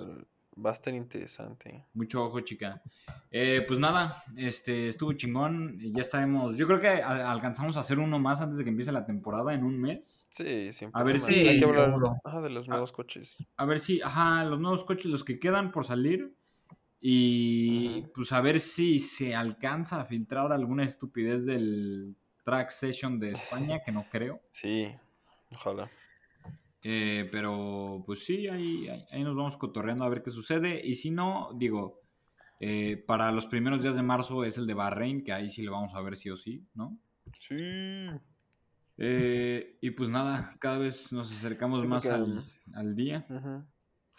va 0.62 0.70
a 0.70 0.72
estar 0.74 0.92
interesante. 0.92 1.86
Mucho 1.94 2.22
ojo, 2.22 2.40
chica. 2.40 2.82
Eh, 3.30 3.64
pues 3.66 3.80
nada, 3.80 4.22
este 4.36 4.88
estuvo 4.88 5.14
chingón. 5.14 5.78
Ya 5.80 6.02
estaremos. 6.02 6.58
Yo 6.58 6.66
creo 6.66 6.80
que 6.82 6.88
a- 7.02 7.32
alcanzamos 7.32 7.78
a 7.78 7.80
hacer 7.80 7.98
uno 7.98 8.18
más 8.18 8.42
antes 8.42 8.58
de 8.58 8.64
que 8.64 8.70
empiece 8.70 8.92
la 8.92 9.06
temporada 9.06 9.54
en 9.54 9.64
un 9.64 9.80
mes. 9.80 10.26
Sí, 10.30 10.70
sin 10.70 10.90
A 10.92 11.02
ver 11.02 11.18
si- 11.18 11.48
Hay 11.48 11.58
que 11.58 11.64
hablar 11.64 11.94
ajá, 12.24 12.42
de 12.42 12.50
los 12.50 12.68
nuevos 12.68 12.92
coches. 12.92 13.42
A 13.56 13.64
ver 13.64 13.80
si, 13.80 14.02
ajá, 14.02 14.44
los 14.44 14.60
nuevos 14.60 14.84
coches, 14.84 15.06
los 15.06 15.24
que 15.24 15.38
quedan 15.38 15.72
por 15.72 15.86
salir. 15.86 16.34
Y 17.06 18.00
pues 18.14 18.32
a 18.32 18.40
ver 18.40 18.60
si 18.60 18.98
se 18.98 19.34
alcanza 19.34 20.00
a 20.00 20.06
filtrar 20.06 20.50
alguna 20.52 20.84
estupidez 20.84 21.44
del 21.44 22.16
track 22.44 22.70
session 22.70 23.20
de 23.20 23.32
España, 23.32 23.82
que 23.84 23.92
no 23.92 24.06
creo. 24.10 24.40
Sí, 24.50 24.86
ojalá. 25.54 25.90
Eh, 26.82 27.28
pero 27.30 28.02
pues 28.06 28.24
sí, 28.24 28.48
ahí, 28.48 28.88
ahí, 28.88 29.04
ahí 29.10 29.22
nos 29.22 29.36
vamos 29.36 29.58
cotorreando 29.58 30.02
a 30.04 30.08
ver 30.08 30.22
qué 30.22 30.30
sucede. 30.30 30.80
Y 30.82 30.94
si 30.94 31.10
no, 31.10 31.50
digo, 31.58 32.00
eh, 32.58 32.96
para 33.06 33.30
los 33.32 33.48
primeros 33.48 33.82
días 33.82 33.96
de 33.96 34.02
marzo 34.02 34.42
es 34.42 34.56
el 34.56 34.66
de 34.66 34.72
Bahrein, 34.72 35.22
que 35.22 35.34
ahí 35.34 35.50
sí 35.50 35.62
lo 35.62 35.72
vamos 35.72 35.94
a 35.94 36.00
ver 36.00 36.16
sí 36.16 36.30
o 36.30 36.38
sí, 36.38 36.66
¿no? 36.72 36.98
Sí. 37.38 37.54
Eh, 38.96 39.76
y 39.82 39.90
pues 39.90 40.08
nada, 40.08 40.56
cada 40.58 40.78
vez 40.78 41.12
nos 41.12 41.30
acercamos 41.30 41.82
Sí, 41.82 41.86
más 41.86 42.06
al, 42.06 42.42
al 42.72 42.94
día, 42.96 43.26
Ujú. 43.28 43.62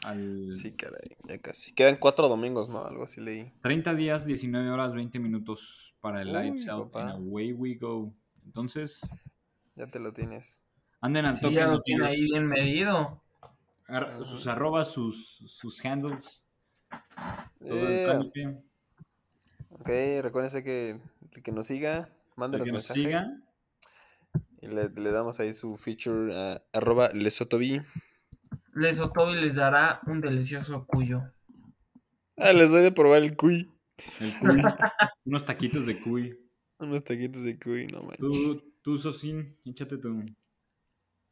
Al 0.03 0.53
Sí, 0.53 0.71
caray, 0.73 1.15
ya 1.27 1.39
casi. 1.39 1.73
Quedan 1.73 1.95
cuatro 1.97 2.27
domingos, 2.27 2.69
¿no? 2.69 2.85
Algo 2.85 3.03
así 3.03 3.21
leí. 3.21 3.51
30 3.61 3.95
días, 3.95 4.25
19 4.25 4.69
horas, 4.69 4.93
20 4.93 5.19
minutos 5.19 5.95
para 6.01 6.21
el 6.21 6.27
Uy, 6.27 6.33
Lights 6.33 6.67
Out 6.67 6.91
papá. 6.91 7.11
and 7.13 7.27
Away 7.27 7.53
We 7.53 7.75
Go. 7.75 8.13
Entonces, 8.45 9.01
Ya 9.75 9.87
te 9.87 9.99
lo 9.99 10.13
tienes. 10.13 10.63
anden 11.01 11.25
al 11.25 11.35
Sí, 11.35 11.41
toque 11.41 11.55
ya 11.55 11.67
lo 11.67 11.81
tiene 11.81 12.05
ahí 12.07 12.21
bien 12.21 12.45
medido. 12.47 13.21
Sus 14.23 14.47
arrobas, 14.47 14.89
sus, 14.91 15.37
sus 15.47 15.83
handles. 15.85 16.43
Todo 17.59 17.87
el 17.87 18.31
Eh, 18.31 18.57
ok, 19.69 19.89
recuérdense 20.23 20.63
que 20.63 20.99
el 21.33 21.43
que 21.43 21.51
nos 21.51 21.67
siga, 21.67 22.09
mándenos 22.35 22.65
que 22.65 22.71
nos 22.71 22.89
mensaje. 22.89 23.01
siga. 23.01 23.27
Y 24.61 24.67
le, 24.67 24.89
le 24.89 25.11
damos 25.11 25.39
ahí 25.39 25.53
su 25.53 25.77
feature 25.77 26.35
a 26.35 26.61
arroba 26.73 27.09
lesotobi. 27.13 27.81
Les 28.75 28.99
Otobi 28.99 29.35
les 29.39 29.55
dará 29.55 30.01
un 30.05 30.19
delicioso 30.21 30.85
cuyo. 30.85 31.21
Ah, 32.37 32.51
les 32.51 32.71
doy 32.71 32.83
de 32.83 32.91
probar 32.91 33.23
el 33.23 33.35
cuy. 33.37 33.71
El 34.19 34.33
cuy. 34.39 34.61
Unos 35.25 35.45
taquitos 35.45 35.85
de 35.85 36.01
cuy. 36.01 36.37
Unos 36.79 37.03
taquitos 37.03 37.43
de 37.43 37.57
cuy, 37.57 37.87
no 37.87 37.99
Tú, 38.17 38.27
manches. 38.27 38.67
tú 38.81 38.97
Sosin, 38.97 39.57
échate 39.63 39.97
tu. 39.97 40.21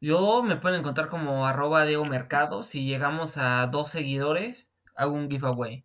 Yo 0.00 0.42
me 0.42 0.56
pueden 0.56 0.80
encontrar 0.80 1.10
como 1.10 1.46
arroba 1.46 1.84
Diego 1.84 2.06
Mercado. 2.06 2.62
Si 2.62 2.86
llegamos 2.86 3.36
a 3.36 3.66
dos 3.66 3.90
seguidores, 3.90 4.70
hago 4.96 5.12
un 5.12 5.30
giveaway. 5.30 5.84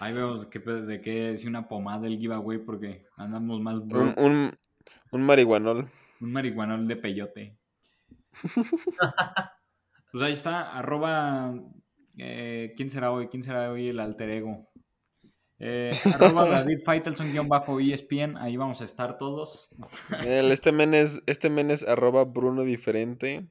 Ahí 0.00 0.14
vemos 0.14 0.46
que, 0.46 0.58
de 0.58 1.02
qué 1.02 1.34
es 1.34 1.44
una 1.44 1.68
pomada 1.68 2.06
el 2.06 2.18
giveaway 2.18 2.58
porque 2.58 3.04
andamos 3.16 3.60
más 3.60 3.86
bro. 3.86 4.02
Un, 4.02 4.14
un, 4.16 4.50
un 5.10 5.22
marihuanol. 5.22 5.90
Un 6.20 6.32
marihuanol 6.32 6.88
de 6.88 6.96
peyote. 6.96 7.58
pues 10.12 10.22
ahí 10.22 10.32
está, 10.34 10.70
arroba. 10.70 11.54
eh, 12.18 12.74
¿Quién 12.76 12.90
será 12.90 13.10
hoy? 13.10 13.28
¿Quién 13.28 13.42
será 13.42 13.72
hoy 13.72 13.88
el 13.88 13.98
alter 13.98 14.30
ego? 14.30 14.68
Eh, 15.58 15.90
arroba 16.20 16.48
David 16.48 16.78
Faitelson-ESPN, 16.84 18.36
ahí 18.36 18.56
vamos 18.56 18.80
a 18.80 18.84
estar 18.84 19.16
todos. 19.16 19.68
El, 20.24 20.50
este 20.52 20.72
men 20.72 20.92
es, 20.94 21.22
este 21.26 21.50
men 21.50 21.70
es 21.70 21.86
arroba 21.86 22.24
Bruno 22.24 22.62
diferente. 22.62 23.48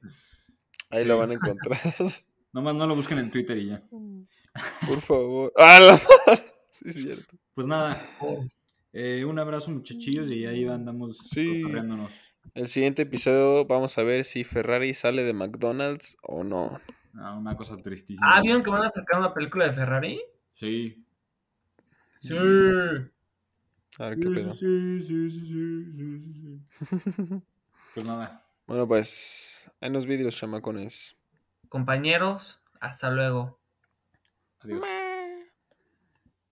Ahí 0.90 1.04
lo 1.04 1.18
van 1.18 1.30
a 1.30 1.34
encontrar. 1.34 1.78
Nomás 2.52 2.74
no 2.74 2.86
lo 2.86 2.94
busquen 2.94 3.18
en 3.18 3.30
Twitter 3.30 3.56
y 3.56 3.68
ya. 3.68 3.82
Por 4.86 5.00
favor. 5.00 5.52
¡Ah, 5.58 5.80
la! 5.80 5.96
Sí, 6.70 6.90
es 6.90 6.94
cierto. 6.96 7.36
Pues 7.54 7.66
nada, 7.66 7.98
eh, 8.92 9.24
un 9.24 9.38
abrazo 9.38 9.70
muchachillos 9.70 10.30
y 10.30 10.44
ahí 10.44 10.66
andamos 10.66 11.16
Sí. 11.30 11.62
El 12.54 12.68
siguiente 12.68 13.02
episodio 13.02 13.64
vamos 13.66 13.96
a 13.98 14.02
ver 14.02 14.24
si 14.24 14.44
Ferrari 14.44 14.94
sale 14.94 15.24
de 15.24 15.32
McDonald's 15.32 16.16
o 16.22 16.44
no. 16.44 16.80
Ah, 17.14 17.36
una 17.36 17.56
cosa 17.56 17.76
tristísima. 17.76 18.26
Ah, 18.30 18.40
¿vieron 18.42 18.62
que 18.62 18.70
van 18.70 18.84
a 18.84 18.90
sacar 18.90 19.18
una 19.18 19.32
película 19.32 19.66
de 19.66 19.72
Ferrari? 19.72 20.20
Sí. 20.52 21.04
Sí. 22.18 22.34
A 23.98 24.08
ver 24.08 24.18
qué 24.18 24.30
pedo. 24.30 24.52
Sí, 24.54 25.00
sí, 25.02 25.30
sí, 25.30 25.40
sí, 25.40 25.84
sí, 25.96 26.34
sí. 26.34 27.42
Pues 27.94 28.06
nada. 28.06 28.42
Bueno, 28.66 28.88
pues. 28.88 29.70
Ahí 29.80 29.90
nos 29.90 30.06
vídeos, 30.06 30.34
chamacones. 30.34 31.16
Compañeros, 31.68 32.60
hasta 32.80 33.10
luego. 33.10 33.60
Adiós. 34.60 34.82